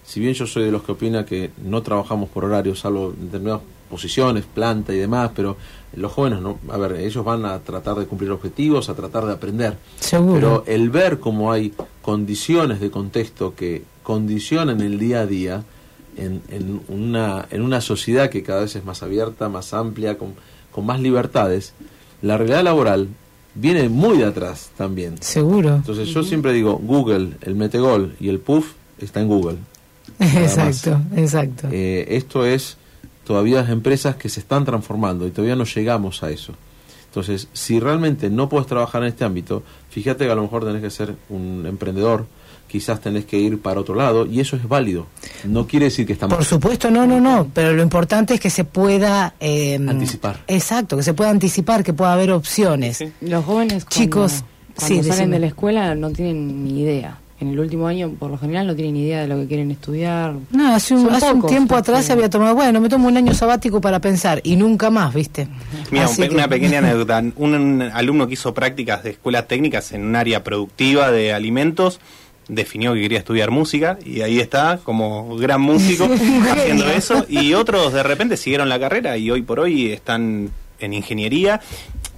Si 0.05 0.21
bien 0.21 0.35
yo 0.35 0.47
soy 0.47 0.65
de 0.65 0.71
los 0.71 0.83
que 0.83 0.93
opina 0.93 1.25
que 1.25 1.51
no 1.65 1.83
trabajamos 1.83 2.29
por 2.29 2.45
horario, 2.45 2.75
salvo 2.75 3.11
en 3.11 3.27
determinadas 3.27 3.63
posiciones, 3.89 4.45
planta 4.45 4.93
y 4.93 4.99
demás, 4.99 5.31
pero 5.35 5.57
los 5.95 6.13
jóvenes, 6.13 6.41
no, 6.41 6.59
a 6.69 6.77
ver, 6.77 6.93
ellos 6.93 7.25
van 7.25 7.45
a 7.45 7.59
tratar 7.61 7.97
de 7.97 8.07
cumplir 8.07 8.31
objetivos, 8.31 8.89
a 8.89 8.95
tratar 8.95 9.25
de 9.25 9.33
aprender. 9.33 9.77
Seguro. 9.99 10.35
Pero 10.35 10.65
el 10.67 10.91
ver 10.91 11.19
cómo 11.21 11.53
hay 11.53 11.73
condiciones 12.03 12.81
de 12.81 12.91
contexto 12.91 13.55
que 13.55 13.83
condicionan 14.03 14.81
el 14.81 14.99
día 14.99 15.21
a 15.21 15.27
día 15.27 15.63
en, 16.17 16.43
en 16.49 16.81
una, 16.89 17.47
en 17.51 17.63
una 17.63 17.81
sociedad 17.81 18.31
que 18.31 18.43
cada 18.43 18.61
vez 18.61 18.77
es 18.77 18.85
más 18.85 19.03
abierta, 19.03 19.49
más 19.49 19.75
amplia, 19.75 20.19
con, 20.19 20.35
con 20.71 20.87
más 20.87 21.01
libertades, 21.01 21.73
la 22.23 22.37
realidad 22.37 22.63
laboral 22.63 23.09
viene 23.55 23.89
muy 23.89 24.19
de 24.19 24.25
atrás 24.25 24.71
también. 24.77 25.21
Seguro. 25.21 25.77
Entonces 25.77 26.09
yo 26.09 26.23
siempre 26.23 26.53
digo, 26.53 26.77
Google, 26.77 27.37
el 27.41 27.55
metegol 27.55 28.15
y 28.21 28.29
el 28.29 28.39
puff 28.39 28.73
está 28.99 29.21
en 29.21 29.29
Google. 29.29 29.57
Exacto, 30.21 31.01
exacto. 31.15 31.69
Eh, 31.71 32.07
esto 32.11 32.47
es 32.47 32.77
todavía 33.27 33.63
las 33.63 33.71
empresas 33.71 34.17
que 34.17 34.29
se 34.29 34.41
están 34.41 34.65
transformando 34.65 35.27
y 35.27 35.31
todavía 35.31 35.57
no 35.57 35.65
llegamos 35.65 36.23
a 36.23 36.31
eso. 36.31 36.53
Entonces, 37.09 37.49
si 37.53 37.81
realmente 37.81 38.29
no 38.31 38.49
puedes 38.49 38.67
trabajar 38.67 39.03
en 39.03 39.09
este 39.09 39.25
ámbito, 39.25 39.63
fíjate 39.91 40.27
que 40.27 40.31
a 40.31 40.35
lo 40.35 40.43
mejor 40.43 40.65
tenés 40.65 40.83
que 40.83 40.91
ser 40.91 41.17
un 41.31 41.65
emprendedor, 41.67 42.27
quizás 42.69 43.01
tenés 43.01 43.25
que 43.25 43.39
ir 43.39 43.61
para 43.63 43.81
otro 43.81 43.95
lado 43.95 44.27
y 44.27 44.41
eso 44.41 44.55
es 44.57 44.69
válido. 44.69 45.07
No 45.45 45.67
quiere 45.67 45.87
decir 45.87 46.07
que 46.07 46.13
está 46.13 46.27
mal. 46.29 46.37
Por 46.37 46.45
supuesto, 46.45 46.91
no, 46.91 47.07
no, 47.07 47.19
no, 47.21 47.49
pero 47.55 47.73
lo 47.73 47.83
importante 47.83 48.35
es 48.35 48.41
que 48.41 48.51
se 48.51 48.65
pueda... 48.65 49.35
eh, 49.41 49.77
Anticipar. 49.77 50.41
Exacto, 50.47 50.97
que 50.99 51.03
se 51.03 51.15
pueda 51.15 51.31
anticipar, 51.31 51.83
que 51.83 51.95
pueda 51.95 52.13
haber 52.13 52.33
opciones. 52.33 53.03
Los 53.23 53.45
jóvenes 53.47 53.85
cuando, 53.87 53.97
Chicos, 53.97 54.45
cuando 54.77 54.87
sí, 54.87 54.97
salen 54.97 55.05
decime. 55.11 55.31
de 55.37 55.39
la 55.41 55.47
escuela 55.47 55.95
no 55.95 56.11
tienen 56.11 56.65
ni 56.65 56.83
idea. 56.83 57.19
En 57.39 57.49
el 57.51 57.61
último 57.61 57.87
año, 57.87 58.11
por 58.19 58.31
lo 58.31 58.39
general, 58.39 58.67
no 58.67 58.75
tienen 58.75 58.95
ni 58.95 59.03
idea 59.03 59.21
de 59.21 59.29
lo 59.29 59.37
que 59.37 59.47
quieren 59.47 59.71
estudiar. 59.71 60.35
No, 60.53 60.75
hace 60.75 60.95
un, 60.95 61.11
hace 61.13 61.31
un 61.33 61.47
tiempo 61.47 61.77
atrás 61.77 62.01
que- 62.01 62.07
se 62.07 62.13
había 62.15 62.31
tomado, 62.31 62.55
bueno, 62.55 62.81
me 62.81 62.89
tomo 62.89 63.09
un 63.09 63.17
año 63.17 63.35
sabático 63.35 63.79
para 63.81 64.01
pensar 64.01 64.41
y 64.43 64.57
nunca 64.57 64.89
más, 64.89 65.13
¿viste? 65.13 65.47
Mira, 65.91 66.09
un 66.09 66.17
que- 66.17 66.29
una 66.31 66.49
pequeña 66.49 66.79
anécdota. 66.79 67.19
Un, 67.37 67.55
un 67.55 67.83
alumno 67.83 68.27
que 68.27 68.33
hizo 68.35 68.55
prácticas 68.55 69.03
de 69.05 69.11
escuelas 69.11 69.47
técnicas 69.49 69.93
en 69.93 70.05
un 70.07 70.17
área 70.17 70.43
productiva 70.43 71.11
de 71.11 71.35
alimentos 71.35 72.01
definió 72.49 72.95
que 72.95 73.01
quería 73.03 73.19
estudiar 73.19 73.51
música 73.51 73.99
y 74.05 74.21
ahí 74.21 74.39
está 74.39 74.79
como 74.85 75.37
gran 75.37 75.61
músico 75.61 76.09
haciendo 76.53 76.87
eso 76.87 77.27
y 77.29 77.55
otros 77.55 77.93
de 77.93 78.05
repente 78.05 78.37
siguieron 78.37 78.69
la 78.69 78.79
carrera 78.79 79.17
y 79.19 79.31
hoy 79.33 79.43
por 79.43 79.59
hoy 79.59 79.91
están 79.91 80.51
en 80.79 80.93
ingeniería 80.93 81.61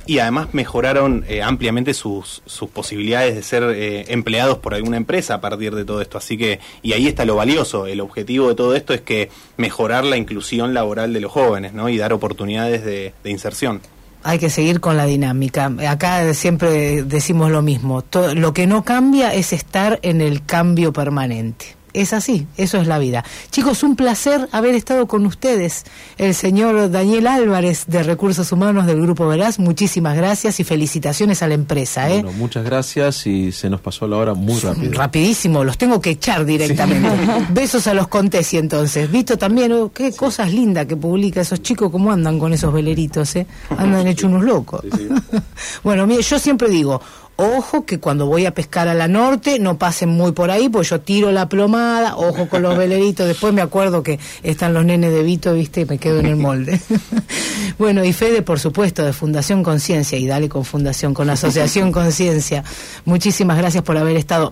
y 0.08 0.20
además 0.20 0.48
mejoraron 0.52 1.22
eh, 1.28 1.42
ampliamente 1.42 1.92
sus, 1.92 2.40
sus 2.46 2.70
posibilidades 2.70 3.34
de 3.34 3.42
ser 3.42 3.62
eh, 3.64 4.06
empleados 4.08 4.56
por 4.56 4.72
alguna 4.72 4.96
empresa 4.96 5.34
a 5.34 5.40
partir 5.42 5.74
de 5.74 5.84
todo 5.84 6.00
esto. 6.00 6.16
Así 6.16 6.38
que, 6.38 6.60
y 6.82 6.94
ahí 6.94 7.06
está 7.06 7.26
lo 7.26 7.36
valioso. 7.36 7.86
El 7.86 8.00
objetivo 8.00 8.48
de 8.48 8.54
todo 8.54 8.74
esto 8.74 8.94
es 8.94 9.02
que 9.02 9.30
mejorar 9.58 10.04
la 10.04 10.16
inclusión 10.16 10.72
laboral 10.72 11.12
de 11.12 11.20
los 11.20 11.30
jóvenes, 11.30 11.74
¿no? 11.74 11.90
Y 11.90 11.98
dar 11.98 12.14
oportunidades 12.14 12.86
de, 12.86 13.12
inserción. 13.24 13.82
Hay 14.22 14.38
que 14.38 14.48
seguir 14.48 14.80
con 14.80 14.96
la 14.96 15.04
dinámica. 15.04 15.70
Acá 15.86 16.32
siempre 16.32 17.02
decimos 17.02 17.50
lo 17.50 17.60
mismo. 17.60 18.02
Lo 18.34 18.54
que 18.54 18.66
no 18.66 18.84
cambia 18.84 19.34
es 19.34 19.52
estar 19.52 20.00
en 20.00 20.22
el 20.22 20.42
cambio 20.46 20.90
permanente. 20.94 21.77
Es 21.98 22.12
así, 22.12 22.46
eso 22.56 22.78
es 22.78 22.86
la 22.86 23.00
vida. 23.00 23.24
Chicos, 23.50 23.82
un 23.82 23.96
placer 23.96 24.48
haber 24.52 24.76
estado 24.76 25.08
con 25.08 25.26
ustedes. 25.26 25.82
El 26.16 26.32
señor 26.32 26.92
Daniel 26.92 27.26
Álvarez 27.26 27.86
de 27.88 28.04
Recursos 28.04 28.52
Humanos 28.52 28.86
del 28.86 29.02
Grupo 29.02 29.26
Verás, 29.26 29.58
muchísimas 29.58 30.16
gracias 30.16 30.60
y 30.60 30.64
felicitaciones 30.64 31.42
a 31.42 31.48
la 31.48 31.54
empresa. 31.54 32.08
¿eh? 32.08 32.22
Bueno, 32.22 32.38
muchas 32.38 32.64
gracias 32.64 33.26
y 33.26 33.50
se 33.50 33.68
nos 33.68 33.80
pasó 33.80 34.06
la 34.06 34.16
hora 34.16 34.34
muy 34.34 34.60
rápido. 34.60 34.92
Rapidísimo, 34.92 35.64
los 35.64 35.76
tengo 35.76 36.00
que 36.00 36.10
echar 36.10 36.44
directamente. 36.44 37.08
Besos 37.50 37.88
a 37.88 37.94
los 37.94 38.06
Contesi 38.06 38.58
entonces. 38.58 39.10
Vito 39.10 39.36
también, 39.36 39.72
oh, 39.72 39.90
qué 39.92 40.12
cosas 40.12 40.52
lindas 40.52 40.86
que 40.86 40.96
publica 40.96 41.40
esos 41.40 41.62
chicos, 41.62 41.90
cómo 41.90 42.12
andan 42.12 42.38
con 42.38 42.52
esos 42.52 42.72
veleritos, 42.72 43.34
¿eh? 43.34 43.44
Andan 43.76 44.06
hechos 44.06 44.30
unos 44.30 44.44
locos. 44.44 44.82
bueno, 45.82 46.06
mire, 46.06 46.22
yo 46.22 46.38
siempre 46.38 46.68
digo, 46.68 47.02
ojo 47.38 47.86
que 47.86 48.00
cuando 48.00 48.26
voy 48.26 48.46
a 48.46 48.52
pescar 48.52 48.88
a 48.88 48.94
la 48.94 49.06
norte 49.06 49.60
no 49.60 49.78
pasen 49.78 50.08
muy 50.08 50.32
por 50.32 50.50
ahí, 50.50 50.68
pues 50.68 50.90
yo 50.90 51.00
tiro 51.00 51.30
la 51.30 51.48
plomada, 51.48 52.16
ojo 52.16 52.48
con 52.48 52.62
los 52.62 52.76
veleritos, 52.76 53.28
después 53.28 53.54
me 53.54 53.62
acuerdo 53.62 54.02
que 54.02 54.18
están 54.42 54.74
los 54.74 54.84
nenes 54.84 55.12
de 55.12 55.22
Vito, 55.22 55.54
viste, 55.54 55.82
y 55.82 55.84
me 55.84 55.98
quedo 55.98 56.18
en 56.18 56.26
el 56.26 56.36
molde. 56.36 56.80
bueno, 57.78 58.04
y 58.04 58.12
Fede, 58.12 58.42
por 58.42 58.58
supuesto, 58.58 59.04
de 59.04 59.12
Fundación 59.12 59.62
Conciencia, 59.62 60.18
y 60.18 60.26
dale 60.26 60.48
con 60.48 60.64
Fundación, 60.64 61.14
con 61.14 61.30
Asociación 61.30 61.92
Conciencia. 61.92 62.64
Muchísimas 63.04 63.56
gracias 63.56 63.84
por 63.84 63.96
haber 63.96 64.16
estado. 64.16 64.50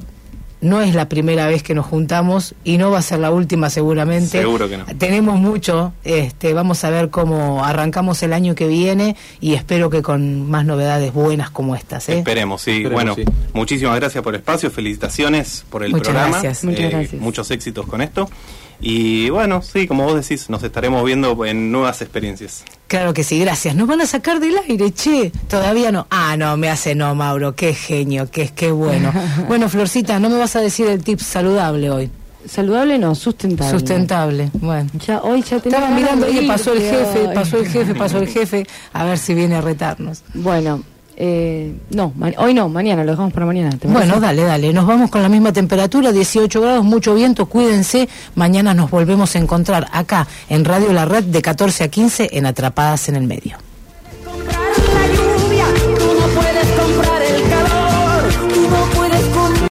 No 0.62 0.80
es 0.80 0.94
la 0.94 1.08
primera 1.08 1.46
vez 1.46 1.62
que 1.62 1.74
nos 1.74 1.84
juntamos 1.86 2.54
y 2.64 2.78
no 2.78 2.90
va 2.90 2.98
a 2.98 3.02
ser 3.02 3.18
la 3.18 3.30
última 3.30 3.68
seguramente. 3.68 4.40
Seguro 4.40 4.68
que 4.68 4.78
no. 4.78 4.86
Tenemos 4.98 5.38
mucho, 5.38 5.92
este, 6.02 6.54
vamos 6.54 6.82
a 6.82 6.90
ver 6.90 7.10
cómo 7.10 7.62
arrancamos 7.64 8.22
el 8.22 8.32
año 8.32 8.54
que 8.54 8.66
viene 8.66 9.16
y 9.40 9.52
espero 9.54 9.90
que 9.90 10.00
con 10.02 10.48
más 10.50 10.64
novedades 10.64 11.12
buenas 11.12 11.50
como 11.50 11.76
estas. 11.76 12.08
¿eh? 12.08 12.18
Esperemos, 12.18 12.62
sí. 12.62 12.82
Esperemos, 12.82 12.94
bueno, 12.94 13.14
sí. 13.14 13.24
muchísimas 13.52 13.96
gracias 13.96 14.24
por 14.24 14.34
el 14.34 14.40
espacio, 14.40 14.70
felicitaciones 14.70 15.64
por 15.68 15.84
el 15.84 15.90
Muchas 15.90 16.08
programa. 16.08 16.30
gracias. 16.30 16.64
Muchas 16.64 16.80
Eh, 16.80 16.88
gracias. 16.90 17.20
Muchos 17.20 17.50
éxitos 17.50 17.86
con 17.86 18.00
esto. 18.00 18.28
Y 18.80 19.30
bueno, 19.30 19.62
sí, 19.62 19.86
como 19.86 20.04
vos 20.04 20.14
decís, 20.14 20.50
nos 20.50 20.62
estaremos 20.62 21.04
viendo 21.04 21.44
en 21.44 21.72
nuevas 21.72 22.02
experiencias. 22.02 22.64
Claro 22.88 23.14
que 23.14 23.24
sí, 23.24 23.40
gracias. 23.40 23.74
Nos 23.74 23.88
van 23.88 24.00
a 24.00 24.06
sacar 24.06 24.38
del 24.38 24.56
aire, 24.68 24.92
che. 24.92 25.32
Todavía 25.48 25.90
no. 25.90 26.06
Ah, 26.10 26.36
no, 26.36 26.56
me 26.56 26.68
hace 26.68 26.94
no, 26.94 27.14
Mauro. 27.14 27.54
Qué 27.54 27.74
genio, 27.74 28.30
qué, 28.30 28.50
qué 28.54 28.70
bueno. 28.70 29.12
bueno, 29.48 29.68
Florcita, 29.68 30.20
no 30.20 30.28
me 30.28 30.38
vas 30.38 30.56
a 30.56 30.60
decir 30.60 30.86
el 30.86 31.02
tip 31.02 31.20
saludable 31.20 31.90
hoy. 31.90 32.10
Saludable 32.46 32.98
no, 32.98 33.14
sustentable. 33.14 33.72
Sustentable. 33.72 34.50
Bueno. 34.54 34.88
Ya, 35.04 35.20
hoy 35.20 35.42
ya 35.42 35.56
Estaba 35.56 35.90
mirando, 35.90 36.26
oye, 36.26 36.46
pasó 36.46 36.72
el 36.72 36.80
jefe, 36.80 37.28
pasó 37.34 37.58
el 37.58 37.66
jefe, 37.66 37.94
pasó 37.94 38.18
el 38.18 38.28
jefe. 38.28 38.66
A 38.92 39.04
ver 39.04 39.18
si 39.18 39.34
viene 39.34 39.56
a 39.56 39.60
retarnos. 39.60 40.22
Bueno, 40.32 40.84
eh, 41.18 41.72
no, 41.90 42.12
hoy 42.36 42.52
no, 42.52 42.68
mañana, 42.68 43.02
lo 43.02 43.12
dejamos 43.12 43.32
para 43.32 43.46
mañana. 43.46 43.70
Bueno, 43.84 44.20
dale, 44.20 44.42
dale. 44.42 44.72
Nos 44.72 44.86
vamos 44.86 45.10
con 45.10 45.22
la 45.22 45.28
misma 45.28 45.52
temperatura, 45.52 46.12
18 46.12 46.60
grados, 46.60 46.84
mucho 46.84 47.14
viento, 47.14 47.46
cuídense. 47.46 48.08
Mañana 48.34 48.74
nos 48.74 48.90
volvemos 48.90 49.34
a 49.34 49.38
encontrar 49.38 49.88
acá 49.92 50.26
en 50.48 50.64
Radio 50.64 50.92
La 50.92 51.06
Red 51.06 51.24
de 51.24 51.40
14 51.40 51.84
a 51.84 51.88
15 51.88 52.30
en 52.32 52.46
Atrapadas 52.46 53.08
en 53.08 53.16
el 53.16 53.26
Medio. 53.26 53.56